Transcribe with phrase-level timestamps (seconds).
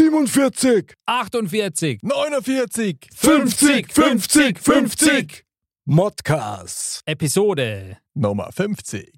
[0.00, 2.96] 47, 48, 49.
[3.14, 5.44] 50, 50, 50.
[5.84, 7.02] Modcast.
[7.04, 7.98] Episode.
[8.14, 9.12] Nummer 50.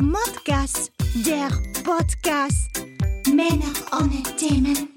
[0.00, 0.90] Modcast,
[1.26, 1.50] der
[1.84, 2.86] Podcast.
[3.26, 4.88] Männer ohne Themen.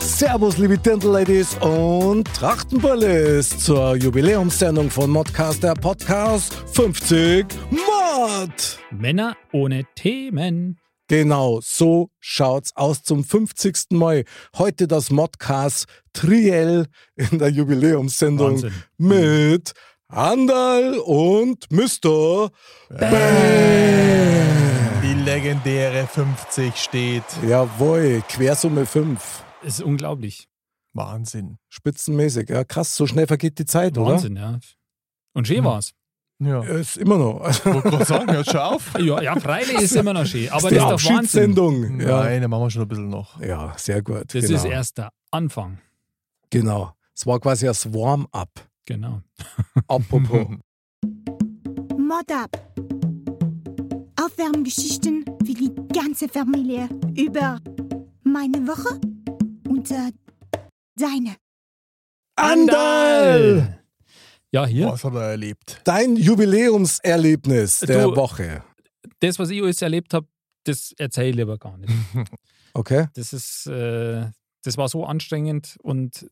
[0.00, 8.80] Servus, liebe Dirndl-Ladies und Trachtenbullis zur Jubiläumssendung von Modcast, der Podcast 50 Mod.
[8.90, 10.80] Männer ohne Themen.
[11.08, 13.90] Genau, so schaut's aus zum 50.
[13.90, 14.24] Mal.
[14.56, 18.72] Heute das Modcast Triell in der Jubiläumssendung Wahnsinn.
[18.96, 19.72] mit
[20.08, 22.50] Andal und Mr.
[25.02, 27.24] Die legendäre 50 steht.
[27.46, 29.44] Jawohl, Quersumme 5.
[29.62, 30.48] Das ist unglaublich.
[30.94, 31.58] Wahnsinn.
[31.68, 34.58] Spitzenmäßig, ja krass, so schnell vergeht die Zeit, Wahnsinn, ja.
[35.34, 35.92] Und schön war's.
[36.40, 36.62] Ja.
[36.62, 37.40] Ist immer noch.
[37.40, 38.92] Also, Wollte gerade sagen, hört schon auf.
[38.98, 40.48] Ja, ja, freilich ist immer noch schön.
[40.50, 42.00] Aber die das ist doch Wahnsinn.
[42.00, 42.22] Ja.
[42.22, 43.40] Nein, dann machen wir schon ein bisschen noch.
[43.40, 44.34] ja, sehr gut.
[44.34, 44.56] Das genau.
[44.56, 45.78] ist erst der Anfang.
[46.50, 46.92] Genau.
[47.14, 48.50] Es war quasi das Warm-up.
[48.86, 49.22] Genau.
[49.88, 50.46] Apropos.
[51.96, 52.50] Mod ab.
[54.20, 57.58] Aufwärmgeschichten für die ganze Familie über
[58.22, 59.00] meine Woche
[59.68, 60.12] und äh,
[60.96, 61.36] deine.
[62.36, 63.83] Andal!
[64.54, 64.86] Ja, hier.
[64.86, 65.80] Was hat er erlebt?
[65.82, 68.62] Dein Jubiläumserlebnis der Du- Woche.
[69.18, 70.28] Das, was ich alles erlebt habe,
[70.62, 71.92] das erzähle ich lieber gar nicht.
[72.76, 73.06] Okay?
[73.14, 74.30] Das ist, äh,
[74.64, 76.28] das war so anstrengend und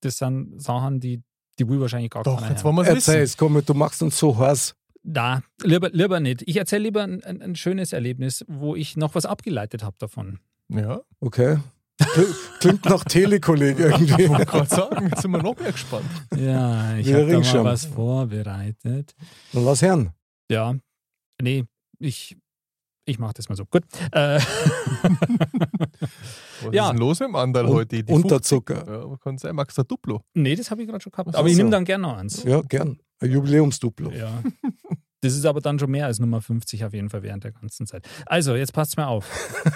[0.00, 1.22] das sind Sachen, die,
[1.58, 2.84] die will wahrscheinlich gar Doch, keiner jetzt wollen wir
[3.36, 4.74] komm, du machst uns so heiß.
[5.02, 6.42] Na, lieber, lieber nicht.
[6.46, 10.38] Ich erzähle lieber ein, ein, ein schönes Erlebnis, wo ich noch was abgeleitet habe davon.
[10.70, 11.58] Ja, Okay?
[12.00, 14.22] Kl- Klingt nach Telekolleg irgendwie.
[14.24, 16.06] ich wollte gerade sagen, jetzt sind wir noch mehr gespannt.
[16.36, 19.14] Ja, ich habe da mal was vorbereitet.
[19.52, 20.10] Und was hören?
[20.50, 20.74] Ja,
[21.40, 21.64] nee,
[22.00, 22.36] ich,
[23.06, 23.64] ich mache das mal so.
[23.66, 23.84] Gut.
[24.12, 24.42] Äh, Was
[26.72, 26.84] Ja.
[26.86, 28.02] ist denn los Andal Un- heute?
[28.02, 28.84] Die Unterzucker.
[28.86, 28.94] 50?
[29.10, 30.22] Ja, kann sein, magst du ein Duplo?
[30.34, 31.34] nee, das habe ich gerade schon gehabt.
[31.34, 31.58] Aber ich so.
[31.58, 32.42] nehme dann gerne noch eins.
[32.42, 32.98] Ja, gern.
[33.20, 34.10] Ein Jubiläumsduplo.
[34.10, 34.42] Ja.
[35.20, 37.86] Das ist aber dann schon mehr als Nummer 50 auf jeden Fall während der ganzen
[37.86, 38.06] Zeit.
[38.26, 39.26] Also, jetzt passt mir auf.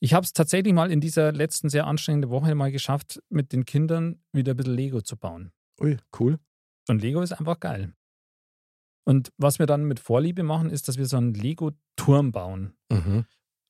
[0.00, 3.64] Ich habe es tatsächlich mal in dieser letzten sehr anstrengenden Woche mal geschafft, mit den
[3.64, 5.52] Kindern wieder ein bisschen Lego zu bauen.
[5.80, 6.38] Ui, cool.
[6.88, 7.94] Und Lego ist einfach geil.
[9.04, 12.74] Und was wir dann mit Vorliebe machen, ist, dass wir so einen Lego-Turm bauen.
[12.90, 13.24] Mhm.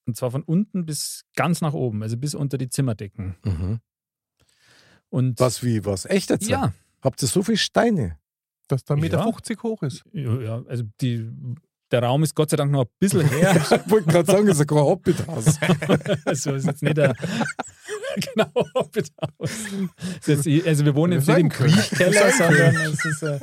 [0.06, 3.36] Und zwar von unten bis ganz nach oben, also bis unter die Zimmerdecken.
[3.44, 3.80] Mhm.
[5.10, 6.04] Und Was wie, was?
[6.06, 6.48] Echt jetzt?
[6.48, 6.72] ja,
[7.02, 8.18] Habt ihr so viele Steine?
[8.68, 9.24] Dass der 1,50 Meter Ja.
[9.24, 10.04] 50 hoch ist.
[10.12, 11.30] ja, ja, also die,
[11.90, 13.54] der Raum ist Gott sei Dank noch ein bisschen her.
[13.86, 15.46] Ich wollte gerade sagen, das ist ein Hobbithaus.
[16.24, 17.14] Also ist jetzt nicht der
[18.34, 19.50] genau Hobbithaus.
[20.26, 21.48] Jetzt- Also wir wohnen jetzt nicht im.
[21.48, 23.38] Kriechkeller, sondern es ist äh,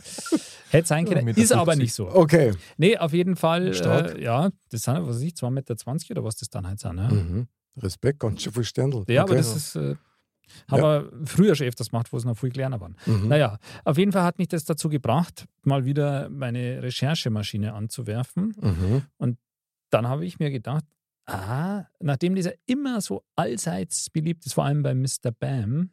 [0.70, 1.26] hätte sein können.
[1.26, 1.80] Meter Ist aber 50.
[1.82, 2.10] nicht so.
[2.10, 2.52] Okay.
[2.78, 5.76] Nee, auf jeden Fall, äh, ja, das sind, was weiß ich, 2,20 Meter
[6.12, 6.98] oder was das dann halt sind.
[6.98, 7.48] Ja, Mhm.
[7.78, 9.04] Respekt, ganz schön viel Ständel.
[9.08, 9.32] ja okay.
[9.32, 9.96] aber das ist, äh,
[10.70, 12.96] haben wir früher schon öfters gemacht, wo es noch viel kleiner waren.
[13.06, 13.28] Mhm.
[13.28, 18.54] Naja, auf jeden Fall hat mich das dazu gebracht, mal wieder meine Recherchemaschine anzuwerfen.
[18.62, 19.38] Mhm.
[19.90, 20.84] dann habe ich mir gedacht,
[21.28, 25.32] ah, nachdem dieser immer so allseits beliebt ist, vor allem bei Mr.
[25.38, 25.92] Bam,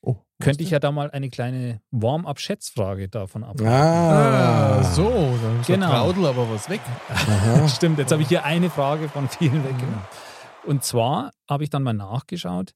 [0.00, 3.60] Oh, könnte ich ja da mal eine kleine Warm-up-Schätzfrage davon ab.
[3.62, 5.88] Ah, Ah, so, dann Genau.
[5.90, 6.80] Traudel aber was weg.
[7.68, 10.02] Stimmt, jetzt habe ich hier eine Frage von vielen weggenommen.
[10.64, 12.74] Und zwar habe ich dann mal nachgeschaut,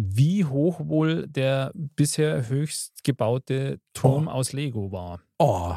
[0.00, 5.20] wie hoch wohl der bisher höchst gebaute Turm aus Lego war.
[5.38, 5.74] Oh,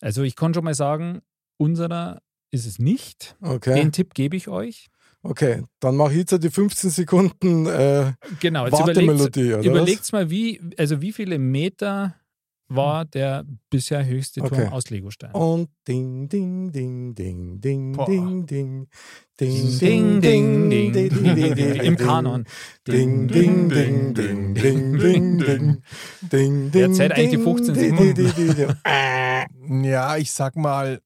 [0.00, 1.20] Also ich kann schon mal sagen,
[1.58, 3.36] unserer ist es nicht.
[3.42, 3.74] okay.
[3.74, 4.88] Den Tipp gebe ich euch.
[5.22, 9.64] Okay, dann mache ich jetzt die 15 Sekunden äh, Genau, jetzt überlegt, Wartemelodie, oder?
[9.64, 12.16] überlegt's mal, wie, also wie viele Meter
[12.74, 14.68] war der bisher höchste Turm Okay.
[14.68, 15.32] aus Legostein?
[15.32, 18.06] Und ding, ding, ding, ding, ding, Boah.
[18.06, 18.88] ding, ding,
[19.40, 22.44] Ding, ding, ding, ding, ding, ding, ding, im Kanon.
[22.86, 25.82] Ding, ding, ding, ding, ding, ding, ding,
[26.20, 28.14] ding, Wer ding, zählt eigentlich die ding, 15 ding, Sekunden?
[28.14, 28.76] ding, ding, ding.
[28.84, 31.00] Äh, Ja, ich sag mal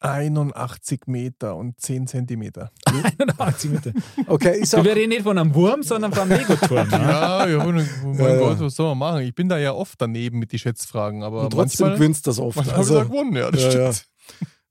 [0.00, 2.70] 81 Meter und 10 Zentimeter.
[3.18, 3.92] 81 Meter.
[4.26, 6.88] Okay, ich Du sag, wir reden nicht von einem Wurm, sondern von einem Legoturm.
[6.88, 6.98] ne?
[6.98, 7.78] Ja, ja, mein
[8.18, 8.38] Ja, ja.
[8.38, 9.22] Gott, was soll man machen?
[9.22, 12.30] Ich bin da ja oft daneben mit den Schätzfragen, aber und trotzdem manchmal, gewinnst du
[12.30, 12.56] das oft.
[12.56, 13.92] manchmal habe ich da Also, gewonnen, ja, das ja, ja.
[13.92, 14.10] stimmt.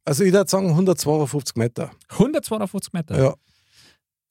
[0.06, 1.92] also ich würde sagen 152 Meter.
[2.10, 3.18] 152 Meter.
[3.24, 3.34] Ja.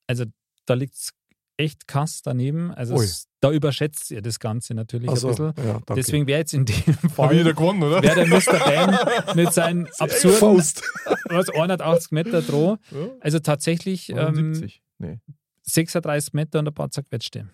[0.07, 0.25] Also
[0.65, 1.09] da liegt es
[1.57, 2.71] echt krass daneben.
[2.71, 5.67] Also es, da überschätzt ihr das Ganze natürlich Also, ein bisschen.
[5.67, 5.95] ja.
[5.95, 8.01] Deswegen wäre jetzt in dem ich wieder Fall gewonnen, oder?
[8.03, 8.59] wäre der Mr.
[8.59, 10.83] Bam mit seinen absurden Faust.
[11.25, 12.77] was, 180 Meter droh.
[13.19, 14.81] Also tatsächlich ähm, 79.
[14.99, 15.19] Nee.
[15.67, 17.47] 36 Meter und ein paar zerquetschte.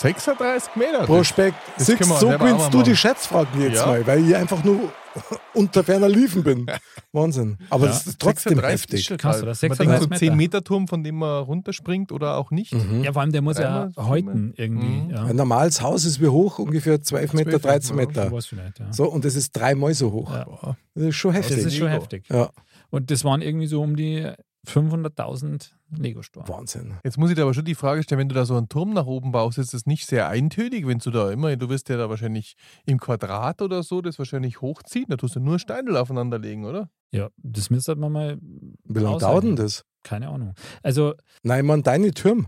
[0.00, 1.04] 36 Meter.
[1.06, 2.94] Prospekt, das wir so gewinnst du die.
[2.94, 3.86] Schätzfragen jetzt Ja.
[3.86, 4.92] mal, weil ich einfach nur
[5.54, 6.66] unter ferner Liefen bin.
[7.12, 7.58] Wahnsinn.
[7.70, 7.92] Aber Ja.
[7.92, 9.18] das ist trotzdem 36 heftig.
[9.18, 9.34] geil.
[9.38, 9.46] oder?
[9.46, 10.18] Man 36 denkt so Meter.
[10.18, 12.72] 10 Meter Turm, von dem man runterspringt oder auch nicht.
[12.74, 13.02] Mhm.
[13.02, 14.86] Ja, vor allem der muss ja Dreimal, häuten irgendwie.
[14.86, 15.10] Mhm.
[15.10, 15.24] Ja.
[15.24, 16.60] Ein normales Haus ist wie hoch?
[16.60, 18.30] Ungefähr 12 Meter, 12 13 Meter,
[18.78, 18.92] ja.
[18.92, 20.32] So, und das ist dreimal so hoch.
[20.32, 20.76] Ja.
[20.94, 21.66] Das ist schon Das heftig.
[21.66, 22.24] ist schon heftig.
[22.28, 22.50] ja,
[22.90, 24.30] Und das waren irgendwie so um die
[24.68, 26.46] 500.000 Lego-Store.
[26.48, 26.94] Wahnsinn.
[27.04, 28.92] Jetzt muss ich dir aber schon die Frage stellen, wenn du da so einen Turm
[28.92, 31.96] nach oben baust, ist das nicht sehr eintönig, wenn du da immer, du wirst ja
[31.96, 32.54] da wahrscheinlich
[32.84, 36.90] im Quadrat oder so das wahrscheinlich hochziehen, da tust du nur Steine aufeinander legen, oder?
[37.12, 39.84] Ja, das müsste man mal, Wie lange dauert denn das?
[40.02, 40.54] keine Ahnung.
[40.82, 42.46] Also, Nein, meine, deine Türme.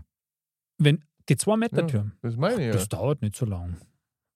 [0.77, 2.71] wenn die 2 Meter Türme, Das meine ich ja.
[2.73, 3.77] das dauert nicht so lang.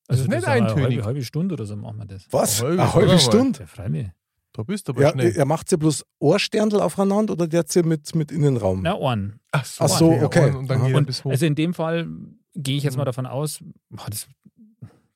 [0.08, 0.84] Das Also, ist nicht wir, Eine eintönig.
[0.98, 2.28] halbe, halbe Stunde oder so machen wir das.
[2.32, 2.62] Was?
[2.64, 3.60] Eine halbe Eine halbe Stunde Stunde?
[3.60, 4.08] Ja, freilich.
[4.56, 5.36] Da bist du aber Ja, schnell.
[5.36, 8.82] er macht sie bloß Ohrsterndl aufeinander oder der sie mit, mit Innenraum?
[8.84, 9.40] Na, Ohren.
[9.52, 10.52] Ach so, Ach so, okay.
[10.56, 10.86] Und dann Aha.
[10.88, 11.32] geht er Und bis hoch.
[11.32, 12.08] also in dem Fall
[12.54, 13.08] gehe ich jetzt mal Mhm.
[13.08, 13.60] davon aus,
[13.90, 14.28] boah, das,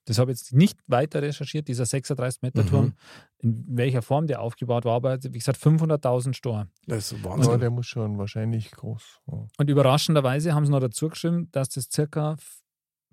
[0.03, 2.67] das habe ich jetzt nicht weiter recherchiert, dieser 36 Meter Mhm.
[2.67, 2.93] Turm,
[3.37, 6.67] in welcher Form der aufgebaut war, aber wie gesagt 500.000 Store.
[6.87, 7.59] Das ist ja, Wahnsinn.
[7.61, 9.21] der muss schon wahrscheinlich groß.
[9.31, 9.47] Ja.
[9.57, 12.35] Und überraschenderweise haben sie noch dazu geschrieben, dass das circa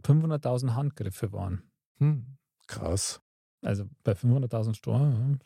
[0.03, 1.63] 500.000 Handgriffe waren.
[1.99, 2.37] Hm.
[2.67, 3.21] Krass.
[3.63, 5.39] Also bei 500.000 Store,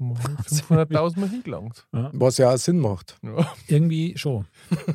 [0.00, 1.86] 500.000 Mal hingelangt.
[1.92, 2.10] ja.
[2.12, 3.16] Was ja auch Sinn macht.
[3.22, 3.46] Ja.
[3.66, 4.46] irgendwie schon.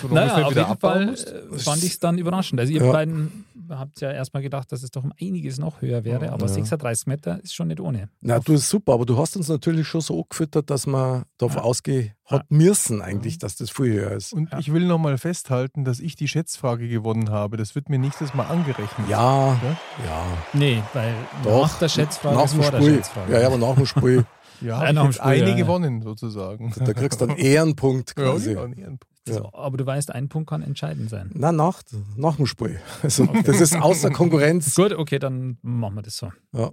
[0.00, 1.28] So Naja, auf jeden Fall musst.
[1.32, 2.60] äh, fand ich es dann überraschend.
[2.60, 2.92] Also ihr Ja.
[2.92, 6.52] beiden habt ja erstmal gedacht, dass es doch um einiges noch höher wäre, aber Ja.
[6.52, 8.08] 36 Meter ist schon nicht ohne.
[8.20, 11.58] Na, du ist super, aber du hast uns natürlich schon so angefüttert, dass man davon
[11.58, 11.62] Ja.
[11.64, 14.32] ausgehen hat müssen eigentlich, dass das viel höher ist.
[14.32, 14.58] Und Ja.
[14.58, 17.56] ich will nochmal festhalten, dass ich die Schätzfrage gewonnen habe.
[17.56, 19.08] Das wird mir nächstes Mal angerechnet.
[19.08, 19.58] Ja, Ja?
[20.06, 20.26] ja.
[20.54, 21.62] Nee, weil Doch.
[21.62, 22.94] nach der Schätzfrage nach ist dem vor der Spiel.
[22.96, 23.32] Schätzfrage.
[23.32, 24.24] Ja, ja, aber nach dem Spiel,
[24.60, 25.54] Ja, Ja, nach dem Spiel, eine ja, ja.
[25.56, 26.72] gewonnen sozusagen.
[26.76, 28.52] da kriegst du einen Ehrenpunkt Ja, quasi.
[28.52, 29.04] ja, einen Ehrenpunkt.
[29.26, 29.34] Ja.
[29.34, 31.30] So, aber du weißt, ein Punkt kann entscheidend sein.
[31.34, 31.82] Na, nach,
[32.16, 32.78] nach dem Spiel.
[33.02, 34.74] Also, das ist außer Konkurrenz.
[34.74, 36.30] Gut, okay, dann machen wir das so.
[36.52, 36.70] Ja.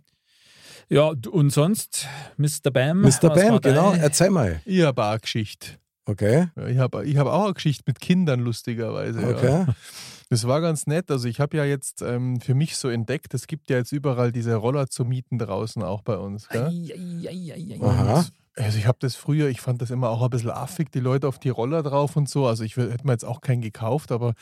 [0.92, 2.06] Ja, und sonst,
[2.36, 2.70] Mr.
[2.70, 3.00] Bam.
[3.02, 3.30] Mr.
[3.34, 4.62] Bam, genau, erzähl mal.
[4.66, 5.78] Ich habe auch eine Geschichte.
[6.06, 9.22] Okay, Ja, Ich habe ich hab auch eine Geschichte mit Kindern, lustigerweise.
[9.22, 9.30] Ja.
[9.30, 9.66] okay.
[10.30, 11.10] Das war ganz nett.
[11.10, 14.34] Also ich habe ja jetzt ähm, für mich so entdeckt, es gibt ja jetzt überall
[14.34, 16.50] diese Roller zu mieten draußen auch bei uns.
[16.50, 16.68] Gell?
[16.68, 17.86] Ei, ei, ei, ei, ei.
[17.86, 18.26] Aha.
[18.58, 21.28] Also ich habe das früher, ich fand das immer auch ein bisschen affig, die Leute
[21.30, 22.48] auf die Roller drauf und so.
[22.48, 24.34] Also ich hätte mir jetzt auch keinen gekauft, aber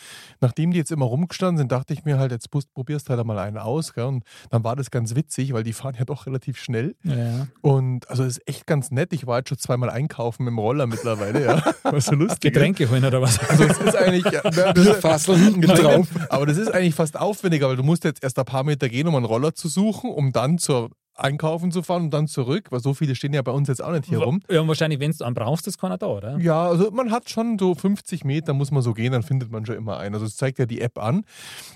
[0.42, 3.60] nachdem die jetzt immer rumgestanden sind, dachte ich mir halt, jetzt probierst halt mal einen
[3.60, 3.94] aus.
[3.94, 4.06] Gell?
[4.06, 6.96] Und dann war das ganz witzig, weil die fahren ja doch relativ schnell.
[7.04, 7.48] Ja.
[7.62, 9.14] Und also es ist echt ganz nett.
[9.14, 11.64] Ich war jetzt schon zweimal einkaufen mit dem Roller mittlerweile, ja.
[11.84, 12.52] Was so lustig.
[12.54, 13.38] Getränke holen oder was?
[13.48, 14.26] Also es ist eigentlich.
[14.34, 16.08] Ja, das- Bierfasseln hinten drauf.
[16.30, 19.08] aber das ist eigentlich fast aufwendiger, weil du musst jetzt erst ein paar Meter gehen,
[19.08, 22.80] um einen Roller zu suchen, um dann zur Einkaufen zu fahren und dann zurück, weil
[22.80, 24.42] so viele stehen ja bei uns jetzt auch nicht hier rum.
[24.50, 26.38] Ja, und wahrscheinlich, wenn du einen brauchst, ist keiner da, oder?
[26.40, 29.66] Ja, also man hat schon so 50 Meter, muss man so gehen, dann findet man
[29.66, 30.16] schon immer einen.
[30.16, 31.26] Also das zeigt ja die App an.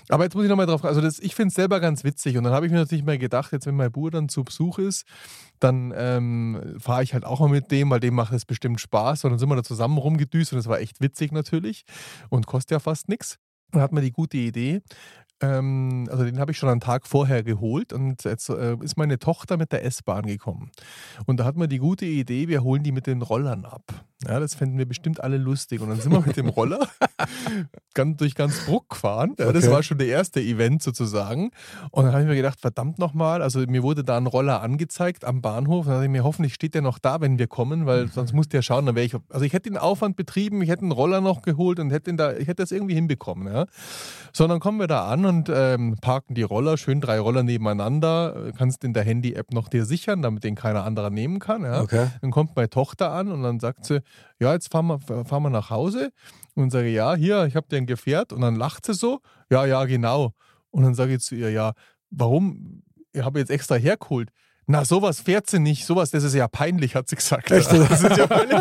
[0.08, 2.44] Aber jetzt muss ich nochmal drauf, also das, ich finde es selber ganz witzig und
[2.44, 5.04] dann habe ich mir natürlich mal gedacht, jetzt wenn mein Bruder dann zu Besuch ist,
[5.60, 9.24] dann ähm, fahre ich halt auch mal mit dem, weil dem macht es bestimmt Spaß
[9.24, 11.84] und dann sind wir da zusammen rumgedüst und das war echt witzig natürlich
[12.28, 13.38] und kostet ja fast nichts.
[13.70, 14.82] Dann hat man die gute Idee,
[15.44, 19.18] ähm, also den habe ich schon einen Tag vorher geholt und jetzt äh, ist meine
[19.18, 20.70] Tochter mit der S-Bahn gekommen.
[21.26, 24.04] Und da hat man die gute Idee, wir holen die mit den Rollern ab.
[24.28, 25.80] Ja, das fänden wir bestimmt alle lustig.
[25.80, 26.80] Und dann sind wir mit dem Roller
[27.94, 29.34] ganz, durch ganz Bruck gefahren.
[29.38, 29.72] Ja, Das Okay.
[29.72, 31.50] war schon der erste Event sozusagen.
[31.90, 35.24] Und dann habe ich mir gedacht, verdammt nochmal, also mir wurde da ein Roller angezeigt
[35.24, 35.86] am Bahnhof.
[35.86, 38.32] Und dann dachte ich mir, hoffentlich steht der noch da, wenn wir kommen, weil sonst
[38.32, 39.14] muss der schauen, dann wäre ich.
[39.30, 42.32] Also ich hätte den Aufwand betrieben, ich hätte einen Roller noch geholt und hätte da,
[42.32, 43.52] ich hätte das irgendwie hinbekommen.
[43.52, 43.66] Ja.
[44.32, 48.52] So, dann kommen wir da an und ähm, parken die Roller, schön drei Roller nebeneinander.
[48.56, 51.62] Kannst in der Handy-App noch dir sichern, damit den keiner anderer nehmen kann.
[51.62, 51.80] Ja.
[51.82, 52.08] Okay.
[52.20, 54.00] Dann kommt meine Tochter an und dann sagt sie,
[54.40, 56.10] ja, jetzt fahren wir, fahren wir nach Hause.
[56.54, 58.32] Und sage ja, hier, ich habe dir ein Gefährt.
[58.32, 60.34] Und dann lacht sie so, ja, ja, genau.
[60.70, 61.72] Und dann sage ich zu ihr, ja,
[62.10, 62.82] warum?
[63.12, 64.30] Ich habe jetzt extra hergeholt.
[64.66, 67.50] Na, sowas fährt sie nicht, sowas, das ist ja peinlich, hat sie gesagt.
[67.50, 67.70] Echt?
[67.94, 68.60] Das ist ja peinlich.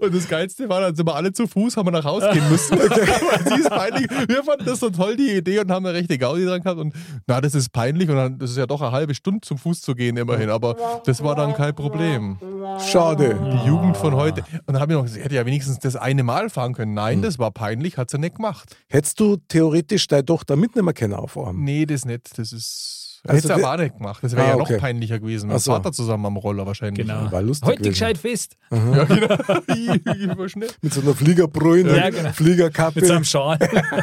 [0.00, 2.48] Und das Geilste war, dann sind wir alle zu Fuß, haben wir nach Hause gehen
[2.48, 2.78] müssen.
[3.46, 4.08] Sie ist peinlich.
[4.28, 6.78] Wir fanden das so toll, die Idee, und haben eine rechte Gaudi dran gehabt.
[6.78, 6.94] Und
[7.26, 8.08] na, das ist peinlich.
[8.08, 10.50] Und dann, das ist ja doch eine halbe Stunde zum Fuß zu gehen, immerhin.
[10.50, 12.38] Aber das war dann kein Problem.
[12.78, 13.38] Schade.
[13.52, 14.42] Die Jugend von heute.
[14.66, 16.92] Und dann habe ich noch gesagt, sie hätte ja wenigstens das eine Mal fahren können.
[16.92, 16.94] Hm.
[16.94, 18.76] Nein, das war peinlich, hat sie nicht gemacht.
[18.88, 21.36] Hättest du theoretisch deine Tochter mitnehmen können auf?
[21.52, 22.38] Nee, das nicht.
[22.38, 23.05] Das ist.
[23.28, 24.18] Also hätte der- aber auch nicht gemacht.
[24.22, 24.72] Das wäre Ah, ja okay.
[24.74, 25.46] noch peinlicher gewesen.
[25.48, 25.72] Mit dem so.
[25.72, 27.06] Vater zusammen am Roller wahrscheinlich.
[27.06, 27.30] Genau.
[27.30, 27.92] War lustig Heute gewesen.
[27.92, 28.56] gescheit fest.
[28.70, 30.36] Ja, genau.
[30.82, 32.32] Mit so einer Fliegerbrühe, Ja, genau.
[32.32, 33.00] Fliegerkappe.
[33.00, 33.58] Mit so einem Schal.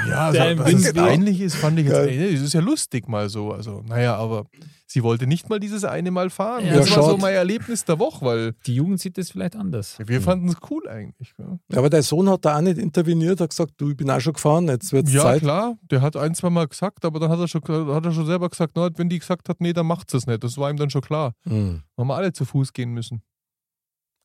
[0.09, 1.95] Ja, also, dass es peinlich ist, fand ich jetzt.
[1.95, 2.03] Ja.
[2.03, 3.51] ey, Das ist ja lustig mal so.
[3.51, 4.45] Also, naja, aber
[4.93, 6.63] Sie wollte nicht mal dieses eine Mal fahren.
[6.67, 9.97] Ja, das war so mein Erlebnis der Woche, weil Die Jugend sieht das vielleicht anders.
[10.05, 11.33] wir fanden es cool eigentlich.
[11.35, 11.57] gell?
[11.71, 14.19] Ja, aber dein Sohn hat da auch nicht interveniert, hat gesagt, du, ich bin auch
[14.19, 15.41] schon gefahren, jetzt wird es Ja, Zeit.
[15.41, 18.27] klar, der hat ein, zwei Mal gesagt, aber dann hat er schon, hat er schon
[18.27, 20.43] selber gesagt, na, wenn die gesagt hat, nee, dann macht es nicht.
[20.43, 21.33] Das war ihm dann schon klar.
[21.47, 23.23] Hm, Haben wir alle zu Fuß gehen müssen.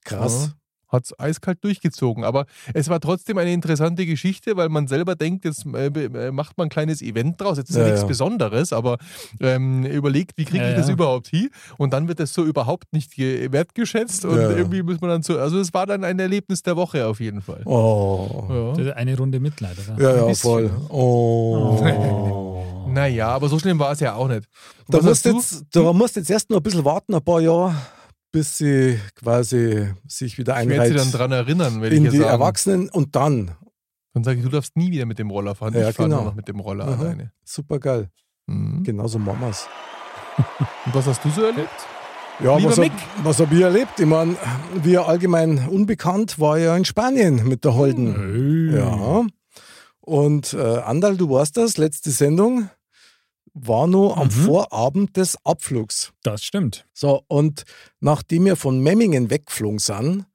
[0.04, 0.54] krass.
[0.88, 2.24] Hat es eiskalt durchgezogen.
[2.24, 6.56] Aber es war trotzdem eine interessante Geschichte, weil man selber denkt, jetzt äh, äh, macht
[6.56, 7.58] man ein kleines Event draus.
[7.58, 8.06] Jetzt ist ja, Ja, nichts ja.
[8.08, 8.98] Besonderes, aber
[9.40, 10.94] ähm, überlegt, wie kriege ich Ja, das ja.
[10.94, 11.50] überhaupt hin?
[11.76, 15.38] Und dann wird das so überhaupt nicht ge- wertgeschätzt und irgendwie muss man dann so.
[15.38, 17.62] Also, es war dann ein Erlebnis der Woche auf jeden Fall.
[17.66, 18.74] Oh.
[18.76, 20.02] Das Eine Runde Mitleid, oder?
[20.02, 20.70] Ja, ja, voll.
[20.88, 22.54] Oh.
[22.90, 24.48] Naja, aber so schlimm war es ja auch nicht.
[24.88, 25.36] Da Was musst, du?
[25.36, 27.74] jetzt, da musst jetzt erst noch ein bisschen warten, ein paar Jahre,
[28.30, 32.04] bis sie quasi sich wieder Ich werde sie dann einreiht dran erinnern, wenn ich in
[32.04, 32.30] jetzt die sagen.
[32.30, 33.52] Erwachsenen und dann.
[34.14, 35.74] Dann sage ich, du darfst nie wieder mit dem Roller fahren.
[35.74, 36.22] Ja, ich fahre genau.
[36.22, 37.00] nur noch mit dem Roller Aha.
[37.00, 37.32] alleine.
[37.44, 38.10] Super geil.
[38.46, 38.82] Mhm.
[38.82, 39.68] Genauso wir's.
[40.86, 41.68] Und was hast du so erlebt?
[42.40, 42.92] Ja, Lieber was, Mick.
[42.92, 43.98] hab, was habe ich erlebt?
[43.98, 44.36] Ich meine,
[44.82, 48.72] wie ja allgemein unbekannt war ja in Spanien mit der Holden.
[48.76, 49.26] Ja.
[50.00, 52.70] Und äh, Andal, du warst das, letzte Sendung
[53.54, 54.30] war nur am Mhm.
[54.30, 56.12] Vorabend des Abflugs.
[56.22, 56.86] Das stimmt.
[56.92, 57.64] So, und
[58.00, 60.26] nachdem wir von Memmingen weggeflogen sind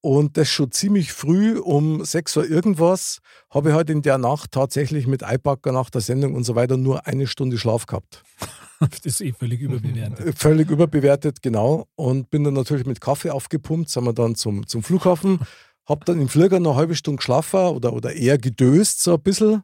[0.00, 3.18] und das schon ziemlich früh um 6 Uhr irgendwas,
[3.50, 6.76] habe ich halt in der Nacht tatsächlich mit Eipacker nach der Sendung und so weiter
[6.76, 8.22] nur eine Stunde Schlaf gehabt.
[8.80, 10.38] Das ist eh völlig überbewertet.
[10.38, 11.86] Völlig überbewertet, genau.
[11.96, 15.38] Und bin dann natürlich mit Kaffee aufgepumpt, sind wir dann zum, zum Flughafen.
[15.86, 19.20] Hab dann im Flieger noch eine halbe Stunde geschlafen oder, oder eher gedöst, so ein
[19.20, 19.62] bisschen.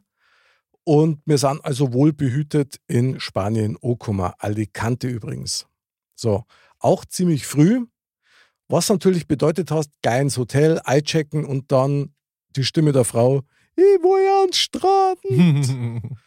[0.87, 5.67] Und wir sind also wohl behütet in Spanien, Okuma, Alicante übrigens.
[6.15, 6.45] So,
[6.79, 7.85] auch ziemlich früh,
[8.69, 12.15] was natürlich bedeutet hast, geil ins Hotel, einchecken und dann
[12.55, 13.41] die Stimme der Frau,
[13.75, 15.19] ich will ja ans Strand.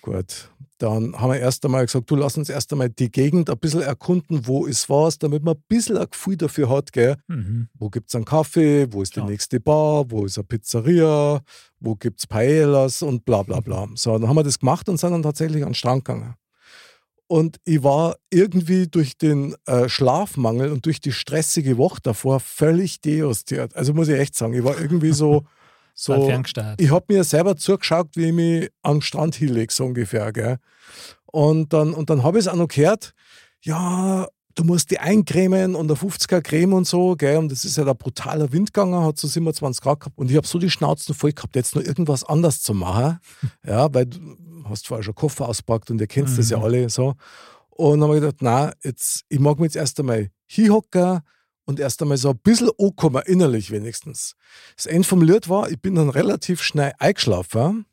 [0.00, 0.48] Gut,
[0.84, 3.80] dann haben wir erst einmal gesagt, du lass uns erst einmal die Gegend ein bisschen
[3.80, 7.16] erkunden, wo ist was, damit man ein bisschen ein Gefühl dafür hat, gell?
[7.26, 7.68] Mhm.
[7.78, 9.26] wo gibt es einen Kaffee, wo ist Klar.
[9.26, 11.40] die nächste Bar, wo ist eine Pizzeria,
[11.80, 13.88] wo gibt es Paellas und bla bla bla.
[13.94, 16.34] So, dann haben wir das gemacht und sind dann tatsächlich an den Strand gegangen.
[17.26, 23.00] Und ich war irgendwie durch den äh, Schlafmangel und durch die stressige Woche davor völlig
[23.00, 23.74] dejustiert.
[23.74, 25.46] Also muss ich echt sagen, ich war irgendwie so,
[25.94, 26.12] so
[26.78, 30.32] ich habe mir selber zugeschaut, wie ich mich am Strand hinlege, so ungefähr.
[30.32, 30.58] Gell?
[31.26, 33.14] Und dann, und dann habe ich es auch noch gehört,
[33.62, 37.38] ja, du musst die eincremen und eine 50er Creme und so, gell?
[37.38, 40.18] Und das ist ja der brutaler Wind gegangen, hat so 27 Grad gehabt.
[40.18, 43.18] Und ich habe so die Schnauzen voll gehabt, jetzt nur irgendwas anders zu machen.
[43.66, 44.18] ja, weil du
[44.64, 46.64] hast vorher schon Koffer auspackt und ihr kennt das ja Mhm.
[46.64, 47.14] alle so.
[47.70, 51.20] Und dann habe ich gedacht, na, jetzt, ich mag mich jetzt erst einmal hinhocken
[51.64, 54.34] und erst einmal so ein bisschen ankommen, innerlich wenigstens.
[54.76, 57.86] Das Ende vom Lied war, ich bin dann relativ schnell eingeschlafen.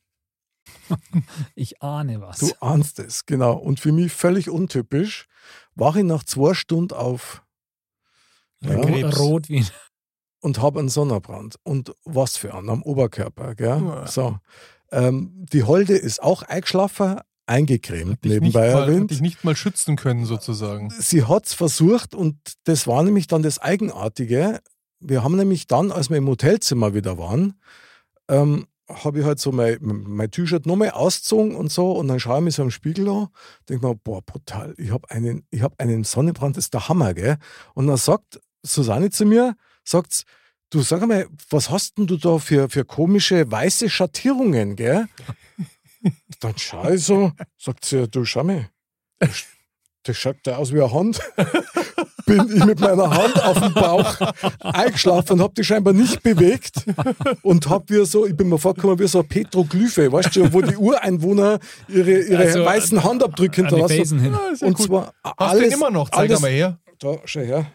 [1.56, 2.40] Ich ahne was.
[2.40, 3.54] Du ahnst es, genau.
[3.54, 5.28] Und für mich völlig untypisch,
[5.74, 7.44] war ich nach zwei Stunden auf
[8.62, 9.10] ja.
[9.10, 9.66] Rot wie
[10.42, 11.56] und habe einen Sonnenbrand.
[11.64, 13.56] Und was für einen am Oberkörper.
[13.56, 13.82] Gell?
[13.82, 14.08] Ja.
[14.08, 14.40] So.
[14.92, 19.12] Ähm, die Holde ist auch eingeschlafen, eingecremt, nicht, nebenbei mal, hat erwähnt.
[19.12, 20.90] dich nicht mal schützen können, sozusagen.
[20.90, 24.62] Sie hat es versucht und das war nämlich dann das Eigenartige.
[25.00, 27.60] Wir haben nämlich dann, als wir im Hotelzimmer wieder waren,
[28.28, 32.40] ähm, habe ich halt so mein, mein T-Shirt nochmal ausgezogen und so und dann schaue
[32.40, 33.28] ich mich so im Spiegel an,
[33.70, 37.14] denke mir, boah, brutal, ich habe einen, ich hab einen Sonnenbrand, das ist der Hammer,
[37.14, 37.38] gell?
[37.74, 40.26] Und dann sagt Susanne zu mir, sagt
[40.72, 45.08] du sag mal, was hast denn du da für, für komische weiße Schattierungen, gell?
[46.40, 48.70] Dann schaue ich so, sagt sie, du schau mal,
[50.04, 51.20] das, schaut ja aus wie eine Hand.
[52.26, 54.16] Bin ich mit meiner Hand auf dem Bauch
[54.62, 56.86] eingeschlafen und habe die scheinbar nicht bewegt
[57.42, 60.62] und habe wie so, ich bin mir vorgekommen wie so eine Petroglyphe, weißt du, wo
[60.62, 64.20] die Ureinwohner ihre, ihre Also, weißen Handabdrücke an die hinterlassen.
[64.20, 64.34] Hin.
[64.34, 64.86] Ja, ja Und gut.
[64.86, 66.10] zwar Hast alles, immer noch?
[66.10, 66.80] Zeig alles, mal her.
[67.00, 67.66] Da, schau her.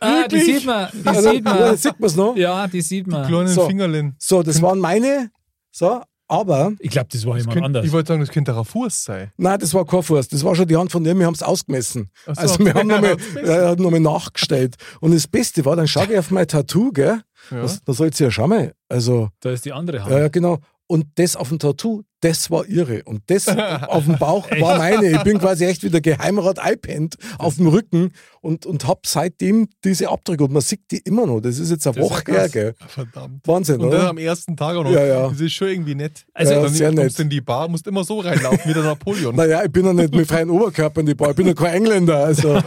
[0.00, 0.88] Ah, die sieht man.
[0.92, 1.70] Die Also, sieht ja, man.
[1.72, 2.36] jetzt sieht man es noch.
[2.36, 3.26] Ja, die sieht man.
[3.28, 3.66] Kleinen So.
[3.66, 4.14] Fingerlin.
[4.18, 5.30] So, das waren meine.
[5.72, 6.00] So,
[6.30, 7.84] aber, Ich glaube, das war Das jemand könnt, anders.
[7.86, 9.32] ich wollte sagen, das könnte auch ein Fuß sein.
[9.36, 10.28] nein, das war kein Fuß.
[10.28, 12.10] Das war schon die Hand von dem, wir haben es ausgemessen.
[12.26, 12.40] Ach so.
[12.42, 14.76] Also, wir haben nochmal äh, noch mal nachgestellt.
[15.00, 17.20] Und das Beste war, dann schaue ich auf mein Tattoo, gell?
[17.50, 17.62] Ja.
[17.62, 18.72] Das, da soll sie ja schauen mal.
[18.88, 20.12] Also, da ist die andere Hand.
[20.12, 20.58] Ja, genau.
[20.90, 23.04] Und das auf dem Tattoo, das war ihre.
[23.04, 23.46] Und das
[23.86, 25.08] auf dem Bauch war meine.
[25.08, 30.08] Ich bin quasi echt wieder Geheimrat einpennt auf dem Rücken und, und habe seitdem diese
[30.08, 30.42] Abdrücke.
[30.42, 31.38] Und man sieht die immer noch.
[31.42, 32.74] Das ist jetzt eine Das Woche her, gell?
[32.88, 33.46] Verdammt.
[33.46, 34.10] Wahnsinn, Und dann oder?
[34.10, 34.90] am ersten Tag auch noch.
[34.90, 35.28] Ja, ja.
[35.28, 36.26] Das ist schon irgendwie nett.
[36.34, 37.16] Also, Ja, dann sehr nett.
[37.20, 39.36] in die Bar, musst immer so reinlaufen wie der Napoleon.
[39.40, 41.30] Naja, ich bin ja nicht mit freiem Oberkörper in die Bar.
[41.30, 42.24] Ich bin ja kein Engländer.
[42.24, 42.60] Also,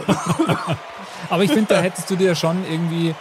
[1.28, 3.14] Aber ich finde, da hättest du dir schon irgendwie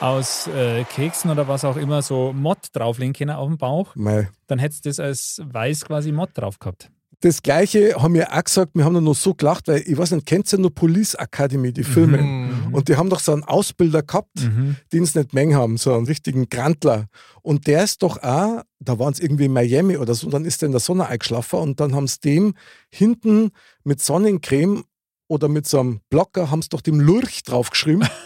[0.00, 3.94] aus äh, Keksen oder was auch immer so Mod drauflegen können auf dem Bauch.
[3.94, 4.28] mei.
[4.46, 6.90] Dann hättest du das als weiß quasi Mod drauf gehabt.
[7.22, 10.12] das Gleiche haben wir auch gesagt, wir haben dann noch so gelacht, weil ich weiß
[10.12, 12.16] nicht, kennt ihr noch Police Academy, die Filme?
[12.22, 12.74] Mhm.
[12.74, 14.76] Und die haben doch so einen Ausbilder gehabt, Mhm.
[14.92, 17.06] den es nicht mengen haben, so einen richtigen Grantler.
[17.42, 20.46] Und der ist doch auch, da waren es irgendwie in Miami oder so, und dann
[20.46, 22.54] ist der in der Sonne eingeschlafen und dann haben sie dem
[22.90, 23.50] hinten
[23.84, 24.84] mit Sonnencreme
[25.28, 28.08] oder mit so einem Blocker haben sie doch dem Lurch draufgeschrieben.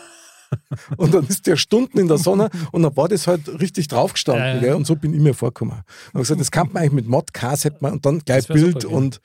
[0.97, 4.61] und dann ist der Stunden in der Sonne und dann war das halt richtig draufgestanden.
[4.63, 4.75] Ja, ja.
[4.75, 5.83] Und so bin ich mir vorgekommen.
[6.13, 8.95] Und gesagt, das kann man eigentlich mit Modcast hätte man und dann gleich Bild super,
[8.95, 9.21] und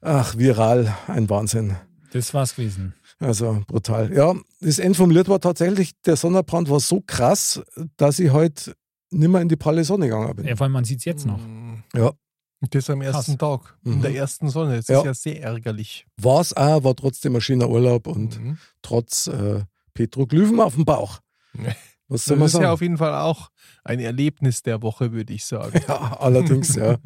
[0.00, 1.76] ach, viral, ein Wahnsinn.
[2.12, 2.94] Das war's gewesen.
[3.18, 4.12] Also brutal.
[4.12, 7.62] Ja, das Lied war tatsächlich, der Sonnenbrand war so krass,
[7.96, 8.74] dass ich heute
[9.10, 10.46] nimmer in die pralle Sonne gegangen bin.
[10.46, 11.38] Ja, vor allem, man sieht es jetzt noch.
[11.38, 11.82] Mhm.
[11.94, 12.12] Ja.
[12.60, 14.02] Und Das am ersten Tag, in Mhm.
[14.02, 14.76] der ersten Sonne.
[14.76, 14.98] Das Ja.
[15.00, 16.06] ist ja sehr ärgerlich.
[16.20, 18.58] War es auch, war trotzdem ein schöner Urlaub und Mhm.
[18.82, 19.62] trotz äh,
[19.94, 21.20] Petroglyphen auf dem Bauch.
[22.08, 22.72] Was soll man Das ist ja sagen?
[22.72, 23.48] auf jeden Fall auch
[23.82, 25.80] ein Erlebnis der Woche, würde ich sagen.
[25.88, 26.96] Ja, allerdings, ja.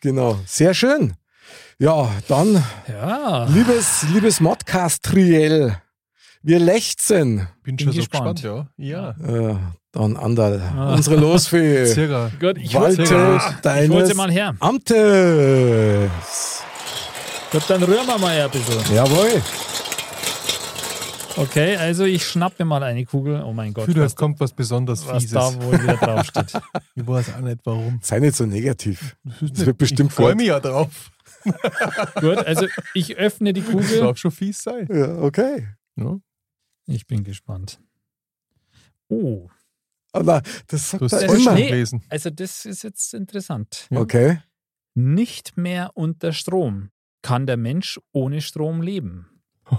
[0.00, 0.38] genau.
[0.46, 1.14] Sehr schön.
[1.78, 3.44] Ja, dann, Ja.
[3.44, 5.76] liebes, liebes Modcast-Triell,
[6.42, 7.48] wir lechzen.
[7.62, 8.40] Bin Bin schon so gespannt.
[8.40, 9.14] gespannt, ja.
[9.18, 9.50] Ja.
[9.50, 9.56] Äh,
[9.92, 10.94] dann Andal, Ah.
[10.94, 11.84] unsere Losfee.
[11.92, 12.30] Circa.
[12.40, 14.54] Gut, ich Walte hol's, ich deines sie mal her.
[14.58, 16.10] Amtes.
[17.52, 18.94] Gut, dann rühren wir mal ein bisschen.
[18.94, 19.42] Jawohl.
[21.36, 23.42] Okay, also ich schnappe mir mal eine Kugel.
[23.42, 25.32] Oh mein Gott, was, es kommt was besonders was Fieses.
[25.32, 26.52] da wohl wieder draufsteht.
[26.94, 27.98] Ich weiß auch nicht warum.
[28.02, 29.16] Sei nicht so negativ.
[29.40, 31.10] Das wird bestimmt Ich freue mich ja drauf.
[32.20, 34.00] Gut, also ich öffne die Das Kugel.
[34.00, 34.86] darf schon fies sein.
[34.90, 35.66] Ja, okay.
[35.96, 36.18] Ja.
[36.86, 37.80] Ich bin gespannt.
[39.08, 39.48] Oh,
[40.12, 41.52] Aber das sagt Du hast Das ist immer.
[41.56, 41.66] Schnee.
[41.68, 42.02] gelesen.
[42.08, 43.86] also das ist jetzt interessant.
[43.90, 43.98] Ja.
[44.00, 44.40] Okay.
[44.94, 46.90] Nicht mehr unter Strom.
[47.22, 49.26] Kann der Mensch ohne Strom leben?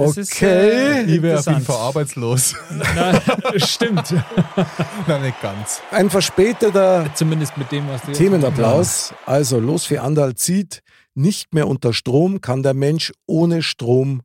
[0.00, 1.02] Das ist, Okay.
[1.02, 1.60] äh, Ich wäre auf jeden.
[1.62, 2.54] Fall arbeitslos.
[2.94, 3.20] Na,
[3.58, 4.12] stimmt.
[5.06, 5.80] Nein, nicht ganz.
[5.90, 9.14] Ein verspäteter Zumindest mit dem, was du Themenapplaus.
[9.26, 10.82] Also, los für Andal zieht.
[11.14, 14.22] Nicht mehr unter Strom kann der Mensch ohne Strom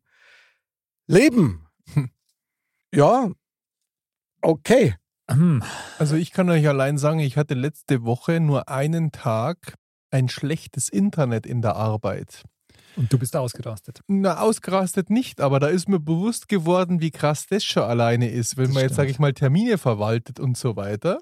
[1.07, 1.67] leben.
[1.93, 2.09] Hm.
[2.93, 3.29] Ja,
[4.41, 4.95] okay.
[5.29, 5.61] Hm.
[5.99, 9.75] Also ich kann euch allein sagen, ich hatte letzte Woche nur einen Tag
[10.09, 12.43] ein schlechtes Internet in der Arbeit.
[12.99, 14.01] Und du bist ausgerastet.
[14.07, 18.57] Na, ausgerastet nicht, aber da ist mir bewusst geworden, wie krass das schon alleine ist,
[18.57, 21.19] wenn Das man jetzt, sage ich mal, Termine verwaltet und so weiter.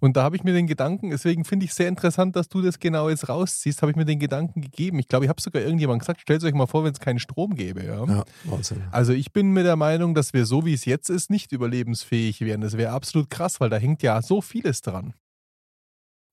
[0.00, 2.80] Und da habe ich mir den Gedanken, deswegen finde ich sehr interessant, dass du das
[2.80, 4.98] genau jetzt rausziehst, habe ich mir den Gedanken gegeben.
[4.98, 7.54] Ich glaube, ich habe sogar irgendjemand gesagt, stellt euch mal vor, wenn es keinen Strom
[7.54, 7.84] gäbe.
[7.84, 8.04] Ja?
[8.04, 8.82] Ja, Wahnsinn.
[8.90, 12.40] Also ich bin mir der Meinung, dass wir so wie es jetzt ist, nicht überlebensfähig
[12.40, 12.62] wären.
[12.62, 15.14] Das wäre absolut krass, weil da hängt ja so vieles dran.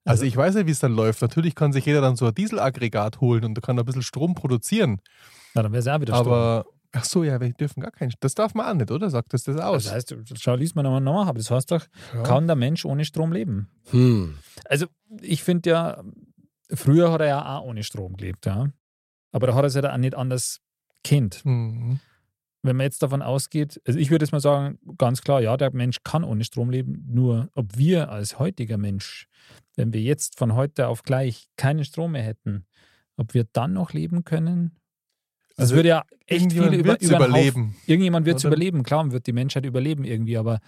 [0.06, 1.22] Also Also- ich weiß nicht, wie es dann läuft.
[1.22, 5.02] Natürlich kann sich jeder dann so ein Dieselaggregat holen und kann ein bisschen Strom produzieren.
[5.54, 6.28] Na, dann wäre es auch wieder Strom.
[6.28, 8.14] Aber, ach so, ja, wir dürfen gar keinen.
[8.20, 9.10] Das darf man auch nicht, oder?
[9.10, 9.84] Sagt das das aus?
[9.86, 12.24] Das heißt, schau, lies mal nochmal nach, aber das heißt doch, ja.
[12.24, 13.70] kann der Mensch ohne Strom leben?
[13.92, 14.36] Hm.
[14.66, 14.86] Also,
[15.22, 16.04] ich finde ja,
[16.74, 18.68] früher hat er ja auch ohne Strom gelebt, ja.
[19.32, 20.60] Aber da hat er es ja auch nicht anders
[21.04, 21.44] kennt.
[21.46, 22.00] Mhm.
[22.62, 25.74] Wenn man jetzt davon ausgeht, also ich würde jetzt mal sagen, ganz klar, ja, der
[25.74, 29.28] Mensch kann ohne Strom leben, nur ob wir als heutiger Mensch,
[29.80, 32.66] wenn wir jetzt von heute auf gleich keinen Strom mehr hätten,
[33.18, 34.76] ob wir dann noch leben können?
[35.56, 37.76] Das Also würde ja echt viele über, über überleben.
[37.86, 40.60] Irgendjemand wird es überleben, klar, und wird die Menschheit überleben irgendwie, aber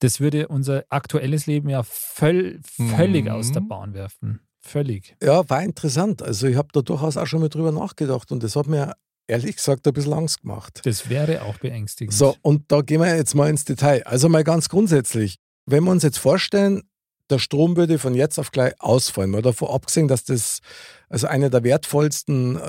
[0.00, 3.30] das würde unser aktuelles Leben ja völl, völlig Mhm.
[3.30, 4.40] aus der Bahn werfen.
[4.60, 5.16] Völlig.
[5.22, 6.22] Ja, war interessant.
[6.22, 8.94] Also, ich habe da durchaus auch schon mal drüber nachgedacht und das hat mir
[9.26, 10.80] ehrlich gesagt ein bisschen Angst gemacht.
[10.84, 12.14] Das wäre auch beängstigend.
[12.14, 14.04] So, und da gehen wir jetzt mal ins Detail.
[14.06, 16.82] Also mal ganz grundsätzlich, wenn wir uns jetzt vorstellen,
[17.30, 20.60] der Strom würde von jetzt auf gleich ausfallen, mal davon abgesehen, dass das
[21.12, 22.60] also eine der wertvollsten äh,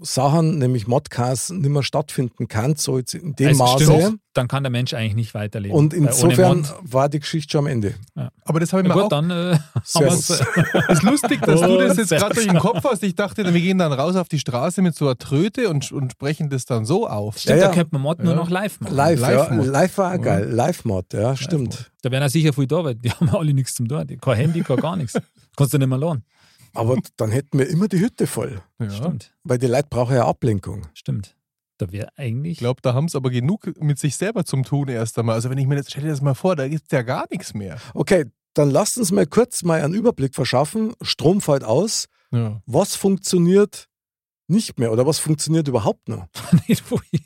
[0.00, 3.84] Sachen, nämlich Modcasts, nicht mehr stattfinden kann, so jetzt in dem Also Maße.
[3.84, 5.76] stimmt, dann kann der Mensch eigentlich nicht weiterleben.
[5.76, 7.94] Und ohne insofern war die Geschichte schon am Ende.
[8.44, 9.58] Aber das habe ich Na mir gut, auch dann äh,
[9.94, 10.02] gut.
[10.02, 10.30] wir's.
[10.88, 13.02] ist lustig, dass du das jetzt gerade durch den Kopf hast.
[13.02, 16.12] Ich dachte, wir gehen dann raus auf die Straße mit so einer Tröte und, und
[16.12, 17.38] sprechen das dann so auf.
[17.38, 17.74] Stimmt, Ja, da ja.
[17.74, 18.38] könnte man Mod nur Ja.
[18.38, 18.94] noch live machen.
[18.96, 19.28] Live, ja.
[19.30, 19.66] Live-Mod.
[19.66, 20.16] Live war auch Ja.
[20.18, 20.48] geil.
[20.50, 21.90] Live-Mod, ja, stimmt.
[22.02, 24.06] Da wären ja sicher viel da, weil die haben alle nichts zum tun.
[24.20, 25.14] Kein Handy, kein gar nichts.
[25.56, 26.24] Kannst du nicht mehr lohnen.
[26.74, 28.90] Aber dann hätten wir immer die Hütte voll, Ja.
[28.90, 30.86] Stimmt, weil die Leute brauchen ja Ablenkung.
[30.94, 31.36] stimmt.
[31.78, 32.52] Da wäre eigentlich.
[32.52, 35.34] Ich glaube, da haben es aber genug mit sich selber zum Tun erst einmal.
[35.34, 37.26] Also wenn ich mir jetzt, stell dir das mal vor, da gibt es ja gar
[37.32, 37.78] nichts mehr.
[37.94, 40.94] Okay, dann lasst uns mal kurz mal einen Überblick verschaffen.
[41.02, 42.06] Strom fällt aus.
[42.30, 42.62] Ja.
[42.66, 43.88] Was funktioniert
[44.46, 46.26] nicht mehr oder was funktioniert überhaupt noch?
[46.68, 47.24] nicht wohin.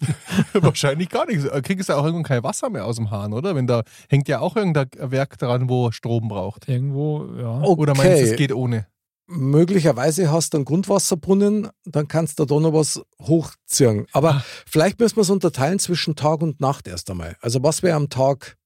[0.54, 1.44] Wahrscheinlich gar nichts.
[1.44, 3.54] Da Kriegst du auch irgendwann kein Wasser mehr aus dem Hahn, oder?
[3.54, 6.68] Wenn da hängt ja auch irgendein Werk dran, wo Strom braucht.
[6.68, 7.60] Irgendwo, ja.
[7.60, 7.82] Okay.
[7.82, 8.86] Oder meinst du, es geht ohne?
[9.28, 14.06] Möglicherweise hast du einen Grundwasserbrunnen, dann kannst du da noch was hochziehen.
[14.12, 14.44] Aber Ah.
[14.66, 17.36] vielleicht müssen wir es unterteilen zwischen Tag und Nacht erst einmal.
[17.40, 18.56] Also was wäre am Tag?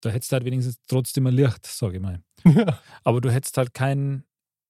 [0.00, 2.22] Da hättest du halt wenigstens trotzdem ein Licht, sage ich mal.
[3.04, 4.24] Aber du hättest halt kein,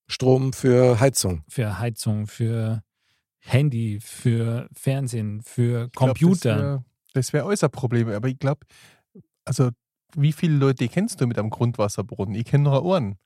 [0.09, 1.45] Strom für Heizung.
[1.49, 2.83] Für Heizung, für
[3.41, 6.85] Handy, für Fernsehen, für Ich glaub, Computer.
[7.13, 8.09] Das wäre wär äußerst Problem.
[8.09, 8.67] Aber ich glaube,
[9.45, 9.71] also
[10.15, 12.35] wie viele Leute kennst du mit einem Grundwasserbrunnen?
[12.35, 13.19] Ich kenne noch einen.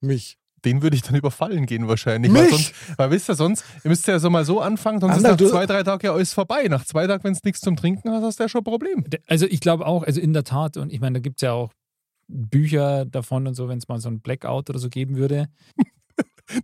[0.00, 0.38] Mich.
[0.64, 2.32] Den würde ich dann überfallen gehen wahrscheinlich.
[2.32, 2.50] Weil, Mich?
[2.50, 5.40] sonst, weil wisst ihr, sonst, ihr müsst ja so mal so anfangen, sonst Anderl, ist
[5.40, 6.66] nach zwei, drei Tagen ja alles vorbei.
[6.68, 9.04] Nach zwei Tagen, wenn es nichts zum Trinken hast, hast du ja schon ein Problem.
[9.26, 11.52] Also ich glaube auch, also in der Tat, und ich meine, da gibt es ja
[11.52, 11.70] auch
[12.28, 15.48] Bücher davon und so, wenn es mal so ein Blackout oder so geben würde.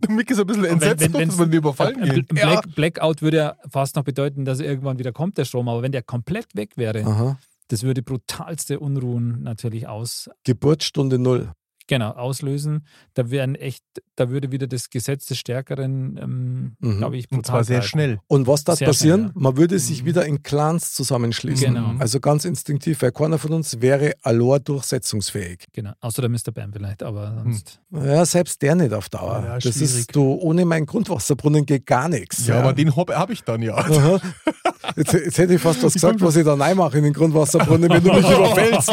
[0.03, 2.29] Der Mick ist ein bisschen wenn- entsetzt, wenn- doch, dass man die überfallen Ein geht.
[2.29, 5.81] Bl- Black, Blackout würde ja fast noch bedeuten, dass irgendwann wieder kommt der Strom, aber
[5.81, 7.39] wenn der komplett weg wäre, Aha.
[7.69, 11.51] das würde brutalste Unruhen natürlich aus, Geburtsstunde null.
[11.87, 12.85] Genau, auslösen.
[13.13, 13.83] Da wären echt,
[14.15, 16.97] da würde wieder das Gesetz des Stärkeren, ähm, Mhm.
[16.97, 17.89] glaube ich, brutal Und zwar sehr greifen.
[17.89, 18.19] schnell.
[18.27, 19.19] Und was da Sehr passieren?
[19.21, 19.41] schnell, ja.
[19.41, 20.05] Man würde sich Mhm.
[20.07, 21.73] wieder in Clans zusammenschließen.
[21.73, 21.93] Genau.
[21.99, 25.65] Also ganz instinktiv, weil keiner von uns wäre Alor durchsetzungsfähig.
[25.73, 26.51] Genau, außer der Mr.
[26.53, 27.79] Bam vielleicht, aber sonst.
[27.91, 29.43] Ja, selbst der nicht auf Dauer.
[29.45, 32.47] Ja, das ist, du, ohne meinen Grundwasserbrunnen geht gar nichts.
[32.47, 33.77] Ja, aber den habe hab ich dann ja.
[34.95, 38.03] Jetzt, jetzt hätte ich fast was gesagt, was ich da reinmache in den Grundwasserbrunnen, wenn
[38.03, 38.89] du mich überfällst.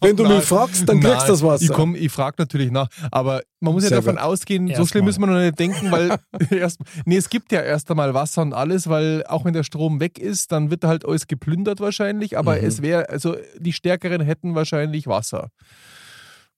[0.00, 0.36] Wenn du Nein.
[0.36, 1.64] mich fragst, dann kriegst du das Wasser.
[1.64, 2.88] Ich, komm, ich frage natürlich nach.
[3.10, 4.86] Aber man muss ja Sehr davon ausgehen, so Erstmal.
[4.88, 6.16] schlimm müssen wir noch nicht denken, weil
[6.50, 10.00] erst, nee, es gibt ja erst einmal Wasser und alles, weil auch wenn der Strom
[10.00, 12.36] weg ist, dann wird halt alles geplündert wahrscheinlich.
[12.38, 12.66] Aber Mhm.
[12.66, 15.48] es wäre, also die Stärkeren hätten wahrscheinlich Wasser.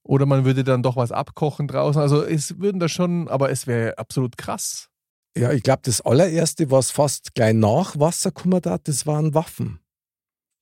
[0.02, 2.00] Oder man würde dann doch was abkochen draußen.
[2.00, 4.88] Also es würden da schon, aber es wäre absolut krass.
[5.37, 9.81] Ja, ich glaube, das allererste, was fast gleich nach Wasser gekommen hat, das waren Waffen.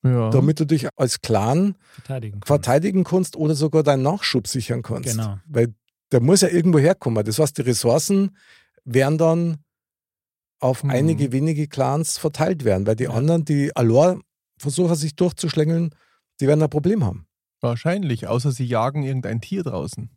[0.05, 0.31] Ja.
[0.31, 2.35] Damit du dich als Clan Verteidigen.
[2.41, 2.47] kannst.
[2.47, 5.11] verteidigen kannst oder sogar deinen Nachschub sichern kannst.
[5.11, 5.39] Genau.
[5.47, 5.75] Weil
[6.13, 7.25] der muss ja irgendwo herkommen.
[7.25, 8.37] Das heißt, die Ressourcen
[8.85, 9.59] werden dann
[10.61, 10.91] auf Mhm.
[10.91, 13.11] einige wenige Clans verteilt werden, weil die Ja.
[13.11, 14.21] anderen, die Alor
[14.59, 15.95] versuchen, sich durchzuschlängeln,
[16.41, 17.27] die werden ein Problem haben.
[17.61, 20.11] Wahrscheinlich, außer sie jagen irgendein Tier draußen.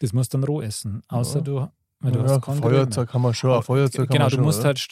[0.00, 1.02] Das musst du dann roh essen.
[1.08, 1.44] Außer Ja.
[1.44, 1.68] du,
[2.00, 3.62] weil du Ja, hast Feuerzeug haben wir schon.
[3.62, 4.68] Feuerzeug haben Genau, wir du schon, musst oder?
[4.68, 4.88] halt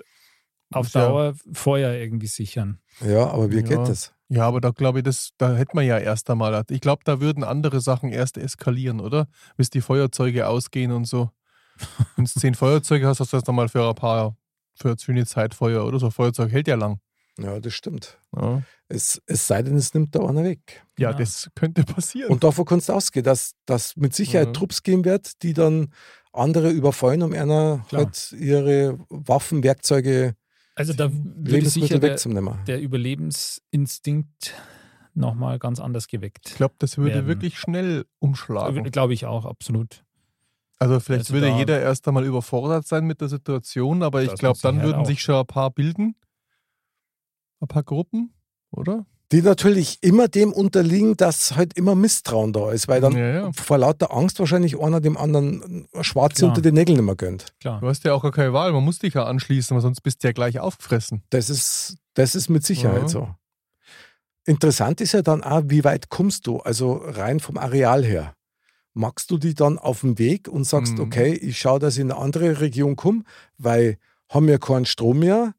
[0.73, 2.79] auf Dauer Feuer irgendwie sichern.
[3.03, 3.63] Ja, aber wie Ja.
[3.63, 4.13] geht das?
[4.29, 6.63] Ja, aber da glaube ich, das, da hätte man ja erst einmal.
[6.71, 9.27] Ich glaube, da würden andere Sachen erst eskalieren, oder?
[9.57, 11.31] Bis die Feuerzeuge ausgehen und so.
[12.17, 14.37] Wenn du zehn Feuerzeuge hast, hast du erst einmal für ein paar,
[14.77, 15.99] für eine ziemliche Zeit Feuer, oder?
[15.99, 17.01] So ein Feuerzeug hält ja lang.
[17.39, 18.19] Ja, das stimmt.
[18.37, 20.85] Ja, Es, es sei denn, es nimmt da einer weg.
[20.99, 21.21] ja Genau.
[21.21, 22.31] das könnte passieren.
[22.31, 24.53] Und davon kannst du ausgehen, dass dass mit Sicherheit Ja.
[24.53, 25.93] Trupps geben wird, die dann
[26.33, 28.05] andere überfallen, um einer Klar.
[28.05, 30.35] halt ihre Waffen, Werkzeuge,
[30.81, 32.17] Also da würde sicher der,
[32.67, 34.55] der Überlebensinstinkt
[35.13, 36.49] nochmal ganz anders geweckt.
[36.49, 37.27] ich glaube, das würde werden.
[37.27, 38.91] wirklich schnell umschlagen.
[38.91, 40.07] Glaube ich auch, absolut.
[40.79, 44.59] Also vielleicht Also würde jeder erst einmal überfordert sein mit der Situation, aber ich glaube,
[44.63, 45.07] dann würden auch.
[45.07, 46.15] sich schon ein paar bilden.
[47.61, 48.33] Ein paar Gruppen,
[48.71, 49.05] oder?
[49.33, 53.53] Die natürlich immer dem unterliegen, dass halt immer Misstrauen da ist, weil dann Ja, ja.
[53.53, 56.49] vor lauter Angst wahrscheinlich einer dem anderen Schwarze Klar.
[56.51, 57.47] unter den Nägeln nicht mehr gönnt.
[57.61, 57.81] Klar.
[57.81, 60.25] Du hast ja auch gar keine Wahl, man muss dich ja anschließen, weil sonst bist
[60.25, 61.23] du ja gleich aufgefressen.
[61.31, 63.09] Das ist, das ist mit Sicherheit Ja.
[63.09, 63.29] so.
[64.47, 68.35] Interessant ist ja dann auch, wie weit kommst du, also rein vom Areal her.
[68.95, 71.01] Magst du die dann auf dem Weg und sagst, Mhm.
[71.05, 73.23] okay, ich schaue, dass ich in eine andere Region komme,
[73.59, 75.55] weil haben wir keinen Strom mehr,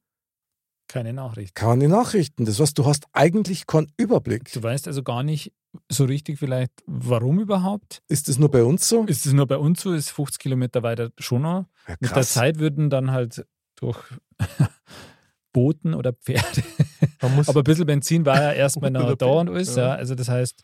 [0.91, 1.55] Keine Nachricht.
[1.55, 2.43] keine Nachrichten.
[2.43, 4.51] Das heißt, du hast eigentlich keinen Überblick.
[4.51, 5.53] Du weißt also gar nicht
[5.89, 8.01] so richtig vielleicht, warum überhaupt.
[8.09, 9.05] Ist das nur bei uns so?
[9.05, 9.93] Ist es nur bei uns so?
[9.93, 11.65] Ist 50 Kilometer weiter schon noch?
[11.87, 12.23] Ja, Mit der.
[12.23, 13.97] Zeit würden dann halt durch
[15.53, 16.63] Booten oder Pferde.
[17.47, 19.75] Aber ein bisschen Benzin war ja erstmal noch da und alles.
[19.75, 19.93] Ja.
[19.93, 20.61] Also das heißt,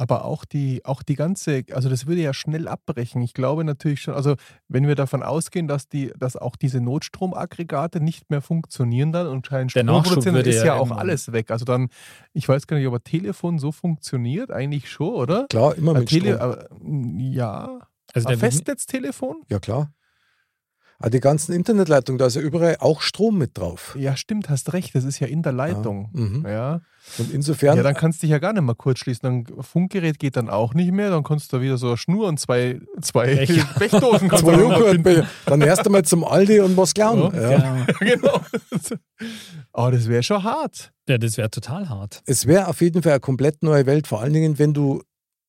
[0.00, 3.20] aber auch die, auch die ganze, also das würde ja schnell abbrechen.
[3.20, 4.36] Ich glaube natürlich schon, also
[4.66, 9.46] wenn wir davon ausgehen, dass, die, dass auch diese Notstromaggregate nicht mehr funktionieren dann und
[9.46, 11.50] kein Der Strom Nachschub produzieren, ist ja ja auch alles weg.
[11.50, 11.90] Also dann,
[12.32, 15.46] ich weiß gar nicht, ob ein Telefon so funktioniert, eigentlich schon, oder?
[15.50, 16.40] Klar, immer Ein mit Tele, Strom.
[16.40, 17.78] aber, mm, ja.
[18.14, 19.42] also Ein Festnetztelefon?
[19.50, 19.92] Ja, klar.
[21.02, 23.96] Ah, die ganzen Internetleitungen, da ist ja überall auch Strom mit drauf.
[23.98, 26.10] Ja, stimmt, hast recht, das ist ja in der Leitung.
[26.14, 26.20] Ja.
[26.20, 26.46] Mhm.
[26.46, 26.80] Ja.
[27.16, 29.22] Und insofern, Ja, dann kannst du dich ja gar nicht mehr kurz schließen.
[29.46, 31.08] Dann Funkgerät geht dann auch nicht mehr.
[31.08, 33.66] Dann kannst du wieder so eine Schnur und zwei, zwei Becher.
[33.78, 34.60] Bechdosen kannst du zwei.
[34.60, 35.26] Joghurtbecher.
[35.46, 37.34] dann erst einmal zum Aldi und was klauen.
[37.34, 37.50] Ja.
[37.50, 37.86] Ja.
[37.98, 38.40] genau.
[38.60, 38.98] genau.
[39.72, 40.92] Aber das wäre schon hart.
[41.08, 42.22] Ja, das wäre total hart.
[42.26, 45.02] Es wäre auf jeden Fall eine komplett neue Welt, vor allen Dingen, wenn du,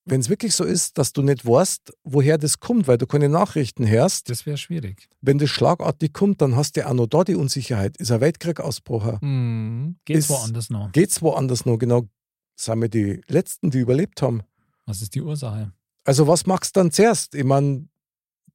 [0.06, 3.30] wenn es wirklich so ist, dass du nicht weißt, woher das kommt, weil du keine
[3.30, 4.30] Nachrichten hörst.
[4.30, 5.08] Das wäre schwierig.
[5.22, 7.98] Wenn das schlagartig kommt, dann hast du ja auch noch da die Unsicherheit.
[7.98, 9.20] Ist ein Weltkrieg ausbrochen?
[9.22, 9.96] Mhm.
[10.06, 10.92] Geht Ist- woanders noch.
[10.92, 11.78] Geht's woanders noch?
[11.78, 12.08] Genau,
[12.56, 14.42] sind wir die Letzten, die überlebt haben.
[14.88, 15.72] Was ist die Ursache?
[16.04, 17.36] Also was machst du dann zuerst?
[17.36, 17.88] Ich meine,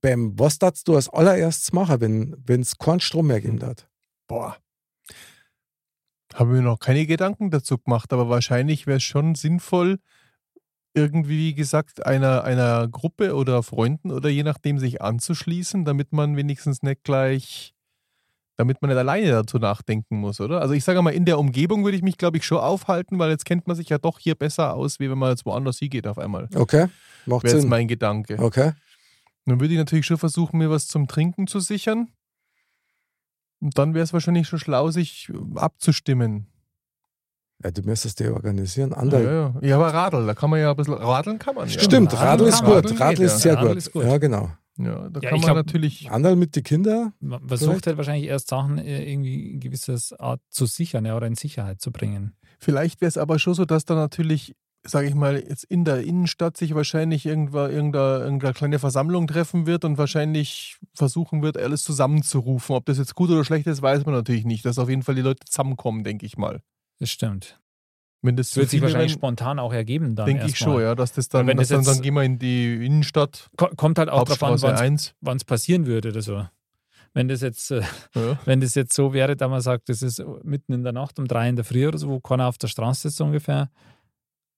[0.02, 3.88] was darfst du als allererstes machen, wenn es keinen Strom mehr geben hat?
[4.26, 4.56] Boah.
[6.34, 9.98] Habe mir noch keine Gedanken dazu gemacht, aber wahrscheinlich wäre es schon sinnvoll,
[10.96, 16.36] irgendwie, wie gesagt, einer, einer Gruppe oder Freunden oder je nachdem sich anzuschließen, damit man
[16.36, 17.74] wenigstens nicht gleich,
[18.56, 20.62] damit man nicht alleine dazu nachdenken muss, oder?
[20.62, 23.30] Also ich sage mal, in der Umgebung würde ich mich, glaube ich, schon aufhalten, weil
[23.30, 26.06] jetzt kennt man sich ja doch hier besser aus, wie wenn man jetzt woanders hingeht
[26.06, 26.48] auf einmal.
[26.54, 26.88] Okay,
[27.26, 27.70] macht Wäre jetzt Sinn.
[27.70, 28.38] mein Gedanke.
[28.38, 28.72] Okay.
[29.44, 32.08] Dann würde ich natürlich schon versuchen, mir was zum Trinken zu sichern.
[33.60, 36.46] Und dann wäre es wahrscheinlich schon schlau, sich abzustimmen.
[37.64, 38.90] Ja, du müsstest dir organisieren.
[38.90, 39.54] Ja, Andere.
[39.62, 39.68] ja.
[39.68, 41.78] ja, aber Radl, da kann man ja ein bisschen, Radeln kann man ja.
[41.80, 42.74] Stimmt, Radeln Radl ist gut.
[42.74, 43.58] Radeln Radl geht, ist sehr ja.
[43.58, 43.78] Radl gut.
[43.78, 44.04] ist gut.
[44.04, 44.50] Ja, genau.
[44.78, 46.10] Ja, da Ja, kann man glaub- natürlich.
[46.10, 47.14] Anderl mit den Kindern.
[47.20, 51.26] Man versucht halt wahrscheinlich erst Sachen äh, irgendwie in gewisses Art zu sichern ja, oder
[51.26, 52.34] in Sicherheit zu bringen.
[52.58, 54.54] Vielleicht wäre es aber schon so, dass da natürlich,
[54.86, 59.66] sage ich mal, jetzt in der Innenstadt sich wahrscheinlich irgendwann irgendeine, irgendeine kleine Versammlung treffen
[59.66, 62.76] wird und wahrscheinlich versuchen wird, alles zusammenzurufen.
[62.76, 64.66] Ob das jetzt gut oder schlecht ist, weiß man natürlich nicht.
[64.66, 66.60] Dass auf jeden Fall die Leute zusammenkommen, denke ich mal.
[66.98, 67.60] Das stimmt.
[68.22, 71.12] Wenn das wird sich wahrscheinlich werden, spontan auch ergeben dann denke ich schon, ja, dass
[71.12, 74.24] das dann, Wenn das dann, dann gehen wir in die Innenstadt, Ko- Kommt halt auch
[74.24, 75.14] darauf an, wann 1.
[75.20, 76.46] wann es passieren würde oder so.
[77.14, 77.82] Wenn das jetzt, äh,
[78.14, 78.38] Ja.
[78.44, 81.28] wenn das jetzt so wäre, dass man sagt, das ist mitten in der Nacht um
[81.28, 83.70] drei in der Früh oder so, wo keiner auf der Straße so ungefähr,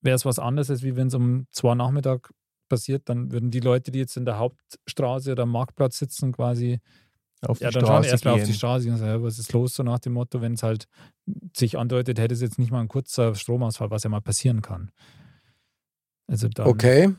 [0.01, 2.31] wäre es was anderes, als wie wenn es um zwei Nachmittag
[2.68, 6.81] passiert, dann würden die Leute, die jetzt in der Hauptstraße oder am Marktplatz sitzen, quasi
[7.42, 8.53] Auf die ja, dann schauen Straße erstmal auf die.
[8.53, 10.87] Straße und sagen, ja, was ist los, so nach dem Motto, wenn es halt
[11.57, 14.90] sich andeutet, hätte es jetzt nicht mal ein kurzer Stromausfall, was ja mal passieren kann.
[16.27, 17.14] Also dann, Okay.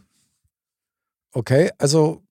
[1.32, 2.24] Okay, also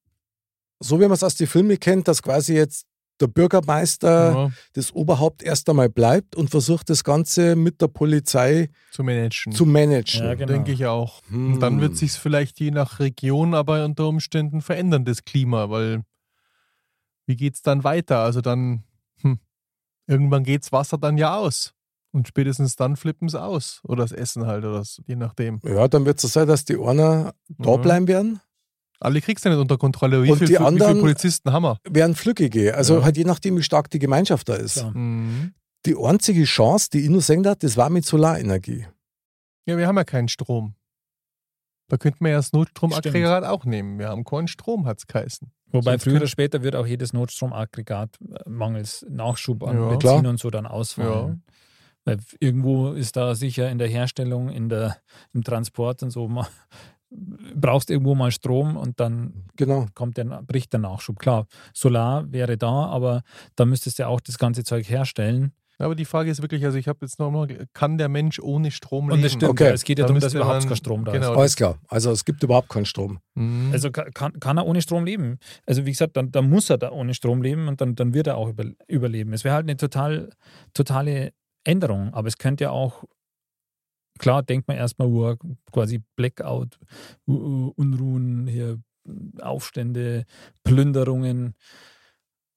[0.81, 2.87] so wie man es aus den Filmen kennt, dass quasi jetzt
[3.20, 8.70] der Bürgermeister Ja, das Oberhaupt erst einmal bleibt und versucht das Ganze mit der Polizei
[8.92, 9.53] zu managen.
[9.53, 10.24] zu managen.
[10.24, 10.53] Ja, genau.
[10.53, 11.20] Denke ich auch.
[11.29, 11.55] Hm.
[11.55, 16.03] Und dann wird sich vielleicht je nach Region aber unter Umständen verändern, das Klima, weil
[17.28, 18.20] wie geht es dann weiter?
[18.20, 18.82] Also dann,
[19.20, 19.38] hm,
[20.08, 21.74] irgendwann geht das Wasser dann ja aus.
[22.10, 23.80] Und spätestens dann flippen sie aus.
[23.84, 25.60] Oder das Essen halt, oder das, je nachdem.
[25.62, 27.82] Ja, dann wird es so sein, dass die einer da Mhm.
[27.82, 28.40] bleiben werden,
[29.00, 30.24] Alle kriegst du nicht unter Kontrolle.
[30.24, 31.78] Wie, Und viel, die wie viele anderen- Polizisten haben wir?
[31.88, 32.74] werden Flüggige.
[32.74, 33.04] Also Ja.
[33.04, 34.78] halt je nachdem, wie stark die Gemeinschaft da ist.
[34.78, 34.90] Klar.
[34.90, 35.52] Mhm.
[35.86, 38.86] Die einzige Chance, die ich nur sehen darf, das war mit Solarenergie.
[39.66, 40.74] Ja, wir haben ja keinen Strom.
[41.88, 43.98] Da könnten wir ja das Notstromaggregat auch nehmen.
[43.98, 45.51] Wir haben keinen Strom, hat es geheißen.
[45.70, 49.88] Wobei Sonst früher oder später wird auch jedes Notstromaggregat äh, mangels Nachschub an Ja.
[49.88, 50.27] Benzin Klar.
[50.27, 51.42] und so dann ausfallen.
[52.05, 54.96] Weil irgendwo ist da sicher in der Herstellung, in der,
[55.35, 56.46] im Transport und so, mal,
[57.55, 59.87] brauchst irgendwo mal Strom und dann Genau.
[59.94, 61.18] kommt der, bricht der Nachschub.
[61.18, 63.22] Klar, Solar wäre da, aber
[63.57, 65.53] da müsstest du ja auch das ganze Zeug herstellen.
[65.80, 69.08] Aber die Frage ist wirklich, also ich habe jetzt nochmal, kann der Mensch ohne Strom
[69.08, 69.18] leben?
[69.18, 69.70] Und das stimmt, Okay.
[69.72, 71.32] es geht ja Da darum, dass überhaupt kein Strom da genau.
[71.32, 71.38] ist.
[71.38, 71.78] Alles klar.
[71.88, 73.20] Also es gibt überhaupt keinen Strom.
[73.34, 73.70] Mhm.
[73.72, 75.38] Also ka- kann, kann er ohne Strom leben.
[75.66, 78.26] Also wie gesagt, dann, dann muss er da ohne Strom leben und dann, dann wird
[78.26, 79.32] er auch über, überleben.
[79.32, 80.30] Es wäre halt eine total,
[80.74, 81.32] totale
[81.64, 83.04] Änderung, aber es könnte ja auch,
[84.18, 85.36] klar, denkt man erstmal, uh,
[85.72, 86.76] quasi Blackout,
[87.28, 88.80] uh, uh, Unruhen, hier
[89.40, 90.24] Aufstände,
[90.64, 91.54] Plünderungen.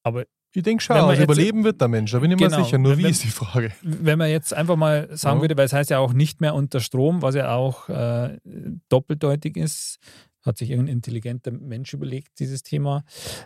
[0.03, 2.77] Aber ich denke schon, also überleben wird der Mensch, da bin ich mir Genau, sicher.
[2.77, 3.71] Nur wenn- wie ist die Frage?
[3.81, 5.41] wenn man jetzt einfach mal sagen Ja.
[5.43, 8.37] würde, weil es heißt ja auch nicht mehr unter Strom, was ja auch äh,
[8.89, 9.99] doppeldeutig ist,
[10.43, 13.03] hat sich irgendein intelligenter Mensch überlegt, dieses Thema.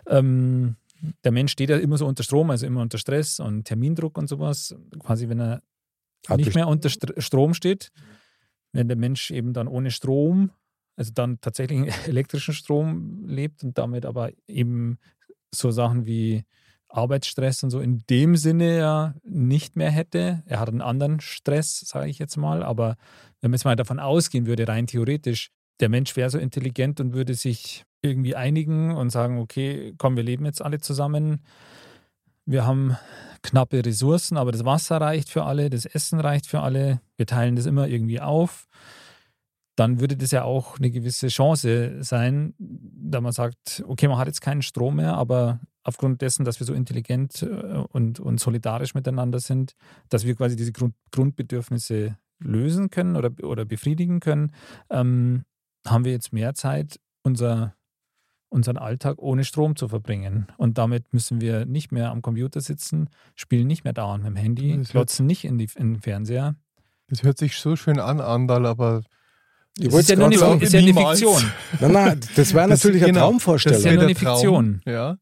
[0.08, 0.76] Ähm,
[1.24, 4.28] der Mensch steht ja immer so unter Strom, also immer unter Stress und Termindruck und
[4.28, 4.74] sowas.
[4.98, 5.62] Quasi, wenn er
[6.26, 7.92] Hat nicht mehr unter Str Strom steht,
[8.72, 10.50] wenn der Mensch eben dann ohne Strom,
[10.96, 14.98] also dann tatsächlich elektrischen Strom lebt und damit aber eben
[15.54, 16.44] so Sachen wie
[16.96, 20.42] Arbeitsstress und so in dem Sinne ja nicht mehr hätte.
[20.46, 22.96] Er hat einen anderen Stress, sage ich jetzt mal, aber
[23.40, 27.12] wenn man jetzt mal davon ausgehen würde, rein theoretisch, der Mensch wäre so intelligent und
[27.12, 31.40] würde sich irgendwie einigen und sagen, okay, komm, wir leben jetzt alle zusammen.
[32.46, 32.96] Wir haben
[33.42, 37.00] knappe Ressourcen, aber das Wasser reicht für alle, das Essen reicht für alle.
[37.16, 38.66] Wir teilen das immer irgendwie auf.
[39.76, 44.26] Dann würde das ja auch eine gewisse Chance sein, da man sagt, okay, man hat
[44.26, 48.94] jetzt keinen Strom mehr, aber aufgrund dessen, dass wir so intelligent äh, und, und solidarisch
[48.94, 49.74] miteinander sind,
[50.08, 54.52] dass wir quasi diese Grund, Grundbedürfnisse lösen können oder, oder befriedigen können,
[54.90, 55.44] ähm,
[55.86, 57.74] haben wir jetzt mehr Zeit, unser,
[58.48, 60.46] unseren Alltag ohne Strom zu verbringen.
[60.58, 64.36] Und damit müssen wir nicht mehr am Computer sitzen, spielen nicht mehr dauernd mit dem
[64.36, 66.56] Handy, Das klotzen nicht in, die, in den Fernseher.
[67.08, 69.02] Das hört sich so schön an, Andal, aber
[69.78, 70.94] Ich Das wollte ist ja, nur eine, ist ja eine.
[70.94, 71.42] Fiktion.
[71.80, 73.74] nein, nein, das wäre Das- natürlich eine genau, Traumvorstellung.
[73.76, 74.82] das ist ja nur eine Traum, Fiktion.
[74.84, 75.16] Ja.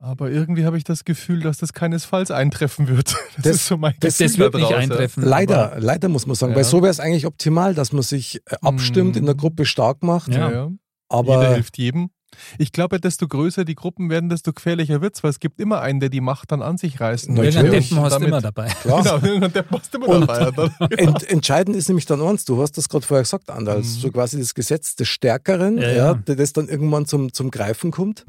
[0.00, 3.16] Aber irgendwie habe ich das Gefühl, dass das keinesfalls eintreffen wird.
[3.38, 5.22] Das, Das- ist so mein Das, Gefühl das wird nicht eintreffen.
[5.24, 6.56] Leider, aber- leider muss man sagen, Ja.
[6.56, 9.18] weil so wäre es eigentlich optimal, dass man sich äh, abstimmt, Mhm.
[9.20, 10.28] in der Gruppe stark macht.
[10.32, 10.38] Ja.
[10.38, 10.50] Ja.
[10.50, 10.64] Ja.
[10.66, 10.74] Jeder
[11.08, 12.10] Aber hilft jedem.
[12.58, 15.98] Ich glaube, desto größer die Gruppen werden, desto gefährlicher wird's, weil es gibt immer einen,
[15.98, 17.30] der die Macht dann an sich reißt.
[17.30, 17.88] Na, Irgendein natürlich.
[17.88, 18.66] Deppen hast du immer dabei.
[18.82, 19.02] Klar.
[19.02, 20.50] Genau, irgendein Depp hast du immer Und- dabei.
[20.78, 24.00] Dann- Ent, entscheidend ist nämlich dann eins, du hast das gerade vorher gesagt, Anders, Mhm.
[24.00, 28.26] so quasi das Gesetz des Stärkeren, Ja, ja, das dann irgendwann zum, zum Greifen kommt.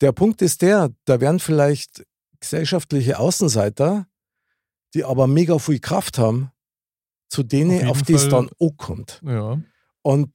[0.00, 2.04] Der Punkt ist der, da werden vielleicht
[2.40, 4.06] gesellschaftliche Außenseiter,
[4.94, 6.50] die aber mega viel Kraft haben,
[7.28, 9.20] zu Auf denen, jeden auf, die es dann ankommt.
[9.24, 9.60] Ja.
[10.02, 10.32] Und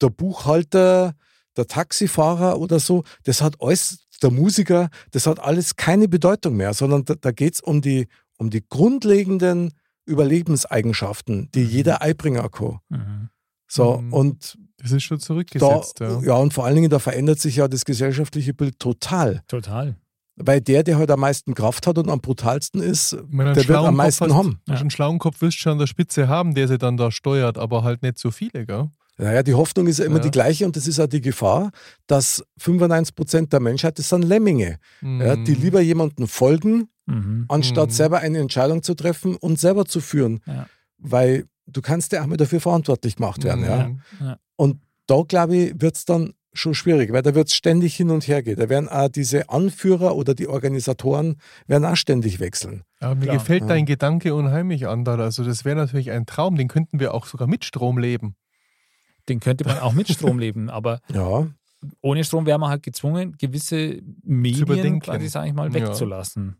[0.00, 1.14] der Buchhalter,
[1.56, 6.74] der Taxifahrer oder so, das hat alles, der Musiker, das hat alles keine Bedeutung mehr,
[6.74, 9.72] sondern da, da geht es um die, um die grundlegenden
[10.06, 11.68] Überlebenseigenschaften, die Mhm.
[11.70, 12.80] jeder einbringen kann.
[12.88, 13.30] Mhm.
[13.68, 14.12] So, Mhm.
[14.12, 16.00] und Das ist schon da, zurückgesetzt.
[16.00, 16.20] ja.
[16.20, 16.34] ja.
[16.34, 19.42] und vor allen Dingen, da verändert sich ja das gesellschaftliche Bild total.
[19.48, 19.96] Total.
[20.36, 23.96] Weil der, der halt am meisten Kraft hat und am brutalsten ist, der wird am
[23.96, 24.60] meisten hast, haben.
[24.66, 26.96] Wenn du einen schlauen Kopf wirst du schon an der Spitze haben, der sie dann
[26.98, 28.90] da steuert, aber halt nicht so viele, gell?
[29.18, 30.22] Naja, die Hoffnung ist ja immer Ja.
[30.24, 31.70] die gleiche und das ist auch die Gefahr,
[32.06, 35.62] dass 95 Prozent der Menschheit, das sind Lemminge, ja, die Mhm.
[35.62, 37.46] lieber jemandem folgen, Mhm.
[37.48, 37.92] anstatt Mhm.
[37.94, 40.40] selber eine Entscheidung zu treffen und selber zu führen.
[40.46, 40.66] Ja.
[40.98, 43.64] Weil du kannst ja auch mal dafür verantwortlich gemacht werden.
[43.64, 43.88] Ja.
[43.88, 44.36] Mhm.
[44.56, 48.10] Und da, glaube ich, wird es dann schon schwierig, weil da wird es ständig hin
[48.10, 48.56] und her gehen.
[48.58, 52.82] Da werden auch diese Anführer oder die Organisatoren werden auch ständig wechseln.
[52.98, 53.36] Aber mir Klar.
[53.36, 53.68] gefällt Ja.
[53.68, 55.20] dein Gedanke unheimlich, Andal.
[55.20, 58.36] Also das wäre natürlich ein Traum, den könnten wir auch sogar mit Strom leben.
[59.28, 61.46] Den könnte man auch mit Strom leben, aber Ja,
[62.00, 65.74] ohne Strom wäre man halt gezwungen, gewisse Medien quasi, sage ich mal, Ja.
[65.74, 66.56] wegzulassen.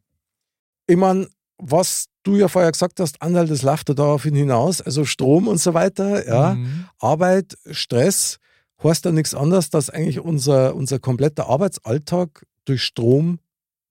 [0.87, 1.27] ich meine,
[1.59, 5.59] was du ja vorher gesagt hast, Anteil, das läuft ja darauf hinaus, also Strom und
[5.59, 6.55] so weiter, ja.
[6.55, 6.87] Mhm.
[6.99, 8.39] Arbeit, Stress,
[8.83, 13.39] heißt ja nichts anderes, dass eigentlich unser, unser kompletter Arbeitsalltag durch Strom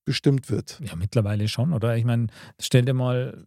[0.04, 0.80] bestimmt wird.
[0.86, 1.98] Ja, mittlerweile schon, oder?
[1.98, 2.28] Ich meine,
[2.60, 3.44] stell dir mal,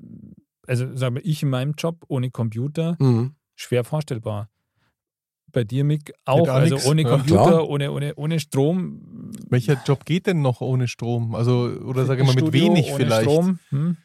[0.67, 3.35] also sag mal, ich in meinem Job ohne Computer, Mhm.
[3.55, 4.49] schwer vorstellbar.
[5.51, 6.41] Bei dir, Mick, auch.
[6.41, 7.09] auch Also nix, ohne ja.
[7.09, 7.69] Computer, Klar.
[7.69, 9.33] ohne, ohne, ohne Strom.
[9.49, 11.35] Welcher Job geht denn noch ohne Strom?
[11.35, 13.23] Also, oder sage ich mal, mit wenig ohne vielleicht.
[13.31, 13.59] Strom.
[13.71, 13.97] Hm?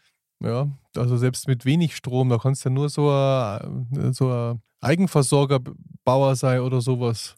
[0.43, 4.61] Ja, also selbst mit wenig Strom, da kannst du ja nur so ein, so ein
[4.81, 7.35] Eigenversorgerbauer sein oder sowas.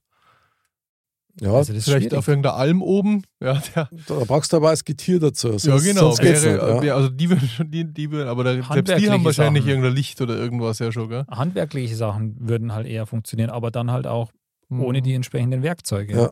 [1.42, 3.24] Ja, Also das ist Vielleicht auf irgendeiner Alm oben.
[3.42, 5.50] Ja, der, da brauchst du aber als Getier dazu.
[5.58, 6.02] Sonst, ja genau.
[6.08, 6.82] Sonst geht's Wäre, nicht, ja.
[6.82, 9.70] wäre- Also die würden schon, die, die würden, aber da, selbst die haben wahrscheinlich Sachen.
[9.70, 11.26] irgendein Licht oder irgendwas ja schon, gell?
[11.30, 14.32] Handwerkliche Sachen würden halt eher funktionieren, aber dann halt auch
[14.70, 15.04] ohne Mhm.
[15.04, 16.14] die entsprechenden Werkzeuge.
[16.16, 16.32] Ja.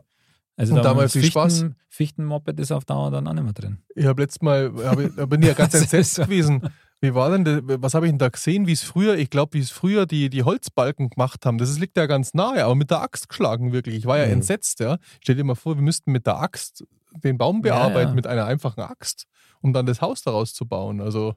[0.56, 1.64] Also Und da damals das viel Fichten, Spaß.
[1.88, 3.78] Fichtenmoped ist auf Dauer dann auch nicht mehr drin.
[3.94, 6.68] Ich habe letztes Mal, hab, ich- da bin ich ja ganz entsetzt gewesen.
[7.00, 9.54] Wie war denn, das, was habe ich denn da gesehen, wie es früher, ich glaube,
[9.54, 11.58] wie es früher die, die Holzbalken gemacht haben.
[11.58, 13.96] Das liegt ja ganz nahe, aber mit der Axt geschlagen wirklich.
[13.96, 14.32] Ich war ja Mhm.
[14.34, 14.98] entsetzt, ja.
[15.20, 16.84] Stell dir mal vor, wir müssten mit der Axt
[17.22, 18.14] den Baum Ja, bearbeiten, ja.
[18.14, 19.26] mit einer einfachen Axt,
[19.60, 21.00] um dann das Haus daraus zu bauen.
[21.00, 21.34] Also,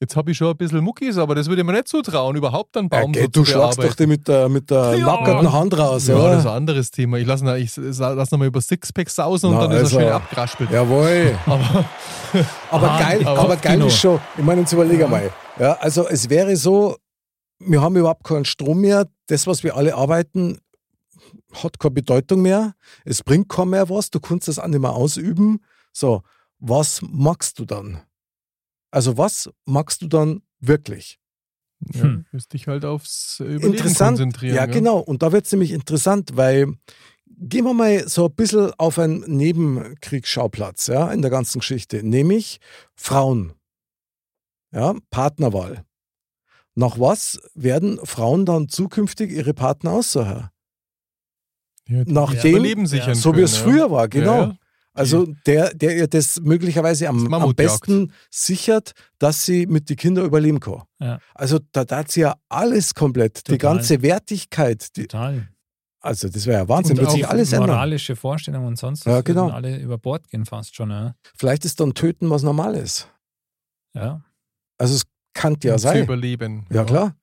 [0.00, 2.76] jetzt habe ich schon ein bisschen Muckis, aber das würde ich mir nicht zutrauen, überhaupt
[2.76, 5.06] einen Ja, Baum geh, so du schlagst doch die mit der, mit der Ja.
[5.06, 6.30] nackerten Hand raus, ja, oder?
[6.30, 7.18] das ist ein anderes Thema.
[7.18, 10.12] Ich lasse ich lass nochmal über Sixpack sausen und Na, dann ist also- er schön
[10.12, 10.70] abgeraspelt.
[10.70, 11.38] Jawohl.
[11.46, 11.84] Aber
[12.70, 15.30] Aber geil, aber aber geil ist schon, ich meine, jetzt überlege mal.
[15.58, 16.96] Ja, also es wäre so,
[17.58, 19.06] wir haben überhaupt keinen Strom mehr.
[19.26, 20.58] Das, was wir alle arbeiten,
[21.52, 22.74] hat keine Bedeutung mehr.
[23.04, 24.10] Es bringt kaum mehr was.
[24.10, 25.60] Du kannst das auch nicht mehr ausüben.
[25.92, 26.22] So,
[26.60, 28.00] was magst du dann?
[28.90, 31.18] Also was magst du dann wirklich?
[31.94, 32.26] ja, Hm.
[32.32, 34.18] müsste ich halt aufs Überleben interessant.
[34.18, 34.54] konzentrieren.
[34.56, 34.74] Ja, gell?
[34.76, 34.98] genau.
[34.98, 36.74] Und da wird es nämlich interessant, weil
[37.42, 42.60] gehen wir mal so ein bisschen auf einen Nebenkriegsschauplatz ja, in der ganzen Geschichte, nämlich
[42.94, 43.54] Frauen.
[44.72, 45.84] Ja, Partnerwahl.
[46.74, 50.50] Nach was werden Frauen dann zukünftig ihre Partner aussuchen?
[51.88, 53.62] Ja, die Nach das dem- Überleben sichern So wie es ja.
[53.64, 54.52] früher war, genau.
[54.96, 55.08] Ja, ja.
[55.18, 57.56] Also der, der ihr das möglicherweise Das am, am Mammutjagd.
[57.56, 60.82] besten sichert, dass sie mit den Kindern überleben kann.
[61.00, 61.18] Ja.
[61.34, 63.76] Also da hat sie ja alles komplett, die Total.
[63.76, 65.48] ganze Wertigkeit, die, Total.
[66.00, 67.70] also das wäre ja Wahnsinn, Und wird sich auch alles ändern.
[67.70, 69.50] Moralische Vorstellungen und sonst Ja, was würden genau.
[69.50, 70.90] alle über Bord gehen fast schon.
[70.90, 71.14] Ja.
[71.36, 73.08] Vielleicht ist dann Töten was Normales.
[73.94, 74.22] ja.
[74.78, 75.02] Also es
[75.34, 76.02] kann ja zu sein.
[76.04, 76.66] überleben.
[76.72, 77.14] Ja klar.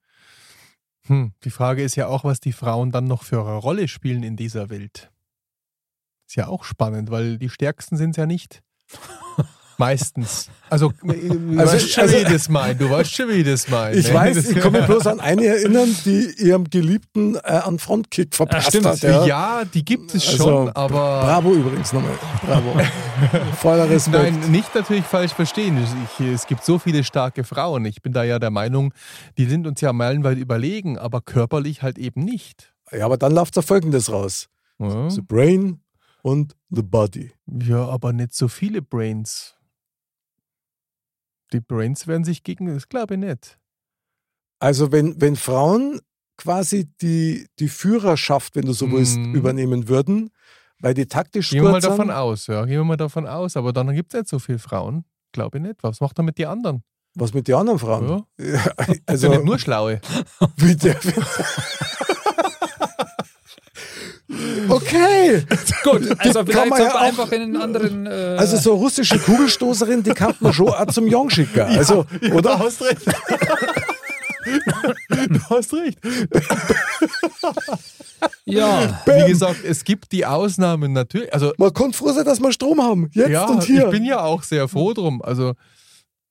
[1.07, 1.33] Hm.
[1.43, 4.35] Die Frage ist ja auch, was die Frauen dann noch für eine Rolle spielen in
[4.37, 5.11] dieser Welt.
[6.27, 8.61] Ist ja auch spannend, weil die Stärksten sind es ja nicht.
[9.79, 10.49] Meistens.
[10.71, 12.75] Also, du Also- weißt schon, also- wie ich das meine.
[12.75, 13.95] Du weißt schon, wie ich das meine.
[13.95, 14.13] Ich ne?
[14.15, 18.69] weiß, ich kann mich bloß an eine erinnern, die ihrem Geliebten äh, einen Frontkick verpasst
[18.69, 18.87] stimmt.
[18.87, 19.01] hat.
[19.03, 19.25] ja.
[19.27, 19.65] Ja.
[19.65, 21.21] die gibt es Also, schon, aber.
[21.21, 22.17] Bravo übrigens nochmal.
[22.43, 22.73] Bravo.
[23.61, 24.17] Voller Respekt.
[24.17, 25.77] Nein, nicht natürlich falsch verstehen.
[26.19, 27.85] Ich, es gibt so viele starke Frauen.
[27.85, 28.93] Ich bin da ja der Meinung,
[29.37, 32.73] die sind uns ja meilenweit überlegen, aber körperlich halt eben nicht.
[32.91, 35.81] Ja, aber dann läuft da folgendes raus: Ja, The Brain
[36.21, 37.31] und The Body.
[37.47, 39.55] ja aber nicht so viele Brains.
[41.53, 43.57] Die Brains werden sich gegen, das glaube ich nicht.
[44.59, 46.01] Also, wenn, wenn Frauen
[46.35, 49.35] quasi die, die Führerschaft, wenn du so willst, Mhm.
[49.35, 50.31] übernehmen würden,
[50.79, 52.65] weil die taktisch Gehen wir mal davon aus, ja.
[52.65, 53.55] Gehen wir mal davon aus.
[53.55, 55.05] Aber dann gibt es nicht so viele Frauen.
[55.31, 55.81] Glaube ich nicht.
[55.83, 56.83] Was macht er mit den anderen?
[57.15, 58.25] Was mit den anderen Frauen?
[58.39, 58.45] Ja.
[58.45, 58.65] Ja,
[59.05, 60.01] Also nicht nur Schlaue.
[60.57, 60.99] der.
[64.69, 65.43] okay.
[65.83, 68.05] Gut, also Die kann vielleicht ja einfach in einen anderen.
[68.05, 71.61] Äh, Also so russische Kugelstoßerin, die kann man schon auch zum Jong schicken.
[71.61, 72.59] Also, Du oder?
[72.59, 73.05] hast recht.
[75.09, 75.97] du hast recht.
[78.45, 81.33] ja, Wie gesagt, es gibt die Ausnahmen natürlich.
[81.33, 83.09] Also Man kann froh sein, dass wir Strom haben.
[83.13, 83.85] Jetzt ja, und hier.
[83.85, 85.21] ich bin ja auch sehr froh drum.
[85.21, 85.53] Also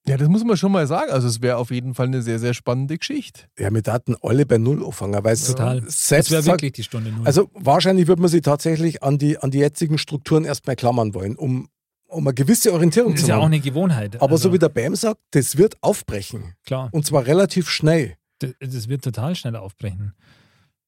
[0.09, 1.11] ja, das muss man schon mal sagen.
[1.11, 3.43] Also es wäre auf jeden Fall eine sehr, sehr spannende Geschichte.
[3.59, 5.81] ja, wir daten alle bei Null anfangen, weil es total.
[5.81, 7.27] Das wäre wirklich die Stunde null.
[7.27, 11.37] Also wahrscheinlich würde man sich tatsächlich an die, an die jetzigen Strukturen erstmal klammern wollen,
[11.37, 11.69] um,
[12.07, 13.53] um eine gewisse Orientierung das zu ist ja auch haben.
[13.53, 14.17] eine Gewohnheit.
[14.17, 16.55] Aber also, so wie der Bam sagt, das wird aufbrechen.
[16.65, 18.15] Klar, Und zwar relativ schnell.
[18.39, 20.15] das, das wird total schnell aufbrechen.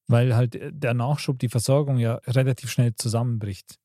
[0.07, 3.75] Weil halt der Nachschub, die Versorgung ja relativ schnell zusammenbricht.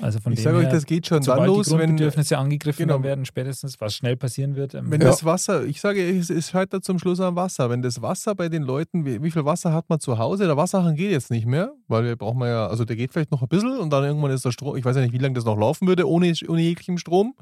[0.00, 2.38] Also von ich dem sage euch, her, das geht schon dann los, die wenn, Grundbedürfnisse
[2.38, 3.02] angegriffen genau.
[3.02, 4.74] werden, spätestens, was schnell passieren wird.
[4.74, 5.08] ähm, wenn Ja.
[5.08, 7.70] das Wasser, ich sage, es, es scheitert zum Schluss am Wasser.
[7.70, 10.46] Wenn das Wasser bei den Leuten, wie, wie viel Wasser hat man zu Hause?
[10.46, 13.42] Der Wasserhahn geht jetzt nicht mehr, weil wir brauchen ja, also der geht vielleicht noch
[13.42, 15.44] ein bisschen und dann irgendwann ist der Strom, ich weiß ja nicht, wie lange das
[15.44, 17.34] noch laufen würde ohne, ohne jeglichem Strom.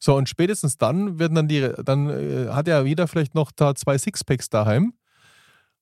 [0.00, 3.74] So, und spätestens dann werden dann die, dann äh, hat ja jeder vielleicht noch da
[3.74, 4.92] zwei Sixpacks daheim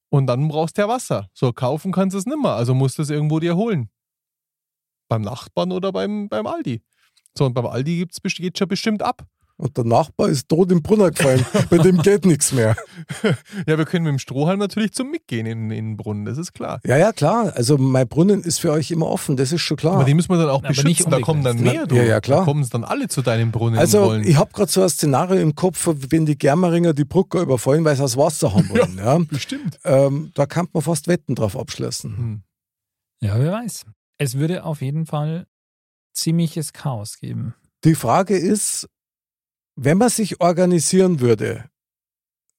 [0.09, 1.29] und dann brauchst du ja Wasser.
[1.35, 3.91] So, kaufen kannst du es nimmer, also musst du es irgendwo dir holen.
[5.09, 6.83] Beim Nachbarn oder beim, beim Aldi.
[7.37, 9.27] So, und beim Aldi gibt's, geht schon bestimmt ab.
[9.59, 11.45] Und der Nachbar ist tot im Brunner gefallen.
[11.71, 12.77] Bei dem geht nichts mehr.
[13.67, 16.53] Ja, wir können mit dem Strohhalm natürlich zum Mitgehen in, in den Brunnen, das ist
[16.53, 16.79] klar.
[16.85, 17.55] Ja, ja, klar.
[17.57, 19.95] Also mein Brunnen ist für euch immer offen, das ist schon klar.
[19.95, 21.97] Aber die müssen wir dann auch Aber nicht beschützen, da kommen dann mehr, du.
[21.97, 22.41] Ja, ja, klar.
[22.41, 24.25] Da kommen es dann alle zu deinem Brunnen Also wollen.
[24.25, 27.97] ich habe gerade so ein Szenario im Kopf, wenn die Germeringer die Brücke überfallen, weil
[27.97, 28.99] sie das Wasser haben wollen.
[29.07, 29.19] Ja.
[29.19, 29.79] Bestimmt.
[29.85, 32.17] Ähm, da kann man fast Wetten drauf abschließen.
[32.17, 32.43] Hm.
[33.21, 33.87] Ja, wer weiß.
[34.19, 35.47] Es würde auf jeden Fall
[36.13, 37.55] ziemliches Chaos geben.
[37.85, 38.89] Die Frage ist,
[39.77, 41.69] wenn man sich organisieren würde,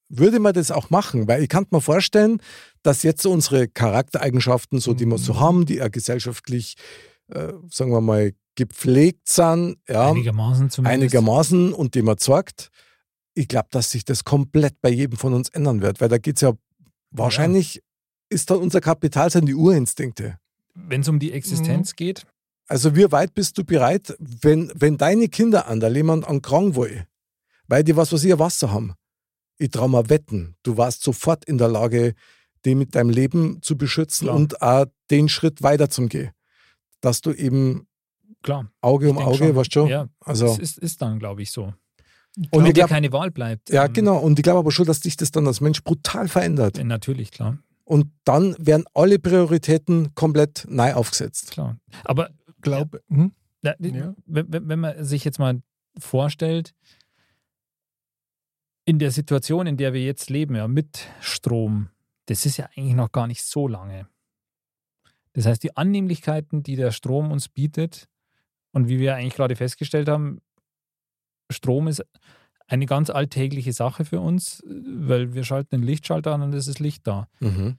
[0.10, 1.28] würde man das auch machen?
[1.28, 2.39] Weil ich kann mir vorstellen,
[2.84, 5.39] dass jetzt so unsere Charaktereigenschaften, so die wir so Mhm.
[5.39, 6.76] haben, die ja gesellschaftlich,
[7.28, 10.93] äh, sagen wir mal, gepflegt sind, ja, Einigermaßen zumindest.
[11.03, 12.70] einigermaßen und die man zeigt,
[13.34, 16.38] ich glaube, dass sich das komplett bei jedem von uns ändern wird, weil da geht
[16.38, 16.53] es ja
[17.12, 17.84] wahrscheinlich,
[18.30, 20.39] ist dann unser Kapital sind die Urinstinkte.
[20.80, 22.25] Wenn es um die Existenz geht,
[22.67, 26.75] Also wie weit bist du bereit, wenn, wenn deine Kinder an der jemand an krank
[26.75, 27.05] will,
[27.67, 28.93] weil die was, was ihr Wasser haben?
[29.57, 32.13] Ich traue mal wetten, du warst sofort in der Lage,
[32.65, 34.36] die mit deinem Leben zu beschützen Klar.
[34.36, 36.32] und auch den Schritt weiter zu gehen.
[37.01, 37.88] Dass du eben
[38.43, 38.69] klar.
[38.82, 39.55] Auge ich um Auge, schon.
[39.55, 39.88] weißt du?
[39.88, 41.73] Ja, Also, das ist, ist dann, glaube ich, so.
[42.36, 43.69] und Wenn ich dir keine Wahl bleibt.
[43.69, 44.17] ja, ähm, genau.
[44.17, 46.78] Und ich glaube aber schon, dass dich das dann als Mensch brutal verändert.
[46.78, 47.57] äh, Natürlich, klar.
[47.88, 51.51] Und dann werden alle Prioritäten komplett neu aufgesetzt.
[51.51, 51.77] klar.
[52.03, 53.31] Aber Glaub, hm?
[53.61, 53.75] Ja.
[54.25, 55.61] wenn, wenn wenn man sich jetzt mal
[55.97, 56.73] vorstellt,
[58.83, 61.89] in der Situation, in der wir jetzt leben, ja, mit Strom,
[62.25, 64.07] das ist ja eigentlich noch gar nicht so lange.
[65.31, 68.09] Das heißt, die Annehmlichkeiten, die der Strom uns bietet,
[68.71, 70.41] und wie wir eigentlich gerade festgestellt haben,
[71.49, 72.05] Strom ist
[72.68, 76.80] eine ganz alltägliche Sache für uns, weil wir schalten den Lichtschalter an und es ist
[76.80, 77.28] Licht da.
[77.39, 77.78] Mhm.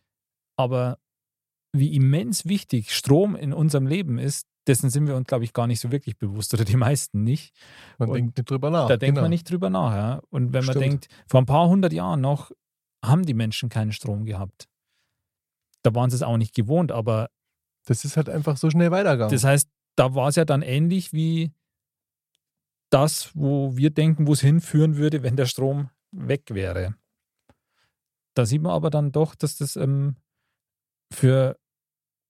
[0.57, 0.99] Aber
[1.73, 5.67] wie immens wichtig Strom in unserem Leben ist, dessen sind wir uns, glaube ich, gar
[5.67, 7.55] nicht so wirklich bewusst oder die meisten nicht.
[7.99, 8.89] Man Und denkt nicht drüber nach.
[8.89, 9.23] da denkt genau.
[9.23, 9.95] man nicht drüber nach.
[9.95, 10.21] Ja?
[10.31, 10.85] Und wenn man Stimmt.
[10.85, 12.51] denkt, vor ein paar hundert Jahren noch
[13.05, 14.67] haben die Menschen keinen Strom gehabt.
[15.83, 17.31] Da waren sie es auch nicht gewohnt, aber
[17.87, 19.33] Das ist halt einfach so schnell weitergegangen.
[19.33, 21.53] das heißt, da war es ja dann ähnlich wie
[22.91, 26.95] das, wo wir denken, wo es hinführen würde, wenn der Strom weg wäre.
[28.35, 30.17] Da sieht man aber dann doch, dass das ähm,
[31.13, 31.59] für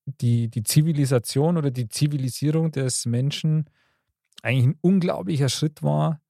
[0.07, 3.69] die, die Zivilisation oder die Zivilisierung des Menschen
[4.43, 6.21] eigentlich ein unglaublicher Schritt war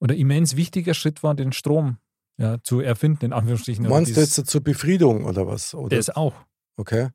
[0.00, 1.98] oder immens wichtiger Schritt war, den Strom
[2.36, 3.86] ja, zu erfinden, in Anführungsstrichen.
[3.86, 5.74] oder Meinst du jetzt zur Befriedung oder was?
[5.74, 5.96] Oder?
[5.96, 6.34] das auch.
[6.76, 7.10] Okay.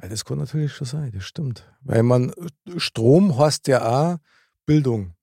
[0.00, 1.68] Ja, das kann natürlich schon sein, das stimmt.
[1.82, 2.32] Weil man,
[2.76, 4.18] Strom heißt ja auch
[4.64, 5.14] Bildung.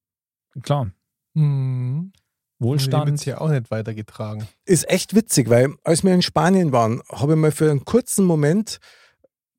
[0.62, 0.90] Klar.
[1.34, 2.12] Mhm.
[2.58, 3.24] wird Wohlstand.
[3.26, 4.46] ja auch nicht weitergetragen.
[4.64, 8.24] Ist echt witzig, weil als wir in Spanien waren, habe ich mal für einen kurzen
[8.24, 8.78] Moment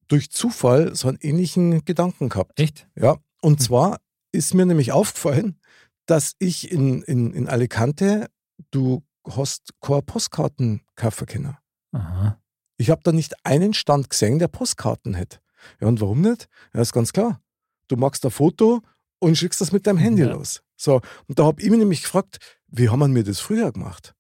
[0.07, 2.59] durch Zufall so einen ähnlichen Gedanken gehabt.
[2.59, 2.87] Echt?
[2.95, 3.59] Ja, und Hm.
[3.59, 3.99] zwar
[4.31, 5.59] ist mir nämlich aufgefallen,
[6.07, 8.27] dass ich in, in, in Alicante,
[8.71, 11.57] du hast keine Postkarten kaufen können.
[11.91, 12.39] Aha.
[12.77, 15.39] Ich habe da nicht einen Stand gesehen, der Postkarten hätte.
[15.79, 16.47] Ja, und warum nicht?
[16.73, 17.41] Ja, ist ganz klar.
[17.87, 18.81] Du machst ein Foto
[19.19, 20.31] und schickst das mit deinem Handy Ja.
[20.31, 20.61] los.
[20.79, 24.13] So, und da habe ich mich nämlich gefragt, wie haben wir mir das früher gemacht?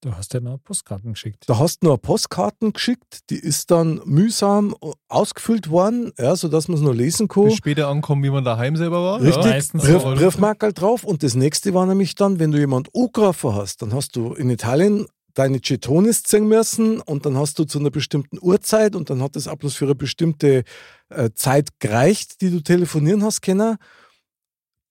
[0.00, 1.44] Du hast ja noch Postkarten geschickt.
[1.46, 4.74] Da hast du nur Postkarten geschickt, die ist dann mühsam
[5.08, 7.44] ausgefüllt worden, ja, sodass man es nur lesen kann.
[7.44, 9.20] Bis später ankommen, wie man daheim selber war.
[9.20, 9.80] Richtig, Ja.
[9.80, 10.14] Brief, so.
[10.14, 11.04] Briefmarkerl drauf.
[11.04, 14.50] Und das nächste war nämlich dann, wenn du jemand angerufen hast, dann hast du in
[14.50, 19.22] Italien deine Chetonis ziehen müssen und dann hast du zu einer bestimmten Uhrzeit und dann
[19.22, 20.64] hat das auch bloß für eine bestimmte
[21.10, 23.76] äh, Zeit gereicht, die du telefonieren hast können.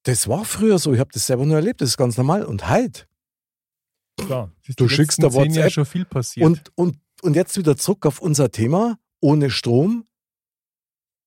[0.03, 2.43] Das war früher so, ich habe das selber nur erlebt, das ist ganz normal.
[2.45, 3.05] Und heute,
[4.17, 4.51] Klar.
[4.77, 6.45] Du schickst da WhatsApp schon viel passiert.
[6.45, 10.05] und, und, und jetzt wieder zurück auf unser Thema, ohne Strom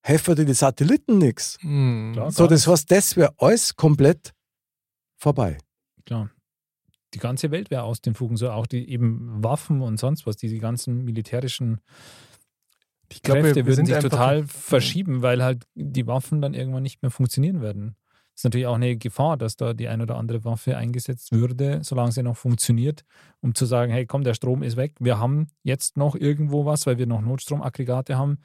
[0.03, 1.59] helfen dir die Satelliten nichts.
[1.62, 2.12] Mhm.
[2.12, 2.31] Klar.
[2.31, 4.35] So, das heißt, das wäre alles komplett
[5.16, 5.59] vorbei.
[6.05, 6.31] Klar.
[7.14, 10.37] Die ganze Welt wäre aus den Fugen, so auch die eben Waffen und sonst was,
[10.37, 11.81] diese ganzen militärischen
[13.11, 16.55] Ich glaube, Kräfte wir, wir würden sind sich total verschieben, weil halt die Waffen dann
[16.55, 17.97] irgendwann nicht mehr funktionieren werden.
[18.35, 22.12] Ist natürlich auch eine Gefahr, dass da die ein oder andere Waffe eingesetzt würde, solange
[22.12, 23.05] sie noch funktioniert,
[23.41, 26.87] um zu sagen, hey, komm, der Strom ist weg, wir haben jetzt noch irgendwo was,
[26.87, 28.39] weil wir noch Notstromaggregate haben.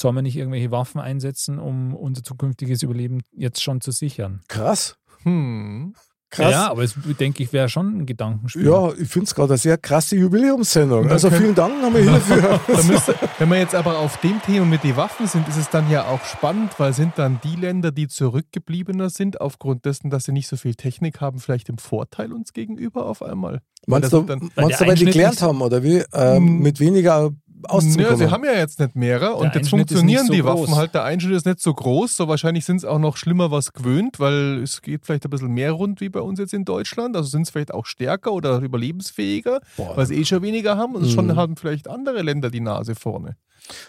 [0.00, 4.40] Sollen wir nicht irgendwelche Waffen einsetzen, um unser zukünftiges Überleben jetzt schon zu sichern?
[4.48, 4.96] Krass.
[5.22, 5.94] Hm.
[6.30, 6.52] Krass.
[6.52, 8.66] Ja, aber es denke ich, wäre schon ein Gedankenspiel.
[8.66, 11.08] Ja, ich finde es gerade eine sehr krasse Jubiläumssendung.
[11.08, 12.60] Also vielen Dank nochmal hierfür.
[12.86, 15.90] Müsste, wenn wir jetzt aber auf dem Thema mit den Waffen sind, ist es dann
[15.90, 20.32] ja auch spannend, weil sind dann die Länder, die zurückgebliebener sind, aufgrund dessen, dass sie
[20.32, 23.60] nicht so viel Technik haben, vielleicht im Vorteil uns gegenüber auf einmal?
[23.86, 24.22] Meinst du,
[24.54, 26.02] meinst du, weil die gelernt haben, oder wie?
[26.12, 26.62] Ähm, Mm.
[26.62, 27.30] mit weniger
[27.62, 28.16] Ja, auszukommen.
[28.16, 30.60] sie haben ja jetzt nicht mehrere und jetzt funktionieren nicht so die groß.
[30.68, 30.94] Waffen halt.
[30.94, 34.20] Der Einschnitt ist nicht so groß, so wahrscheinlich sind es auch noch schlimmer was gewöhnt,
[34.20, 37.16] weil es geht vielleicht ein bisschen mehr rund wie bei uns jetzt in Deutschland.
[37.16, 39.96] Also sind es vielleicht auch stärker oder überlebensfähiger, Boah.
[39.96, 41.10] weil sie eh schon weniger haben und Mhm.
[41.10, 43.36] schon haben vielleicht andere Länder die Nase vorne.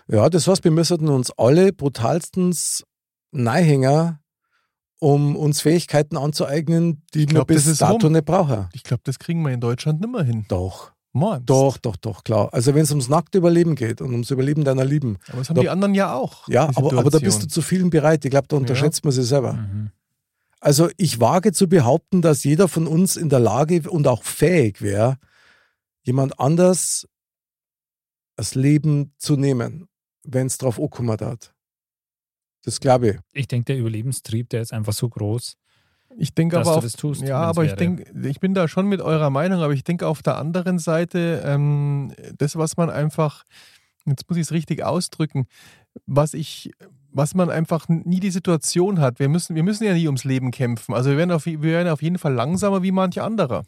[0.07, 2.83] Ja, das heißt, wir müssen uns alle brutalstens
[3.31, 4.19] Neihänger,
[4.99, 8.13] um uns Fähigkeiten anzueignen, die wir glaub, das bis ist dato rum.
[8.13, 8.67] nicht brauchen.
[8.73, 10.45] Ich glaube, das kriegen wir in Deutschland nimmer hin.
[10.49, 11.43] Doch, Mann.
[11.45, 12.53] doch, doch, doch, klar.
[12.53, 15.17] Also wenn es ums nackte Überleben geht und ums Überleben deiner Lieben.
[15.29, 16.47] Aber das haben Da- die anderen ja auch.
[16.47, 18.23] Ja, aber, aber da bist du zu vielen bereit.
[18.25, 19.53] Ich glaube, da unterschätzt man sich selber.
[19.53, 19.91] Mhm.
[20.59, 24.81] Also ich wage zu behaupten, dass jeder von uns in der Lage und auch fähig
[24.81, 25.17] wäre,
[26.03, 27.07] jemand anders
[28.35, 29.87] das Leben zu nehmen,
[30.23, 31.53] wenn es drauf ankommen hat.
[32.63, 33.17] Das glaube ich.
[33.33, 35.55] Ich denke, der Überlebenstrieb, der ist einfach so groß,
[36.19, 37.21] Ich denke aber auf, das tust.
[37.21, 40.21] Ja, aber ich denke, ich bin da schon mit eurer Meinung, aber ich denke auf
[40.21, 43.45] der anderen Seite, ähm, das, was man einfach,
[44.05, 45.47] jetzt muss ich es richtig ausdrücken,
[46.05, 46.71] was ich,
[47.11, 49.19] was man einfach nie die Situation hat.
[49.19, 50.93] Wir müssen, wir müssen ja nie ums Leben kämpfen.
[50.93, 53.63] Also wir werden auf, wir werden auf jeden Fall langsamer wie manch anderer.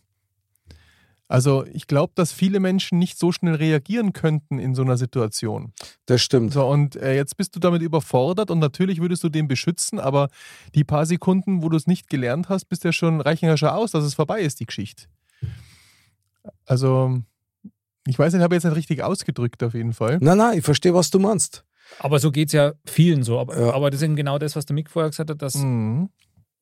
[1.32, 5.72] Also ich glaube, dass viele Menschen nicht so schnell reagieren könnten in so einer Situation.
[6.06, 6.52] Das stimmt.
[6.52, 10.28] So, und äh, jetzt bist du damit überfordert und natürlich würdest du den beschützen, aber
[10.76, 13.70] die paar Sekunden, wo du es nicht gelernt hast, bist ja schon, reichen ja schon
[13.70, 15.06] aus, dass es vorbei ist, die Geschichte.
[16.66, 17.22] Also,
[18.08, 20.18] ich weiß nicht, habe jetzt nicht richtig ausgedrückt auf jeden Fall.
[20.22, 21.64] Nein, nein, ich verstehe, was du meinst.
[22.00, 23.40] Aber so geht es ja vielen so.
[23.40, 23.74] Aber, Ja.
[23.74, 26.10] aber das ist eben genau das, was der Mick vorher gesagt hat, dass Mhm.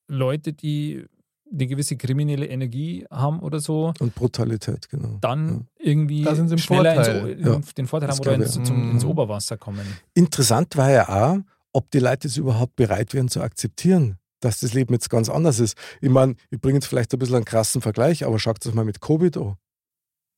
[0.07, 1.05] Leute, die
[1.51, 5.17] eine gewisse kriminelle Energie haben oder so, Und Brutalität, genau.
[5.21, 7.29] dann irgendwie Da sind sie im schneller Vorteil.
[7.31, 7.59] ins, Ja.
[7.77, 9.09] den Vorteil Das haben oder ins, zum, ins Mhm.
[9.09, 9.81] Oberwasser kommen.
[10.13, 11.37] Interessant war ja auch,
[11.73, 15.59] ob die Leute es überhaupt bereit wären zu akzeptieren, dass das Leben jetzt ganz anders
[15.59, 15.77] ist.
[16.01, 18.85] Ich meine, ich bringe jetzt vielleicht ein bisschen einen krassen Vergleich, aber schaut es mal
[18.85, 19.55] mit Covid an.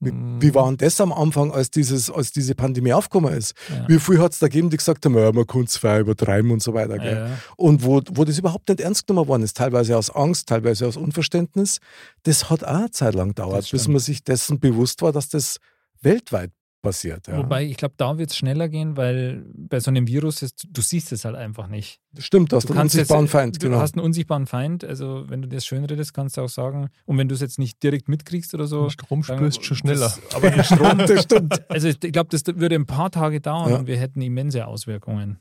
[0.04, 0.42] Wie, Mhm.
[0.42, 3.54] wie war denn das am Anfang, als, dieses, als diese Pandemie aufgekommen ist?
[3.70, 3.88] Ja.
[3.88, 6.50] Wie viel hat es da gegeben, die gesagt haben, ja, man kann es frei übertreiben
[6.50, 6.98] und so weiter.
[6.98, 7.30] Gell?
[7.30, 7.38] Ja.
[7.56, 10.98] Und wo, wo das überhaupt nicht ernst genommen worden ist, teilweise aus Angst, teilweise aus
[10.98, 11.78] Unverständnis,
[12.24, 15.58] das hat auch eine Zeit lang gedauert, bis man sich dessen bewusst war, dass das
[16.02, 16.52] weltweit
[16.82, 17.28] passiert.
[17.28, 17.38] Ja.
[17.38, 20.82] Wobei, ich glaube, da wird es schneller gehen, weil bei so einem Virus, ist, du
[20.82, 22.00] siehst es halt einfach nicht.
[22.12, 23.62] Das stimmt, du hast Du einen unsichtbaren jetzt, Feind.
[23.64, 23.80] Du Genau.
[23.80, 27.18] hast einen unsichtbaren Feind, also wenn du das schön redest, kannst du auch sagen, und
[27.18, 28.84] wenn du es jetzt nicht direkt mitkriegst oder so.
[28.84, 30.00] Den Strom dann- spürst du schon schneller.
[30.16, 31.70] Das, aber den Strom, das stimmt.
[31.72, 33.78] also ich glaube, das würde ein paar Tage dauern Ja.
[33.80, 35.40] und wir hätten immense Auswirkungen.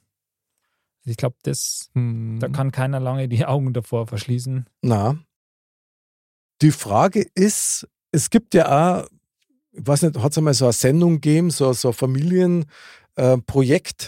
[1.05, 2.39] Ich glaube, das, Mhm.
[2.41, 4.67] da kann keiner lange die Augen davor verschließen.
[4.83, 5.17] Na,
[6.63, 9.07] die Frage ist, es gibt ja auch,
[9.73, 14.07] ich weiß nicht, hat es einmal so eine Sendung gegeben, so, so ein Familienprojekt, äh,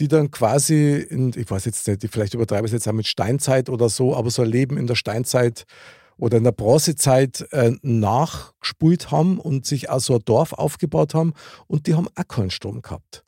[0.00, 3.06] die dann quasi, in, ich weiß jetzt nicht, vielleicht übertreibe ich es jetzt auch mit
[3.06, 5.64] Steinzeit oder so, aber so ein Leben in der Steinzeit
[6.18, 11.34] oder in der Bronzezeit äh, nachgespult haben und sich auch so ein Dorf aufgebaut haben
[11.66, 13.25] und die haben auch keinen Strom gehabt.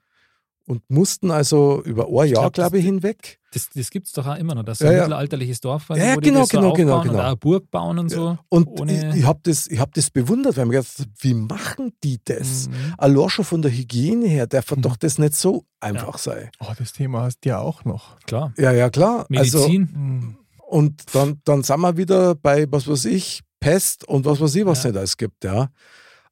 [0.68, 4.36] Und mussten also über ein Jahr, glaube ich, hinweg Das, das gibt es doch auch
[4.36, 5.02] immer noch, dass Ja, so ein ja.
[5.04, 7.18] mittelalterliches Dorf quasi, Ja, ja, wo die genau, so genau, genau, und genau.
[7.20, 8.36] auch eine Burg bauen und so.
[8.50, 11.10] Und ohne- ich, ich habe das, ich hab das bewundert, weil ich mir gedacht habe,
[11.20, 12.68] wie machen die das?
[12.68, 12.94] Mhm.
[12.98, 14.82] Allein schon von der Hygiene her darf Mhm.
[14.82, 16.50] doch das nicht so einfach sein.
[16.60, 18.18] Oh, das Thema hast du ja auch noch.
[18.26, 18.52] Klar.
[18.58, 19.24] Ja, ja, klar.
[19.34, 20.36] Also, Medizin, Mhm.
[20.68, 24.66] und dann, dann sind wir wieder bei, was weiß ich, Pest und was weiß ich,
[24.66, 24.90] was Ja.
[24.90, 25.70] nicht alles gibt, ja.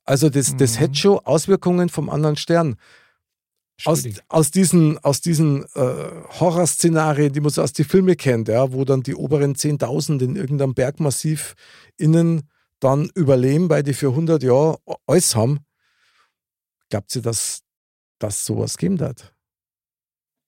[0.04, 0.78] Also das, das Mhm.
[0.80, 2.76] hätte schon Auswirkungen vom anderen Stern.
[3.84, 6.10] Aus, aus diesen, aus diesen äh,
[6.40, 10.34] Horrorszenarien, die man so aus den Filmen kennt, ja, wo dann die oberen 10.000 in
[10.36, 11.54] irgendeinem Bergmassiv
[11.98, 12.48] innen
[12.80, 15.60] dann überleben, weil die für 100 Jahre alles haben.
[16.90, 17.62] Glaubt ihr, dass
[18.18, 19.34] das sowas geben hat?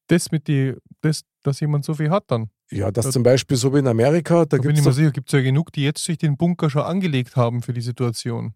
[0.07, 2.51] Das mit die, das, dass jemand so viel hat dann.
[2.70, 3.11] Ja, dass Ja.
[3.12, 5.41] zum Beispiel so wie in Amerika, da Da bin ich mir sicher, gibt es ja
[5.43, 8.55] genug, die jetzt sich den Bunker schon angelegt haben für die Situation.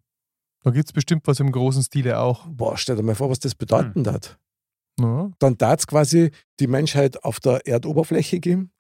[0.62, 2.46] Da gibt es bestimmt was im großen Stile auch.
[2.48, 4.12] boah, stell dir mal vor, was das bedeuten Hm.
[4.12, 4.38] hat.
[5.00, 5.30] Ja.
[5.38, 6.30] Dann darf es quasi
[6.60, 8.72] die Menschheit auf der Erdoberfläche geben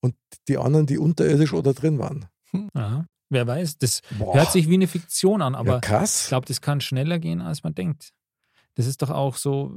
[0.00, 0.14] und
[0.48, 2.26] die anderen, die unterirdisch oder drin waren.
[2.74, 3.06] Ja.
[3.28, 6.28] Wer weiß, das Boah, hört sich wie eine Fiktion an, ja, aber ich krass.
[6.28, 8.12] glaube, das kann schneller gehen, als man denkt.
[8.76, 9.74] Das ist doch auch so,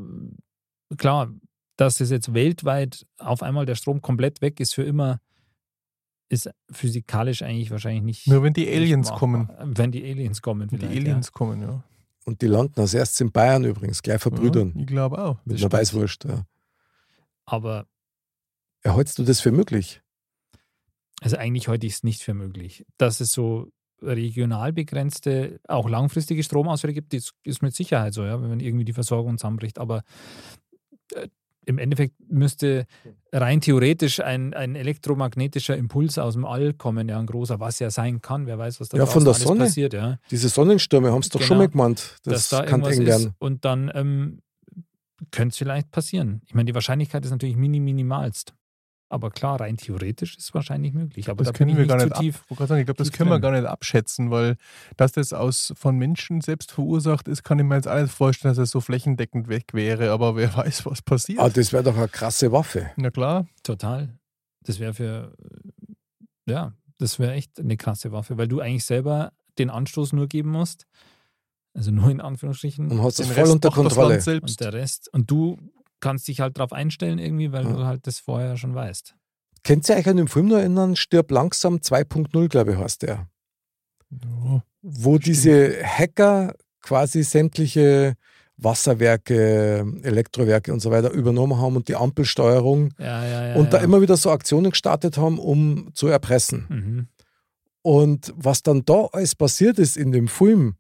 [0.98, 1.34] klar,
[1.76, 5.20] dass es jetzt weltweit auf einmal der Strom komplett weg ist für immer,
[6.30, 8.28] ist physikalisch eigentlich wahrscheinlich nicht.
[8.28, 9.50] Nur wenn die Aliens kommen.
[9.64, 11.84] Wenn die Aliens kommen, Wenn die vielleicht, Aliens kommen, ja.
[12.30, 14.74] Und die landen als erstes in Bayern übrigens, gleich verbrüdern.
[14.76, 15.38] ja ich glaube auch.
[15.46, 15.74] mit das einer stimmt.
[15.74, 16.24] Weißwurst.
[16.26, 16.46] Ja.
[17.46, 17.88] Aber
[18.82, 20.02] Erhältst du das für möglich?
[21.22, 22.86] Also eigentlich heute ist es nicht für möglich.
[22.98, 23.72] Dass es so
[24.02, 28.94] regional begrenzte, auch langfristige Stromausfälle gibt, das ist mit Sicherheit so, ja, wenn irgendwie die
[28.94, 29.80] Versorgung zusammenbricht.
[29.80, 30.04] Aber
[31.14, 31.28] äh,
[31.66, 32.86] im Endeffekt müsste
[33.32, 37.90] rein theoretisch ein, ein elektromagnetischer Impuls aus dem All kommen, ja, ein großer, was ja
[37.92, 38.48] sein kann.
[38.48, 39.62] Wer weiß, was da Ja, von der Sonne.
[39.66, 40.18] passiert, ja.
[40.32, 41.68] Diese Sonnenstürme haben es doch schon Genau.
[41.68, 42.18] mal gemeint.
[42.24, 43.34] Das da kann eng werden.
[43.40, 44.42] und dann ähm,
[45.32, 46.42] könnte es vielleicht passieren.
[46.48, 48.54] Ich meine, die Wahrscheinlichkeit ist natürlich mini minimalst.
[49.12, 51.30] Aber klar, rein theoretisch ist es wahrscheinlich möglich.
[51.30, 52.20] Aber Das da bin können ich wir gar nicht ab.
[52.22, 52.44] tief.
[52.60, 53.42] Sagen, ich glaube, das können wir drin.
[53.42, 54.56] gar nicht abschätzen, weil
[54.98, 58.60] dass das aus von Menschen selbst verursacht ist, kann ich mir jetzt nicht vorstellen, dass
[58.64, 60.12] es so flächendeckend weg wäre.
[60.12, 61.40] Aber wer weiß, was passiert.
[61.40, 62.92] Ah, das wäre doch eine krasse Waffe.
[62.98, 63.48] Na klar.
[63.64, 64.18] Total.
[64.62, 65.34] Das wäre für,
[66.46, 70.52] ja, das wäre echt eine krasse Waffe, weil du eigentlich selber den Anstoß nur geben
[70.52, 70.86] musst.
[71.74, 72.92] Also nur in Anführungsstrichen.
[72.92, 74.10] Und hast Den das voll Rest unter das Kontrolle.
[74.10, 74.50] Land selbst.
[74.52, 75.10] Und der Rest.
[75.14, 75.58] Und du
[76.00, 77.74] kannst dich halt darauf einstellen irgendwie, weil Ja.
[77.74, 79.16] du halt das vorher schon weißt.
[79.64, 80.96] Kennt ihr euch an den Film noch erinnern?
[80.96, 83.28] Stirb langsam 2.0, glaube ich, heißt der.
[84.10, 84.64] Ja.
[84.82, 88.16] Wo diese Hacker quasi sämtliche
[88.58, 93.56] Wasserwerke, Elektrowerke und so weiter übernommen haben und die Ampelsteuerung Ja, ja, ja.
[93.56, 96.66] und da immer wieder so Aktionen gestartet haben, um zu erpressen.
[96.70, 97.08] Mhm.
[97.82, 100.76] Und was dann da alles passiert ist in dem Film,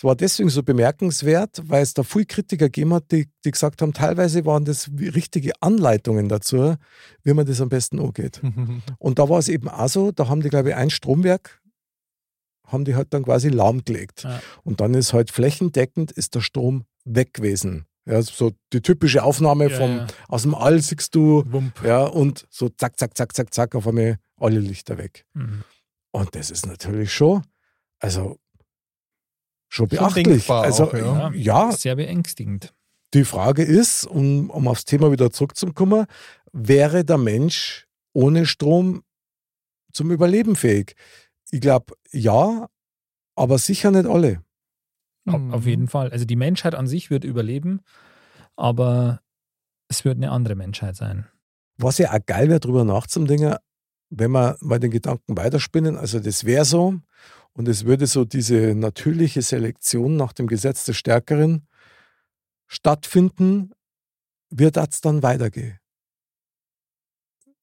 [0.00, 3.82] es war deswegen so bemerkenswert, weil es da viel Kritiker gegeben hat, die, die gesagt
[3.82, 6.76] haben, teilweise waren das richtige Anleitungen dazu,
[7.22, 8.40] wie man das am besten angeht.
[8.98, 11.60] Und da war es eben auch so, da haben die, glaube ich, ein Stromwerk,
[12.66, 14.22] haben die halt dann quasi lahmgelegt.
[14.22, 14.40] Ja.
[14.64, 17.84] Und dann ist halt flächendeckend ist der Strom weg gewesen.
[18.06, 20.06] Ja, so die typische Aufnahme Ja, vom, ja.
[20.28, 21.84] aus dem All siehst du, Wump.
[21.84, 25.26] ja, und so zack, zack, zack, zack, zack, auf einmal alle Lichter weg.
[25.34, 25.62] Mhm.
[26.10, 27.42] Und das ist natürlich schon,
[27.98, 28.38] also
[29.70, 30.26] schon Schon beachtlich.
[30.26, 31.30] denkbar also auch, ja.
[31.32, 32.74] ja, Sehr beängstigend.
[33.14, 36.06] die Frage ist, um, um aufs Thema wieder zurückzukommen,
[36.52, 39.02] wäre der Mensch ohne Strom
[39.92, 40.94] zum Überleben fähig?
[41.52, 42.68] Ich glaube, ja,
[43.36, 44.42] aber sicher nicht alle.
[45.24, 45.54] Mhm.
[45.54, 46.10] Auf jeden Fall.
[46.10, 47.80] Also die Menschheit an sich wird überleben,
[48.56, 49.20] aber
[49.88, 51.26] es wird eine andere Menschheit sein.
[51.76, 53.56] Was ja auch geil wäre, drüber nachzudenken,
[54.10, 57.00] wenn wir mal den Gedanken weiterspinnen, also das wäre so
[57.52, 61.66] und es würde so diese natürliche Selektion nach dem Gesetz des Stärkeren
[62.68, 63.72] stattfinden,
[64.50, 65.78] wird das dann weitergehen?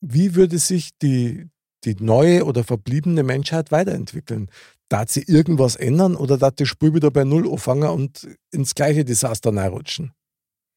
[0.01, 1.49] Wie würde sich die,
[1.83, 4.49] die neue oder verbliebene Menschheit weiterentwickeln?
[4.89, 9.03] Darf sie irgendwas ändern oder darf die Spur wieder bei Null anfangen und ins gleiche
[9.03, 10.13] Desaster reinrutschen?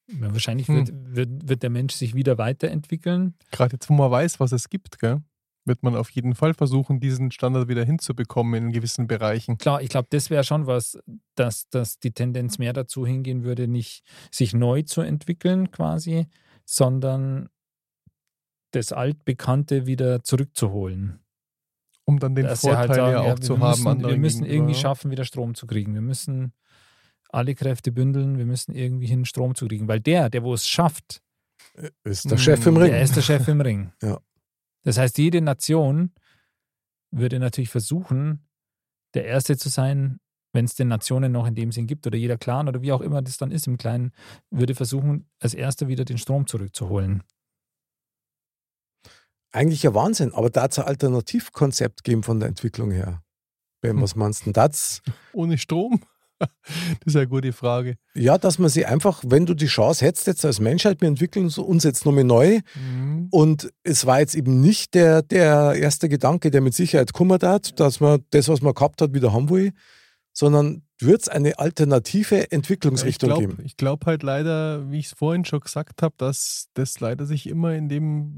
[0.08, 0.76] Ja, wahrscheinlich Hm.
[0.76, 3.34] wird, wird, wird der Mensch sich wieder weiterentwickeln.
[3.52, 5.22] Gerade jetzt, wo man weiß, was es gibt, gell,
[5.64, 9.58] wird man auf jeden Fall versuchen, diesen Standard wieder hinzubekommen in gewissen Bereichen.
[9.58, 10.98] Klar, ich glaube, das wäre schon was,
[11.34, 16.26] dass, dass die Tendenz mehr dazu hingehen würde, nicht sich neu zu entwickeln quasi,
[16.64, 17.48] sondern
[18.72, 21.20] das Altbekannte wieder zurückzuholen.
[22.04, 23.82] Um dann den Dass sie Vorteil halt sagen, ja auch ja, zu wir haben.
[23.82, 24.78] müssen, wir müssen irgendwie ja.
[24.78, 25.94] schaffen, wieder Strom zu kriegen.
[25.94, 26.52] Wir müssen
[27.28, 29.86] alle Kräfte bündeln, wir müssen irgendwie hin, Strom zu kriegen.
[29.86, 31.22] Weil der, der wo es schafft,
[32.04, 32.90] Ist der Chef im Ring.
[32.90, 33.92] der ist der Chef im Ring.
[34.02, 34.20] Ja.
[34.82, 36.12] Das heißt, jede Nation
[37.10, 38.46] würde natürlich versuchen,
[39.14, 40.20] der Erste zu sein,
[40.52, 43.00] wenn es den Nationen noch in dem Sinn gibt oder jeder Clan oder wie auch
[43.00, 44.12] immer das dann ist im Kleinen,
[44.50, 47.22] würde versuchen, als Erster wieder den Strom zurückzuholen.
[49.52, 53.22] Eigentlich ja Wahnsinn, aber da hat es ein Alternativkonzept geben von der Entwicklung her.
[53.80, 54.02] Ben, Hm.
[54.02, 55.02] was meinst du denn das?
[55.32, 56.02] Ohne Strom?
[56.40, 56.48] Das
[57.06, 57.96] ist eine gute Frage.
[58.14, 61.46] Ja, dass man sie einfach, wenn du die Chance hättest, jetzt als Menschheit, wir entwickeln
[61.48, 63.28] uns jetzt nochmal neu Mhm.
[63.30, 67.78] und es war jetzt eben nicht der, der erste Gedanke, der mit Sicherheit kummert hat,
[67.78, 69.72] dass man das, was man gehabt hat, wieder haben will,
[70.32, 73.70] sondern wird es eine alternative Ich Entwicklungsrichtung glaube geben.
[73.76, 77.74] glaub halt leider, wie ich es vorhin schon gesagt habe, dass das leider sich immer
[77.74, 78.34] in dem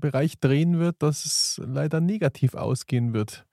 [0.00, 3.46] Bereich drehen wird, dass es leider negativ ausgehen wird.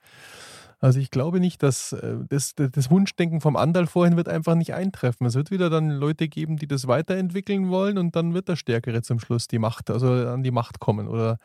[0.83, 4.73] Also ich glaube nicht, dass äh, das, das Wunschdenken vom Andal vorhin wird einfach nicht
[4.73, 5.25] eintreffen.
[5.25, 9.01] Es wird wieder dann Leute geben, die das weiterentwickeln wollen und dann wird der Stärkere
[9.01, 11.07] zum Schluss die Macht, also an die Macht kommen.
[11.07, 11.37] Oder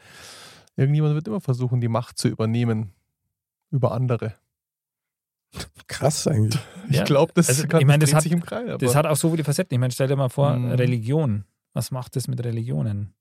[0.74, 2.92] irgendjemand wird immer versuchen, die Macht zu übernehmen
[3.70, 4.34] über andere.
[5.86, 6.60] Krass eigentlich.
[6.90, 8.66] Ja, ich glaube, das, also, kann, ich meine, das hat- sich im Kreis.
[8.66, 9.74] Aber Das hat auch so viele Facetten.
[9.74, 10.72] Ich meine, stell dir mal vor, Mhm.
[10.72, 11.44] Religion.
[11.74, 13.12] Was macht das mit Religionen?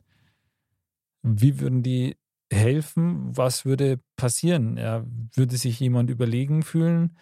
[1.21, 2.15] Wie würden die
[2.51, 3.35] helfen?
[3.35, 4.77] Was würde passieren?
[4.77, 5.03] Ja,
[5.35, 7.17] würde sich jemand überlegen fühlen?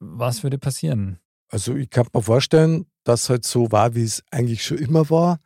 [0.00, 1.18] Was würde passieren?
[1.48, 5.40] Also ich kann mir vorstellen, dass halt so war, wie es eigentlich schon immer war.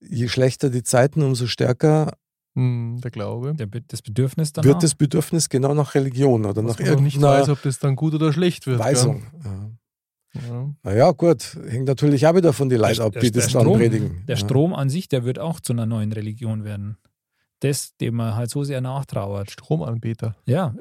[0.00, 2.12] Je schlechter die Zeiten, umso stärker
[2.54, 3.54] Hm, der Glaube.
[3.54, 4.66] Der, Be- das Bedürfnis danach?
[4.68, 7.62] wird das Bedürfnis genau nach Religion oder Was nach man noch nicht irgendeiner weiß, ob
[7.62, 8.78] das dann gut oder schlecht wird.
[8.78, 9.24] Weisung.
[9.44, 9.70] Ja.
[10.48, 10.74] Ja.
[10.82, 13.78] Naja, gut, hängt natürlich auch wieder von den Leuten ab, die der das dann Strom-
[13.78, 14.24] predigen.
[14.26, 14.44] Der ja.
[14.44, 16.96] Strom an sich, der wird auch zu einer neuen Religion werden.
[17.60, 19.50] Das, dem man halt so sehr nachtrauert.
[19.50, 20.36] Stromanbieter.
[20.46, 20.74] Ja.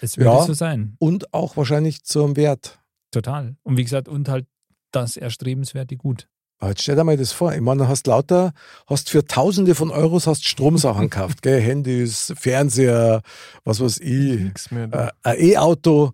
[0.00, 0.42] Es wird Ja.
[0.42, 0.96] so sein.
[0.98, 2.78] Und auch wahrscheinlich zum Wert.
[3.10, 3.56] Total.
[3.62, 4.46] Und wie gesagt, und halt
[4.92, 6.28] das erstrebenswerte Gut.
[6.58, 7.54] Aber jetzt stell dir mal das vor.
[7.54, 8.52] Ich meine, du hast lauter,
[8.86, 11.60] hast für Tausende von Euros hast Stromsachen gekauft, gell?
[11.62, 13.22] Handys, Fernseher,
[13.64, 14.90] was weiß ich, Nichts mehr.
[14.92, 16.12] äh, ein E-Auto.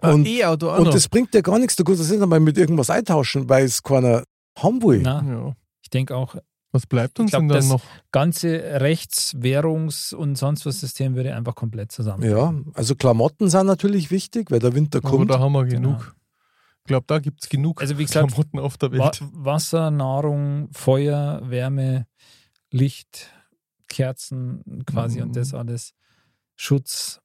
[0.00, 0.92] Ah, Und, E-Auto auch und noch.
[0.92, 1.76] das bringt dir gar nichts.
[1.76, 4.22] Du kannst das nicht einmal mit irgendwas eintauschen, weil es keiner
[4.56, 5.00] haben will.
[5.02, 5.56] Na, ja.
[5.82, 6.36] ich denke auch,
[6.72, 7.82] Was bleibt uns glaub, denn dann das- noch?
[8.12, 8.48] ganze
[8.80, 12.22] Rechts-, Währungs- und sonst was System würde einfach komplett zusammen.
[12.22, 15.30] Ja, also Klamotten sind natürlich wichtig, weil der Winter Aber kommt.
[15.30, 15.90] da haben wir Genau.
[15.90, 16.16] genug.
[16.82, 19.20] Ich glaube, da gibt es genug Also wie gesagt, Klamotten auf der Wa Welt.
[19.32, 22.06] Wasser, Nahrung, Feuer, Wärme,
[22.70, 23.28] Licht,
[23.88, 25.24] Kerzen quasi Mhm.
[25.26, 25.92] und das alles.
[26.56, 27.20] Schutz,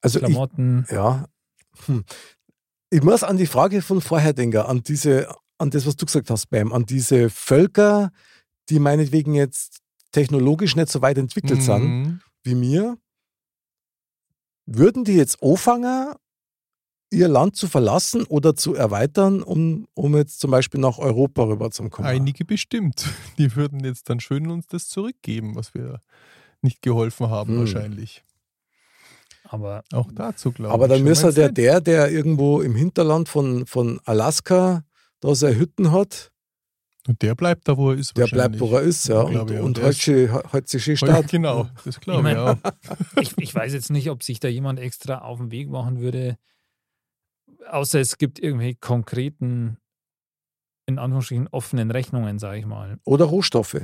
[0.00, 0.86] Also ich, Klamotten.
[0.90, 1.26] ja,
[1.86, 2.04] hm.
[2.90, 5.28] ich muss an die Frage von vorher denken, an diese,
[5.58, 8.10] an das, was du gesagt hast, Bam, an diese Völker,
[8.68, 9.78] die meinetwegen jetzt
[10.12, 12.20] technologisch nicht so weit entwickelt sind Mhm.
[12.42, 12.98] wie mir.
[14.66, 16.14] Würden die jetzt anfangen,
[17.10, 22.10] ihr Land zu verlassen oder zu erweitern, um, um jetzt zum Beispiel nach Europa rüberzukommen?
[22.10, 23.06] Einige bestimmt.
[23.38, 26.00] Die würden jetzt dann schön uns das zurückgeben, was wir
[26.62, 27.58] nicht geholfen haben, Hm.
[27.60, 28.24] wahrscheinlich.
[29.44, 30.74] Aber Auch dazu glaube ich.
[30.74, 34.82] Aber dann müsste Meinst der, der, der irgendwo im Hinterland von, von Alaska
[35.20, 36.32] da seine Hütten hat?
[37.08, 38.16] Und der bleibt da, wo er ist.
[38.16, 39.30] der bleibt, wo er ist, ja.
[39.30, 41.28] Ja, Und, ich, und halt, ist- schön- halt sich schön Ja, stark.
[41.30, 42.56] genau, das glaube ich Ich auch.
[43.20, 46.36] ich, ich weiß jetzt nicht, ob sich da jemand extra auf den Weg machen würde,
[47.70, 49.76] außer es gibt irgendwelche konkreten,
[50.86, 52.98] in Anführungsstrichen offenen Rechnungen, sage ich mal.
[53.04, 53.80] Oder Rohstoffe.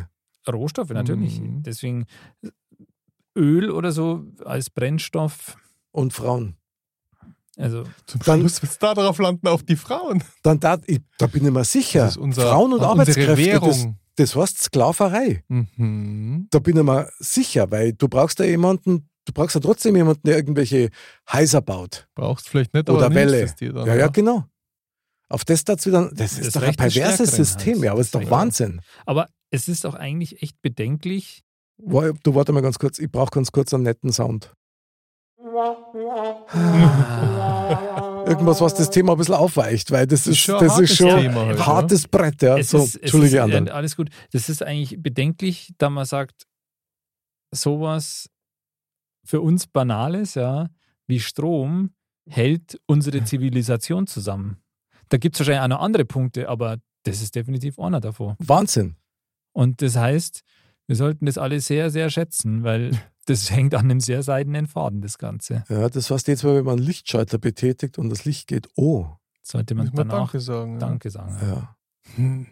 [0.49, 1.41] Rohstoffe natürlich.
[1.41, 1.63] Mhm.
[1.63, 2.07] Deswegen
[3.37, 5.57] Öl oder so als Brennstoff.
[5.93, 6.57] Und Frauen.
[7.57, 10.23] Also Zum Dann- Schluss wird es da drauf landen, auf die Frauen.
[10.43, 12.01] Dann da, ich, da bin ich mir sicher.
[12.05, 13.87] Das ist unser, Frauen und Arbeitskräfte, das,
[14.17, 15.45] das heißt Sklaverei.
[15.49, 16.47] Mhm.
[16.51, 20.23] Da bin ich mir sicher, weil du brauchst ja jemanden, du brauchst ja trotzdem jemanden,
[20.25, 20.89] der irgendwelche
[21.31, 22.09] Häuser baut.
[22.15, 23.43] Brauchst vielleicht nicht, Oder Welle.
[23.43, 23.87] es dir dann.
[23.87, 24.45] Ja, ja, genau.
[25.29, 27.85] Auf das dazu dann, das ist Das doch ein perverses System, halt.
[27.85, 28.81] ja, aber es ist doch Das Wahnsinn.
[29.07, 31.43] Aber es ist auch eigentlich echt bedenklich.
[31.79, 34.53] Du warte mal ganz kurz, ich brauche ganz kurz einen netten Sound.
[38.27, 40.97] Irgendwas, was das Thema ein bisschen aufweicht, weil das ist, schon ein das ist hartes
[40.97, 42.43] schon Thema halt, hartes Brett.
[42.43, 42.59] Ja.
[42.59, 43.69] Es So, ist, Entschuldige, ist, anderen.
[43.69, 44.11] Alles gut.
[44.33, 46.47] Das ist eigentlich bedenklich, da man sagt,
[47.53, 48.29] sowas
[49.25, 50.69] für uns Banales, ja,
[51.07, 51.91] wie Strom,
[52.29, 54.59] hält unsere Zivilisation zusammen.
[55.09, 58.37] Da gibt es wahrscheinlich auch noch andere Punkte, aber das ist definitiv einer davon.
[58.39, 58.97] Wahnsinn.
[59.53, 60.43] Und das heißt,
[60.87, 62.93] wir sollten das alle sehr, sehr schätzen, weil
[63.27, 65.65] das hängt an einem sehr seidenen Faden, das Ganze.
[65.69, 69.07] Ja, das heißt jetzt, wenn man einen Lichtschalter betätigt und das Licht geht, oh,
[69.43, 70.75] Sollte man danach Danke sagen.
[70.75, 70.79] ja.
[70.79, 71.37] Danke sagen.
[71.43, 71.77] ja.
[72.17, 72.47] Hm.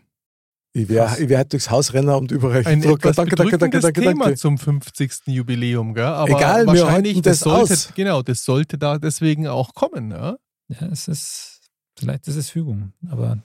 [0.72, 0.88] Ich ich
[1.28, 2.98] wär durchs Haus rennen und überall Ein drücken.
[3.00, 4.38] etwas Danke, danke, danke, danke, Thema danke.
[4.38, 5.26] zum 50.
[5.26, 6.04] Jubiläum, gell?
[6.04, 7.92] Aber Egal, wahrscheinlich, das, das sollte, aus.
[7.94, 10.36] genau, das sollte da deswegen auch kommen, ja?
[10.68, 11.60] Ja, es ist,
[11.98, 13.42] vielleicht ist es Fügung, aber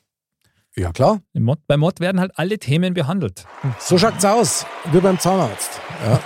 [0.78, 1.22] Ja, klar.
[1.34, 3.46] im Mod, bei Mod werden halt alle Themen behandelt.
[3.80, 5.80] So schaut's aus, wie beim Zahnarzt.
[6.06, 6.20] Ja.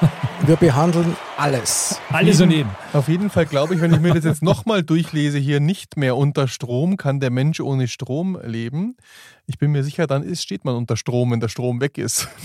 [0.47, 1.99] Wir behandeln alles.
[2.11, 2.69] Alles und jeden.
[2.93, 6.17] Auf jeden Fall glaube ich, wenn ich mir das jetzt nochmal durchlese, hier nicht mehr
[6.17, 8.97] unter Strom kann der Mensch ohne Strom leben.
[9.45, 12.27] Ich bin mir sicher, dann ist, steht man unter Strom, wenn der Strom weg ist.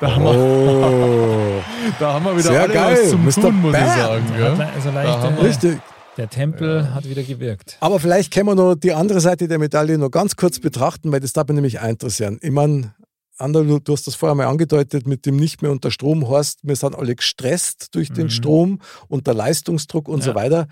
[0.00, 1.60] Da haben wir, Oh,
[1.98, 3.32] da haben wir wieder Sehr alle geil, was zum Mr.
[3.48, 3.88] Tun, muss ich Bam.
[3.98, 4.24] sagen.
[4.28, 4.56] Hat Gell?
[4.56, 5.78] le- Also Da haben leicht, wir- richtig.
[6.16, 7.76] Der Tempel hat wieder gewirkt.
[7.80, 11.20] Aber vielleicht können wir noch die andere Seite der Medaille noch ganz kurz betrachten, weil
[11.20, 12.38] das darf mich nämlich auch interessieren.
[12.42, 12.94] Ich meine,
[13.38, 16.74] Ander, du hast das vorher mal angedeutet, mit dem nicht mehr unter Strom heißt, wir
[16.76, 18.30] sind alle gestresst durch den Mhm.
[18.30, 20.36] Strom, unter Leistungsdruck und so Ja.
[20.36, 20.68] weiter.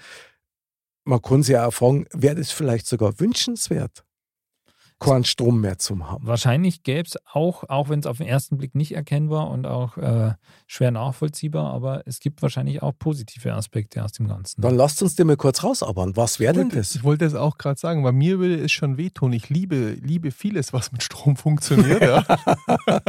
[1.06, 4.03] man kann sich auch fragen, wäre das vielleicht sogar wünschenswert,
[5.00, 6.26] keinen Strom mehr zu haben?
[6.26, 9.96] Wahrscheinlich gäbe es auch, auch wenn es auf den ersten Blick nicht erkennbar und auch
[9.98, 10.32] äh,
[10.66, 14.60] schwer nachvollziehbar, aber es gibt wahrscheinlich auch positive Aspekte aus dem Ganzen.
[14.62, 16.16] Dann lasst uns den mal kurz rausarbeiten.
[16.16, 16.94] Was wäre denn das?
[16.94, 19.32] Ich wollte es auch gerade sagen, bei mir würde es schon wehtun.
[19.32, 22.00] Ich liebe, liebe vieles, was mit Strom funktioniert.
[22.00, 22.22] ja.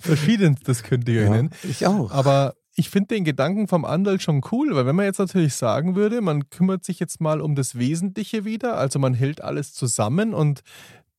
[0.00, 1.50] Verschiedenstes könnte ich Ja, nennen.
[1.64, 2.10] ich auch.
[2.12, 5.96] Aber ich finde den Gedanken vom Andal schon cool, weil wenn man jetzt natürlich sagen
[5.96, 10.34] würde, man kümmert sich jetzt mal um das Wesentliche wieder, also man hält alles zusammen
[10.34, 10.60] und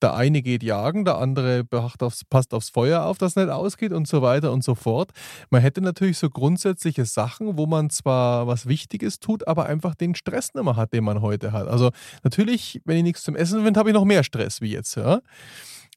[0.01, 1.65] der eine geht jagen, der andere
[1.99, 5.11] aufs, passt aufs Feuer auf, dass nicht ausgeht und so weiter und so fort.
[5.49, 10.15] Man hätte natürlich so grundsätzliche Sachen, wo man zwar was Wichtiges tut, aber einfach den
[10.15, 11.67] Stress nicht mehr hat, den man heute hat.
[11.67, 11.91] Also
[12.23, 14.95] natürlich, wenn ich nichts zum Essen finde, habe ich noch mehr Stress wie jetzt.
[14.95, 15.21] Ja?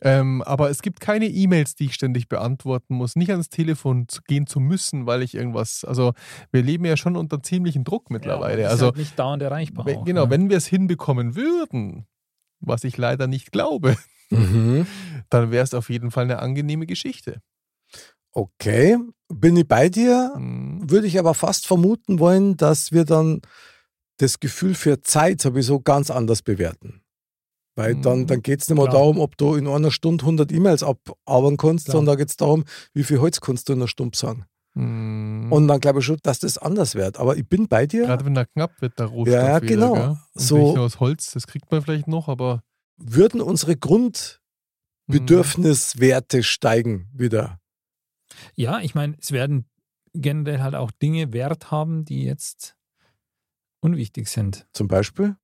[0.02, 4.22] Ähm, aber es gibt keine E-Mails, die ich ständig beantworten muss, nicht ans Telefon zu
[4.22, 6.12] gehen zu müssen, weil ich irgendwas, also
[6.52, 8.62] wir leben ja schon unter ziemlichem Druck mittlerweile.
[8.62, 9.84] Ja, ist also halt nicht dauernd erreichbar.
[9.84, 10.30] wenn, auch, genau, ne?
[10.30, 12.06] wenn wir es hinbekommen würden,
[12.60, 13.96] was ich leider nicht glaube,
[14.30, 14.86] Mhm.
[15.28, 17.40] dann wäre es auf jeden Fall eine angenehme Geschichte.
[18.32, 18.96] Okay,
[19.28, 20.34] bin ich bei dir?
[20.36, 20.88] Mhm.
[20.88, 23.40] Würde ich aber fast vermuten wollen, dass wir dann
[24.18, 27.02] das Gefühl für Zeit sowieso ganz anders bewerten.
[27.74, 29.00] Weil dann, Mhm, dann geht es nicht mehr klar.
[29.00, 31.96] darum, ob du in einer Stunde 100 E-Mails abarbeiten kannst, Klar.
[31.96, 34.44] sondern da geht es darum, wie viel Holz kannst du in einer Stunde sagen.
[34.74, 35.52] Mhm.
[35.52, 37.18] Und dann glaube ich schon, dass das anders wird.
[37.18, 38.06] Aber ich bin bei dir.
[38.06, 39.34] Gerade wenn da knapp wird, der Rohstoff.
[39.34, 39.94] Ja, wieder, genau.
[39.94, 40.08] Gell?
[40.10, 42.62] Und So- aus Holz, das kriegt man vielleicht noch, aber.
[42.96, 43.76] Würden unsere
[45.08, 47.58] Grundbedürfniswerte steigen wieder?
[48.54, 49.68] Ja, ich meine, es werden
[50.12, 52.76] generell halt auch Dinge Wert haben, die jetzt
[53.80, 54.66] unwichtig sind.
[54.72, 55.36] Zum Beispiel?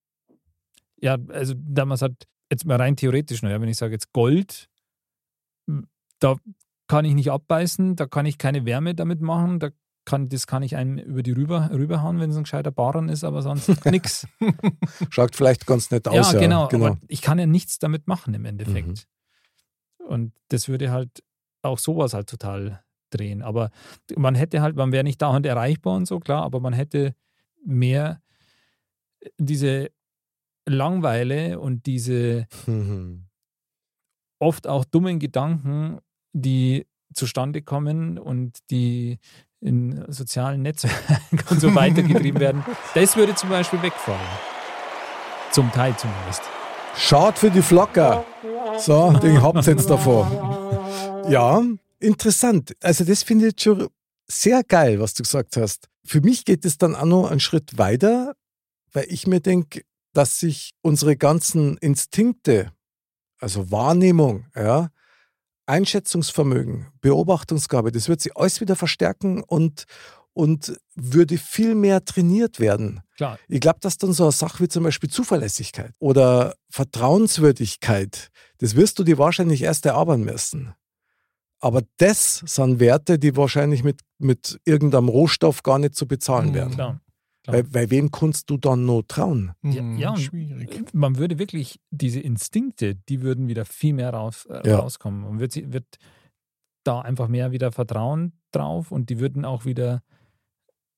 [1.01, 4.69] Ja, also damals hat jetzt mal rein theoretisch, nur, ja, wenn ich sage jetzt Gold,
[6.21, 6.37] da
[6.89, 9.71] kann ich nicht abbeißen, da kann ich keine Wärme damit machen, da
[10.05, 13.25] kann, das kann ich einem über die rüber, rüberhauen, wenn es ein gescheiter Baron ist,
[13.25, 14.27] aber sonst nichts.
[15.11, 16.33] Schaut vielleicht ganz nett Ja, aus.
[16.33, 19.07] Ja, genau, Aber ich kann ja nichts damit machen im Endeffekt.
[19.99, 20.07] Mhm.
[20.07, 21.25] Und das würde halt
[21.63, 23.43] auch sowas halt total drehen.
[23.43, 23.71] Aber
[24.17, 27.17] man hätte halt, man wäre nicht dauernd erreichbar und so, klar, aber man hätte
[27.65, 28.23] mehr
[29.39, 29.91] diese
[30.67, 33.27] Langweile und diese Mhm.
[34.39, 35.99] oft auch dummen Gedanken,
[36.41, 39.19] die zustande kommen und die
[39.61, 42.65] in sozialen Netzwerken und so weitergetrieben werden,
[42.95, 44.21] das würde zum Beispiel wegfallen.
[45.51, 46.43] Zum Teil zumindest.
[46.97, 48.25] Schaut für die Flocker.
[48.79, 51.25] So, den habt jetzt davor.
[51.29, 51.63] Ja,
[51.99, 52.77] interessant.
[52.83, 53.89] Also das finde ich schon
[54.27, 55.89] sehr geil, was du gesagt hast.
[56.05, 58.35] Für mich geht es dann auch noch einen Schritt weiter,
[58.93, 59.83] weil ich mir denke,
[60.13, 62.73] dass sich unsere ganzen Instinkte,
[63.39, 64.91] also Wahrnehmung, ja,
[65.67, 69.85] Einschätzungsvermögen, Beobachtungsgabe, das wird sich alles wieder verstärken und,
[70.33, 73.01] und würde viel mehr trainiert werden.
[73.17, 78.77] Klar, Ich glaube, dass dann so eine Sache wie zum Beispiel Zuverlässigkeit oder Vertrauenswürdigkeit, das
[78.77, 80.75] wirst du dir wahrscheinlich erst erarbeiten müssen.
[81.59, 86.55] Aber das sind Werte, die wahrscheinlich mit, mit irgendeinem Rohstoff gar nicht zu bezahlen Mhm.
[86.55, 86.75] werden.
[86.75, 87.01] klar.
[87.47, 89.53] Weil, weil wem kannst du dann noch trauen?
[89.63, 90.93] Ja, Hm, ja, schwierig.
[90.95, 94.79] man würde wirklich diese Instinkte, die würden wieder viel mehr raus, äh, Ja.
[94.79, 95.23] rauskommen.
[95.23, 95.87] Man wird, sie- wird
[96.85, 100.03] da einfach mehr wieder Vertrauen drauf und die würden auch wieder,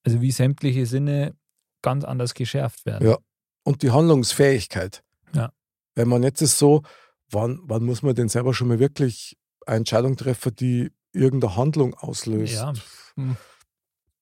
[0.05, 1.34] also wie sämtliche Sinne,
[1.82, 3.09] ganz anders geschärft werden.
[3.09, 3.18] Ja.
[3.64, 5.03] Und die Handlungsfähigkeit.
[5.34, 5.53] Ja.
[5.94, 6.82] Wenn man jetzt ist so,
[7.30, 9.36] wann, wann muss man denn selber schon mal wirklich
[9.66, 12.55] eine Entscheidung treffen, die irgendeine Handlung auslöst?
[12.55, 12.72] Ja.
[13.16, 13.36] Hm.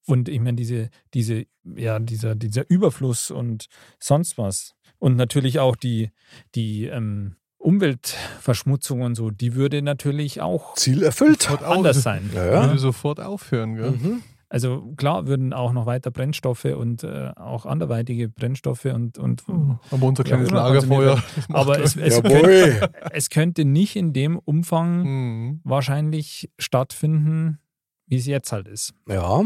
[0.06, 3.66] Und ich meine, diese, diese, ja, dieser, dieser Überfluss und
[4.00, 4.74] sonst was.
[4.98, 6.10] Und natürlich auch die,
[6.54, 11.50] die ähm, Umweltverschmutzung und so, die würde natürlich auch Ziel erfüllt.
[11.62, 12.30] Anders sein.
[12.34, 12.66] Ja, ja.
[12.66, 13.90] Würde sofort aufhören, gell?
[13.92, 14.22] Mhm.
[14.48, 19.42] Also klar würden auch noch weiter Brennstoffe und äh, auch anderweitige Brennstoffe und, und
[19.90, 21.20] Aber unser Ja, kleines immer Lagerfeuer.
[21.48, 25.60] aber es, es, könnte, es könnte nicht in dem Umfang Mhm.
[25.64, 27.58] wahrscheinlich stattfinden,
[28.06, 28.94] wie es jetzt halt ist.
[29.08, 29.42] Ja.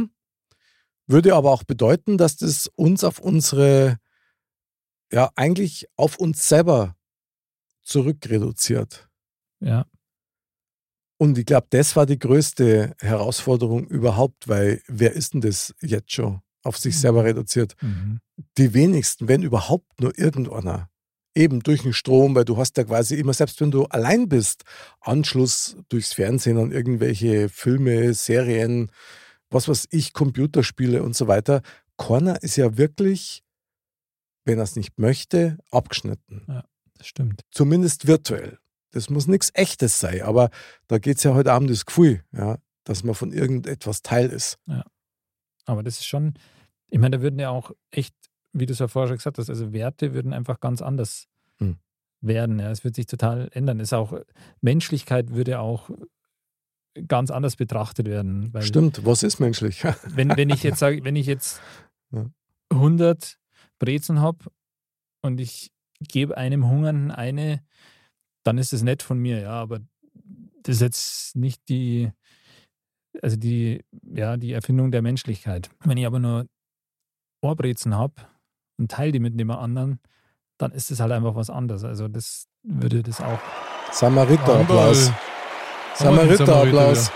[1.10, 3.98] Würde aber auch bedeuten, dass das uns auf unsere,
[5.12, 6.96] ja, eigentlich auf uns selber
[7.82, 9.08] zurückreduziert.
[9.60, 9.86] Ja,
[11.18, 16.12] Und ich glaube, das war die größte Herausforderung überhaupt, weil wer ist denn das jetzt
[16.12, 17.76] schon auf sich selber reduziert?
[17.82, 18.20] mhm.
[18.56, 20.88] Die wenigsten, wenn überhaupt nur irgendeiner.
[21.34, 24.64] Eben durch den Strom, weil du hast ja quasi immer, selbst wenn du allein bist,
[25.00, 28.90] Anschluss durchs Fernsehen an irgendwelche Filme, Serien,
[29.50, 31.62] was weiß ich, Computerspiele und so weiter.
[31.96, 33.44] Keiner ist ja wirklich,
[34.44, 36.46] wenn er es nicht möchte, abgeschnitten.
[36.94, 37.42] das stimmt.
[37.50, 38.58] Zumindest virtuell.
[38.92, 40.50] Das muss nichts Echtes sein, aber
[40.88, 44.58] da geht es ja heute Abend das Gefühl, ja, dass man von irgendetwas Teil ist.
[45.64, 46.34] Aber das ist schon,
[46.88, 48.14] ich meine, da würden ja auch echt
[48.52, 51.26] wie du es ja vorher schon gesagt hast, also Werte würden einfach ganz anders
[51.58, 51.76] Hm.
[52.20, 52.58] werden.
[52.58, 52.70] Ja.
[52.70, 53.80] Es wird sich total ändern.
[53.80, 54.18] Es auch,
[54.60, 55.90] Menschlichkeit würde auch
[57.06, 58.52] ganz anders betrachtet werden.
[58.52, 59.84] Weil Stimmt, was ist menschlich?
[60.06, 61.60] wenn, wenn ich jetzt sage, wenn ich jetzt
[62.12, 62.26] Ja.
[62.72, 63.38] 100
[63.78, 64.46] Brezen habe
[65.22, 65.70] und ich
[66.00, 67.62] gebe einem Hungernden eine,
[68.44, 69.80] dann ist es nett von mir, ja, aber
[70.62, 72.10] das ist jetzt nicht die,
[73.22, 75.70] also die, ja, die Erfindung der Menschlichkeit.
[75.84, 76.46] Wenn ich aber nur
[77.42, 78.14] Ohrbrezen habe
[78.78, 80.00] und teile die mit dem anderen,
[80.58, 81.84] dann ist es halt einfach was anderes.
[81.84, 83.40] Also das würde das auch.
[83.92, 85.10] Samariter-Applaus.
[85.96, 87.10] Samariter-Applaus.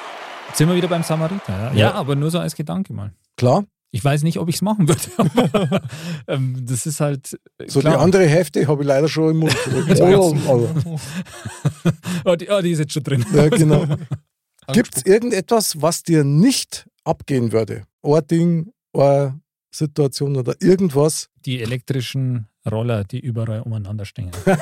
[0.49, 1.73] Jetzt sind wir wieder beim Samariter.
[1.73, 1.95] Ja, ja.
[1.95, 3.13] Aber nur so als Gedanke mal.
[3.37, 5.83] Klar, Ich weiß nicht, ob ich es machen würde.
[6.29, 7.39] ähm, das ist halt.
[7.59, 7.95] äh, so klar.
[7.95, 9.57] die andere Hälfte habe ich leider schon im Mund.
[10.01, 10.69] oh, oh.
[12.25, 13.25] oh, die, oh, die ist jetzt schon drin.
[13.33, 13.85] Ja, genau.
[14.73, 17.85] Gibt es irgendetwas, was dir nicht abgehen würde?
[18.03, 19.41] Ein Ding, eine
[19.75, 21.29] Situation oder irgendwas?
[21.45, 24.31] Die elektrischen Roller, die überall umeinander stehen.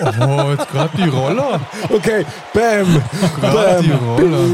[0.00, 1.60] Oh, jetzt gerade die Roller.
[1.90, 2.24] Okay,
[2.54, 3.02] bam,
[3.40, 4.48] Gerade die bam, Roller.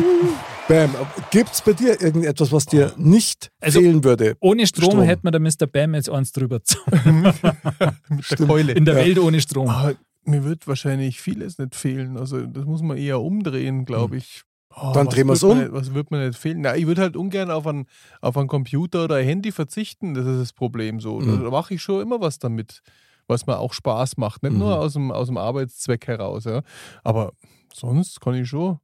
[0.69, 0.91] bam.
[1.31, 4.37] Gibt es bei dir irgendetwas, was dir nicht Also- fehlen würde?
[4.41, 5.03] Ohne Strom, Strom.
[5.03, 5.67] hätte man der Mr.
[5.71, 7.23] Bam jetzt eins drüber gezogen.
[8.09, 8.73] Mit der Keule.
[8.73, 9.05] In der Ja.
[9.05, 9.69] Welt ohne Strom.
[9.69, 12.17] Aber mir wird wahrscheinlich vieles nicht fehlen.
[12.17, 14.43] Also das muss man eher umdrehen, glaube ich.
[14.77, 14.93] Oh.
[14.93, 15.73] Dann drehen wird mir um.
[15.73, 16.61] Was wird mir nicht fehlen?
[16.63, 17.87] Na, ich würde halt ungern auf einen,
[18.21, 20.15] auf einen Computer oder ein Handy verzichten.
[20.15, 21.21] Das ist das Problem so.
[21.21, 21.45] Mhm.
[21.45, 22.83] Da mache ich schon immer was damit,
[23.29, 24.43] was mir auch Spaß macht.
[24.43, 24.59] Nicht Mhm.
[24.59, 26.45] nur aus dem, aus dem Arbeitszweck heraus.
[26.45, 26.63] Ja.
[27.05, 27.33] Aber
[27.73, 28.81] sonst kann ich schon.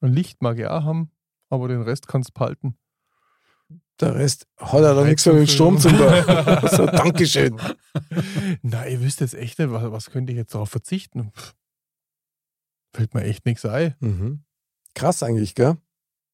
[0.00, 1.10] Ein Licht mag ich auch haben,
[1.50, 2.78] aber den Rest kannst du behalten.
[4.00, 5.98] Der Rest hat ja da nichts mit dem Strom zu tun.
[6.70, 7.56] so, Dankeschön.
[8.62, 11.32] Nein, ihr wisst jetzt echt nicht, was, was könnte ich jetzt darauf verzichten?
[11.36, 11.54] Pff.
[12.98, 14.42] Fällt mir echt nichts ein, Mhm.
[14.94, 15.76] Krass eigentlich, gell?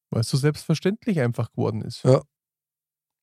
[0.09, 2.03] weil es so selbstverständlich einfach geworden ist.
[2.03, 2.21] Ja.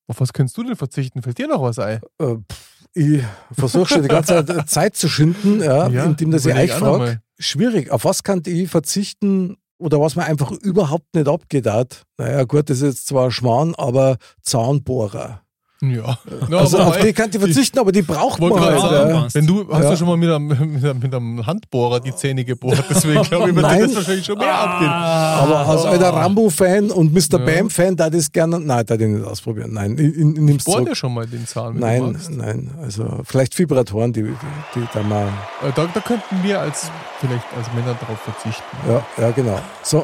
[0.07, 1.21] Auf was könntest du denn verzichten?
[1.21, 1.99] Fällt dir noch was ein?
[2.19, 3.21] Äh, pff, ich
[3.51, 7.21] versuche schon die ganze Zeit äh, Zeit zu schinden, ja, indem dass ich euch frage.
[7.37, 7.91] Schwierig.
[7.91, 11.67] Auf was kann ich verzichten oder was mir einfach überhaupt nicht abgeht?
[11.67, 12.03] hat?
[12.17, 15.42] Naja, gut, das ist jetzt zwar Schmarrn, aber Zahnbohrer.
[15.91, 16.17] Ja.
[16.49, 18.75] No, Also aber auf die kann ich verzichten, aber die braucht man halt.
[18.75, 18.79] ja.
[18.89, 19.27] sagen, Ja.
[19.33, 19.89] wenn du hast Ja.
[19.91, 23.49] du schon mal mit einem, mit, einem, mit einem Handbohrer die Zähne gebohrt, deswegen glaube
[23.49, 24.89] ich, wird dir das wahrscheinlich schon mehr abgehen.
[24.89, 27.19] Aber als alter Rambo-Fan und Mr.
[27.31, 27.37] Ja.
[27.39, 28.59] Bam-Fan, da das gerne.
[28.59, 29.73] Nein, da den nicht ausprobieren.
[29.73, 32.71] Nein, ich, ich, ich nimm's Bohr dir schon mal den Zahn, du Nein, nein.
[32.81, 34.29] Also vielleicht Vibratoren, die, die,
[34.75, 35.27] die da mal.
[35.61, 38.63] Äh, Da, da könnten wir als vielleicht als Männer darauf verzichten.
[38.87, 39.59] Ja, ja, genau.
[39.83, 40.03] So,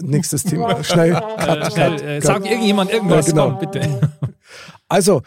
[0.00, 0.82] nächstes Thema.
[0.84, 1.12] Schnell.
[1.12, 2.22] Äh, Cut, schnell, cut, äh, cut.
[2.26, 3.50] sag irgendjemand irgendwas, Ja, genau.
[3.58, 4.12] komm, bitte.
[4.88, 5.22] Also,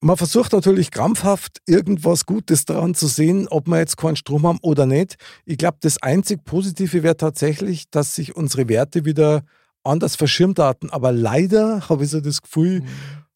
[0.00, 4.58] man versucht natürlich krampfhaft irgendwas Gutes daran zu sehen, ob wir jetzt keinen Strom haben
[4.62, 5.16] oder nicht.
[5.44, 9.42] Ich glaube, das einzig Positive wäre tatsächlich, dass sich unsere Werte wieder
[9.84, 10.90] anders verschirmt hatten.
[10.90, 12.82] Aber leider habe ich so das Gefühl,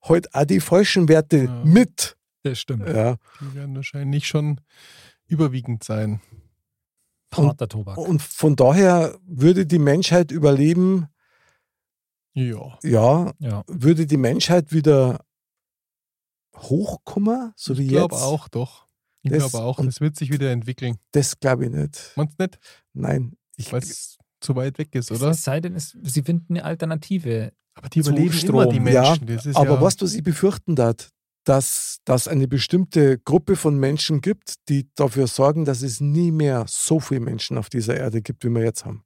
[0.05, 1.63] heute auch die falschen Werte Ja.
[1.65, 2.17] mit.
[2.43, 2.89] Das stimmt.
[2.89, 3.17] Ja.
[3.41, 4.61] Die werden wahrscheinlich schon
[5.29, 6.21] überwiegend sein.
[7.33, 7.99] Harter Tobak.
[7.99, 11.07] Und von daher würde die Menschheit überleben,
[12.35, 12.79] Ja.
[12.83, 13.63] ja, Ja.
[13.67, 15.21] würde die Menschheit wieder
[16.57, 18.25] hochkommen, so wie ich glaube jetzt?
[18.25, 18.87] auch, doch.
[19.23, 20.97] Ich Das- glaube auch, und- das wird sich wieder entwickeln.
[21.13, 22.13] Das glaube ich nicht.
[22.17, 22.59] Meinst du nicht?
[22.95, 23.37] Nein.
[23.57, 25.31] Ich, Weil es zu weit weg ist, Es, oder?
[25.31, 27.53] es sei denn, es, sie finden eine Alternative.
[27.75, 28.55] Aber die überleben Strom.
[28.63, 29.27] immer die Menschen.
[29.27, 31.11] Das ist Aber ja, was, was ich befürchten darf,
[31.47, 36.67] dass dass eine bestimmte Gruppe von Menschen gibt, die dafür sorgen, dass es nie mehr
[36.69, 39.03] so viele Menschen auf dieser Erde gibt, wie wir jetzt haben.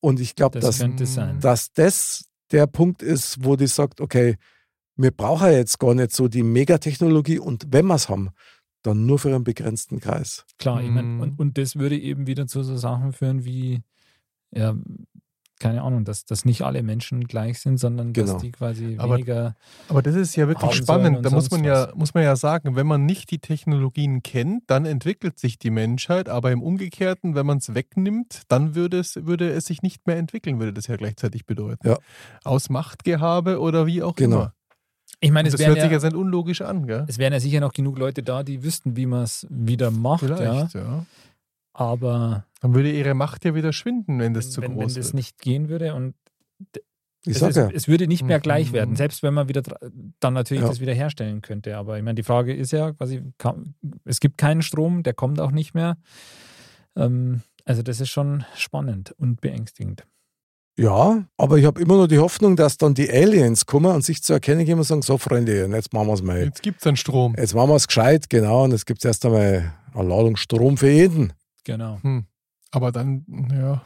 [0.00, 4.36] Und ich glaube, Das dass, dass das der Punkt ist, wo die sagt, okay,
[4.96, 8.30] wir brauchen jetzt gar nicht so die Megatechnologie und wenn wir es haben,
[8.82, 10.44] dann nur für einen begrenzten Kreis.
[10.58, 11.20] Klar, ich mein, Mhm.
[11.20, 13.82] und, und das würde eben wieder zu so Sachen führen wie,
[14.50, 14.76] ja,
[15.62, 18.34] keine Ahnung, dass, dass nicht alle Menschen gleich sind, sondern Genau.
[18.34, 19.56] dass die quasi Aber- weniger.
[19.88, 21.24] aber das ist ja wirklich spannend.
[21.24, 21.94] Da muss man, ja, was.
[21.94, 26.28] muss man ja sagen, wenn man nicht die Technologien kennt, dann entwickelt sich die Menschheit.
[26.28, 30.16] Aber im Umgekehrten, wenn man es wegnimmt, dann würde es, würde es sich nicht mehr
[30.16, 31.88] entwickeln, würde das ja gleichzeitig bedeuten.
[31.88, 31.98] Ja.
[32.44, 34.36] Aus Machtgehabe oder wie auch Genau.
[34.36, 34.54] immer.
[35.20, 37.04] Ich meine, es das hört wären, sich ja, ja sehr unlogisch an, gell?
[37.06, 40.22] es wären ja sicher noch genug Leute da, die wüssten, wie man es wieder macht.
[40.22, 40.36] Ja.
[40.36, 41.06] Vielleicht, ja.
[41.74, 45.06] Aber Dann würde ihre Macht ja wieder schwinden, wenn das zu wenn, wenn groß das
[45.06, 45.14] wird.
[45.14, 46.14] nicht gehen würde und
[47.24, 48.42] Ich es, sage ja, ist, es würde nicht mehr Mhm.
[48.42, 49.62] gleich werden, selbst wenn man wieder
[50.20, 50.68] dann natürlich Ja.
[50.68, 51.76] das wieder herstellen könnte.
[51.76, 55.40] Aber ich meine, die Frage ist ja quasi, kann, es gibt keinen Strom, der kommt
[55.40, 55.96] auch nicht mehr.
[56.96, 60.04] Ähm, also das ist schon spannend und beängstigend.
[60.78, 64.22] ja, aber ich habe immer noch die Hoffnung, dass dann die Aliens kommen und sich
[64.22, 66.42] zu erkennen geben und sagen, so Freunde, jetzt machen wir es mal.
[66.44, 67.34] Jetzt gibt es einen Strom.
[67.38, 70.90] Jetzt machen wir es gescheit, genau, und es gibt erst einmal eine Ladung Strom für
[70.90, 71.32] jeden.
[71.64, 71.98] Genau.
[72.02, 72.26] Hm.
[72.70, 73.82] Aber dann, ja,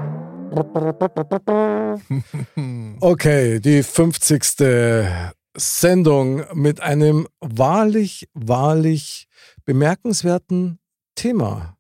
[3.01, 4.67] Okay, die 50.
[5.57, 9.27] Sendung mit einem wahrlich, wahrlich
[9.65, 10.79] bemerkenswerten
[11.15, 11.76] Thema.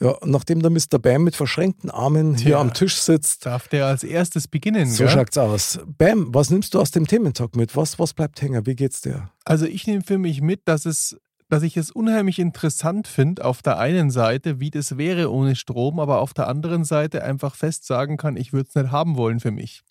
[0.00, 0.16] Ja.
[0.24, 0.98] Nachdem der Mr.
[1.00, 4.90] Bam mit verschränkten Armen hier am Tisch sitzt, Darf der als erstes beginnen?
[4.90, 5.12] so gell?
[5.12, 5.78] schaut's aus.
[5.86, 7.74] Bam, was nimmst du aus dem Thementag mit?
[7.76, 8.66] Was, was bleibt hängen?
[8.66, 9.30] Wie geht's dir?
[9.44, 11.16] Also ich nehme für mich mit, dass es
[11.48, 16.00] dass ich es unheimlich interessant finde, auf der einen Seite, wie das wäre ohne Strom,
[16.00, 19.38] aber auf der anderen Seite einfach fest sagen kann, ich würde es nicht haben wollen
[19.38, 19.82] für mich.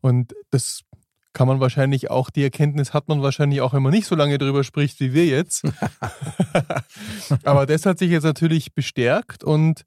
[0.00, 0.82] Und das
[1.34, 4.38] kann man wahrscheinlich auch, die Erkenntnis hat man wahrscheinlich auch, wenn man nicht so lange
[4.38, 5.64] drüber spricht wie wir jetzt.
[7.44, 9.84] aber das hat sich jetzt natürlich bestärkt und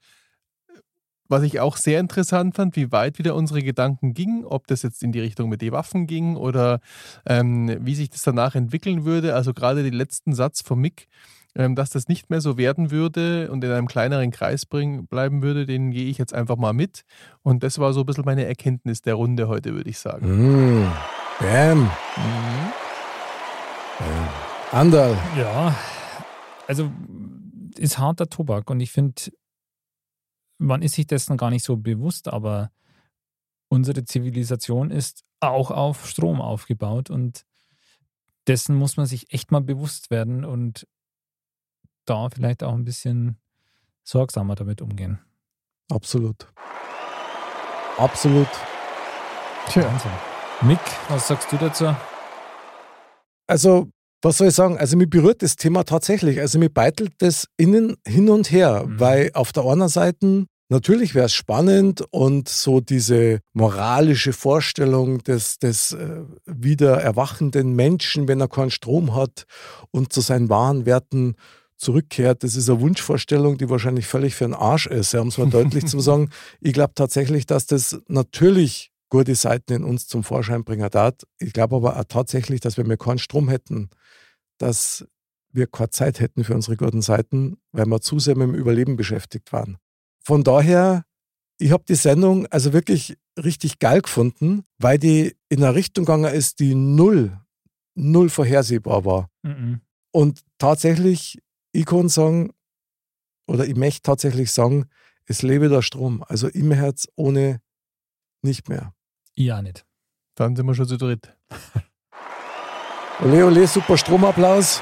[1.30, 5.04] was ich auch sehr interessant fand, wie weit wieder unsere Gedanken gingen, ob das jetzt
[5.04, 6.80] in die Richtung mit den Waffen ging oder
[7.26, 9.36] ähm, wie sich das danach entwickeln würde.
[9.36, 11.08] Also gerade den letzten Satz vom Mick,
[11.56, 15.42] ähm, dass das nicht mehr so werden würde und in einem kleineren Kreis bring, bleiben
[15.42, 17.02] würde, den gehe ich jetzt einfach mal mit.
[17.44, 20.84] Und das war so ein bisschen meine Erkenntnis der Runde heute, würde ich sagen.
[20.84, 20.92] Mm,
[21.40, 21.84] Bam.
[21.84, 22.74] Mhm.
[24.72, 25.18] Andal.
[25.38, 25.76] Ja,
[26.68, 26.92] also
[27.78, 29.32] ist harter Tobak und ich finde,
[30.58, 32.72] man ist sich dessen gar nicht so bewusst, aber
[33.70, 37.46] unsere Zivilisation ist auch auf Strom aufgebaut und
[38.48, 40.88] dessen muss man sich echt mal bewusst werden und
[42.06, 43.38] da vielleicht auch ein bisschen
[44.04, 45.20] sorgsamer damit umgehen.
[45.92, 46.52] Absolut.
[47.98, 48.48] Absolut.
[49.68, 50.37] Tja, Wahnsinn.
[50.62, 50.80] Mick,
[51.10, 51.96] was sagst du dazu?
[53.48, 53.90] Also,
[54.24, 54.78] was soll ich sagen?
[54.78, 56.40] Also, mich berührt das Thema tatsächlich.
[56.40, 59.00] Also, mir beitelt das innen hin und her, Mhm.
[59.00, 65.60] weil auf der einen Seite natürlich wäre es spannend und so diese moralische Vorstellung des,
[65.60, 69.46] des äh, wieder erwachenden Menschen, wenn er keinen Strom hat
[69.92, 71.36] und zu seinen wahren Werten
[71.78, 75.38] zurückkehrt, das ist eine Wunschvorstellung, die wahrscheinlich völlig für den Arsch ist, ja, um es
[75.38, 76.32] mal deutlich zu sagen.
[76.60, 81.16] Ich glaube tatsächlich, dass das natürlich gute Seiten in uns zum Vorschein bringen darf.
[81.40, 83.90] Ich glaube aber auch tatsächlich, dass wenn wir keinen Strom hätten,
[84.58, 85.08] dass
[85.52, 88.96] wir keine Zeit hätten für unsere guten Seiten, weil wir zu sehr mit dem Überleben
[88.96, 89.78] beschäftigt waren.
[90.24, 91.06] Von daher,
[91.58, 96.34] ich habe die Sendung also wirklich richtig geil gefunden, weil die in eine Richtung gegangen
[96.34, 97.40] ist, die null,
[97.96, 99.30] null vorhersehbar war.
[99.44, 99.82] Mhm.
[100.12, 101.40] Und tatsächlich,
[101.72, 102.52] ich kann sagen,
[103.48, 104.88] oder ich möchte tatsächlich sagen,
[105.26, 106.24] es lebe der Strom.
[106.28, 107.62] Also im Herz ohne
[108.42, 108.94] nicht mehr.
[109.38, 109.86] Ja, nicht.
[110.36, 111.32] dann sind wir schon zu dritt.
[113.24, 114.82] Ole, ole, super Stromapplaus.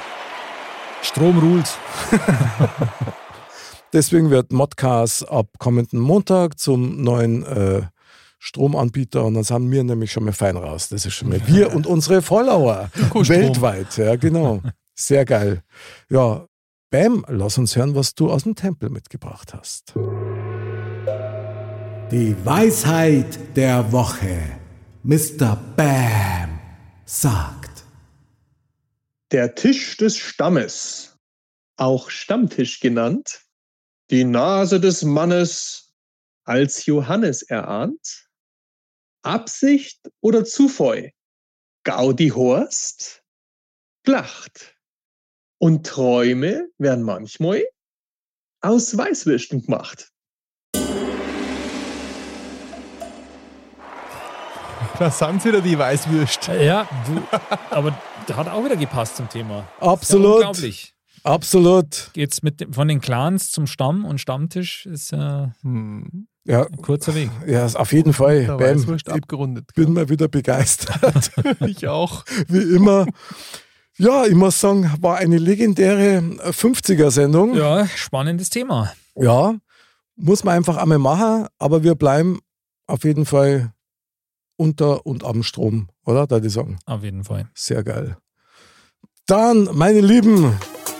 [1.02, 1.78] Strom ruht.
[3.92, 7.82] Deswegen wird Modcast ab kommenden Montag zum neuen äh,
[8.38, 10.88] Stromanbieter und dann sind wir nämlich schon mal fein raus.
[10.88, 13.96] Das ist schon mal wir und unsere Follower weltweit.
[13.98, 14.62] Ja, genau.
[14.94, 15.62] Sehr geil.
[16.08, 16.46] Ja,
[16.90, 19.94] Bam, lass uns hören, was du aus dem Tempel mitgebracht hast.
[22.12, 24.60] Die Weisheit der Woche.
[25.02, 25.56] Mr.
[25.76, 26.60] Bam
[27.04, 27.84] sagt.
[29.32, 31.18] Der Tisch des Stammes,
[31.76, 33.44] auch Stammtisch genannt,
[34.10, 35.96] die Nase des Mannes
[36.44, 38.28] als Johannes erahnt,
[39.22, 41.10] Absicht oder Zufall,
[41.82, 43.24] Gaudi Horst,
[44.04, 44.76] Glacht
[45.58, 47.64] und Träume werden manchmal
[48.60, 50.12] aus Weißwürsten gemacht.
[54.98, 56.48] Da sind sie wieder die Weißwürst.
[56.60, 57.22] Ja, du,
[57.70, 57.94] aber
[58.34, 59.66] hat auch wieder gepasst zum Thema.
[59.80, 60.36] Absolut.
[60.36, 60.94] Unglaublich.
[61.22, 62.10] Absolut.
[62.12, 66.28] Geht's mit dem, von den Clans zum Stamm und Stammtisch ist äh, ein Hm.
[66.44, 67.28] Ja, kurzer Weg.
[67.48, 68.44] ja auf jeden Fall.
[68.46, 69.74] Der Bam, Weißwurst ich abgerundet.
[69.74, 71.32] bin mal wieder begeistert.
[71.66, 72.24] ich auch.
[72.46, 73.06] Wie immer.
[73.98, 77.56] Ja, ich muss sagen, war eine legendäre 50er-Sendung.
[77.56, 78.92] Ja, spannendes Thema.
[79.16, 79.56] Ja,
[80.14, 82.38] muss man einfach einmal machen, aber wir bleiben
[82.86, 83.72] auf jeden Fall
[84.56, 86.26] unter und am Strom, oder?
[86.26, 86.78] Da die sagen.
[86.86, 87.48] Auf jeden Fall.
[87.54, 88.16] Sehr geil.
[89.26, 90.56] Dann, meine Lieben,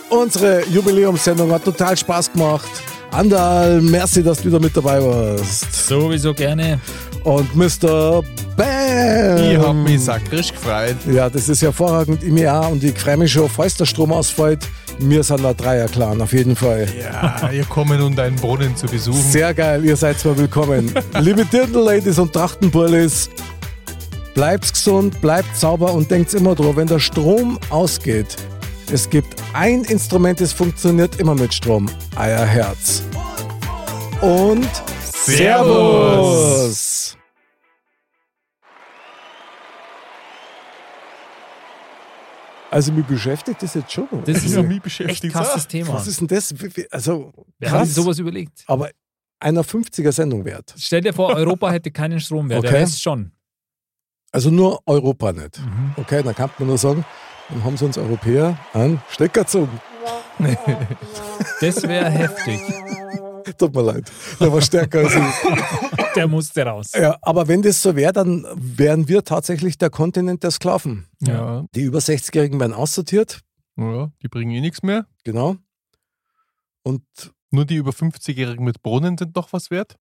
[0.09, 2.69] unsere Jubiläumssendung hat total Spaß gemacht.
[3.11, 5.87] Andal, merci, dass du wieder mit dabei warst.
[5.87, 6.79] Sowieso gerne.
[7.23, 8.21] Und Mr.
[8.55, 9.51] Bam!
[9.51, 10.97] Ich hab mich sakrisch gefreut.
[11.11, 12.23] Ja, das ist hervorragend.
[12.23, 14.67] Mir auch und ich freue mich schon, falls der Strom ausfällt.
[14.99, 16.87] Wir sind der Dreier-Clan, auf jeden Fall.
[16.99, 19.21] Ja, wir kommen, um deinen Brunnen zu besuchen.
[19.21, 20.91] Sehr geil, ihr seid zwar willkommen.
[21.19, 23.29] Liebe Dirndl-Ladies und Trachtenbullis,
[24.33, 28.35] bleibt gesund, bleibt sauber und denkt immer dran, wenn der Strom ausgeht,
[28.91, 31.87] es gibt ein Instrument, das funktioniert immer mit Strom.
[32.15, 33.03] Euer Herz.
[34.21, 34.69] Und
[35.25, 36.86] Servus.
[42.69, 44.07] Also mich beschäftigt das jetzt schon.
[44.25, 45.93] Das ist Ja, ein mich echt beschäftigt krasses Thema.
[45.93, 46.53] Was ist denn das?
[46.91, 48.63] Also, Wer hat sich sowas überlegt?
[48.67, 48.89] aber
[49.39, 50.73] einer 50er Sendung wert.
[50.77, 52.79] Stell dir vor, Europa hätte keinen Strom mehr, der Okay.
[52.81, 53.31] Rest schon.
[54.31, 55.59] Also nur Europa nicht.
[55.59, 55.93] Mhm.
[55.95, 57.05] Okay, dann kann man nur sagen,
[57.49, 59.79] dann haben sie uns Europäer an Stecker gezogen.
[61.61, 62.59] Das wäre heftig.
[63.57, 64.11] Tut mir leid.
[64.39, 66.07] Der war stärker als ich.
[66.15, 66.91] Der musste raus.
[66.95, 71.05] Ja, aber wenn das so wäre, dann wären wir tatsächlich der Kontinent der Sklaven.
[71.19, 73.41] Ja, Die über 60-Jährigen werden aussortiert,
[73.77, 75.05] ja, die bringen eh nichts mehr.
[75.23, 75.57] genau.
[76.83, 77.03] Und
[77.51, 79.95] Nur die über 50-Jährigen mit Brunnen sind doch was wert.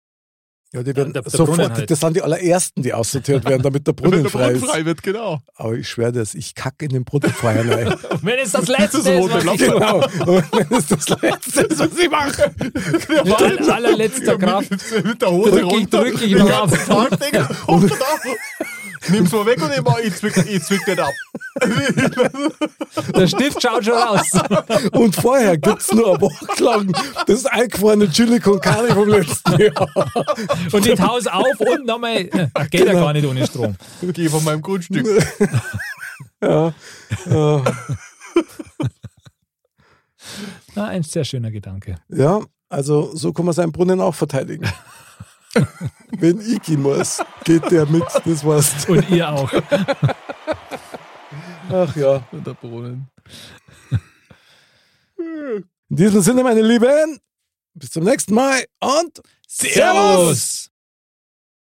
[0.73, 1.89] Ja, die werden der- der sofort, halt.
[1.91, 4.65] das sind die allerersten, die aussortiert werden, damit der Brunnen der frei Brunnen ist.
[4.71, 5.41] frei wird, genau.
[5.55, 7.95] Aber ich schwöre das, ich kacke in den Brunnen vorher rein.
[8.23, 9.97] Wenn es das letzte Das ist was ich genau.
[10.27, 12.55] Und wenn es das Letzte ist, was ich mache.
[12.59, 14.71] mit all- allerletzter Kraft
[15.05, 16.03] mit der Hose drücke ich, runter.
[16.03, 16.71] drücke ich noch ab.
[16.87, 17.49] Tag, Digga.
[17.69, 17.83] Hoch.
[19.09, 21.13] Nimm's mal weg und ich, mach- ich, zwick, ich zwick den ab.
[23.17, 24.31] Der Stift schaut schon raus.
[24.93, 26.93] Und vorher gibt es nur eine Woche lang
[27.27, 29.89] das eingefrorene Chili con Carne vom letzten Jahr.
[30.73, 32.17] Und ich Haus auf und nochmal.
[32.33, 33.77] äh, Geht ja gar nicht ohne Strom.
[34.03, 35.07] Geh von meinem Grundstück.
[36.43, 36.75] Ja.
[37.27, 37.65] Ja.
[40.75, 41.97] Na, ein sehr schöner Gedanke.
[42.09, 44.69] ja, also so kann man seinen Brunnen auch verteidigen.
[46.19, 48.87] Wenn ich muss, geht der mit, das war's.
[48.89, 49.53] Und ihr auch.
[51.71, 52.27] Ach ja.
[52.31, 53.09] Und der Brunnen.
[55.17, 57.19] In diesem Sinne, meine Lieben,
[57.75, 60.71] bis zum nächsten Mal und Servus!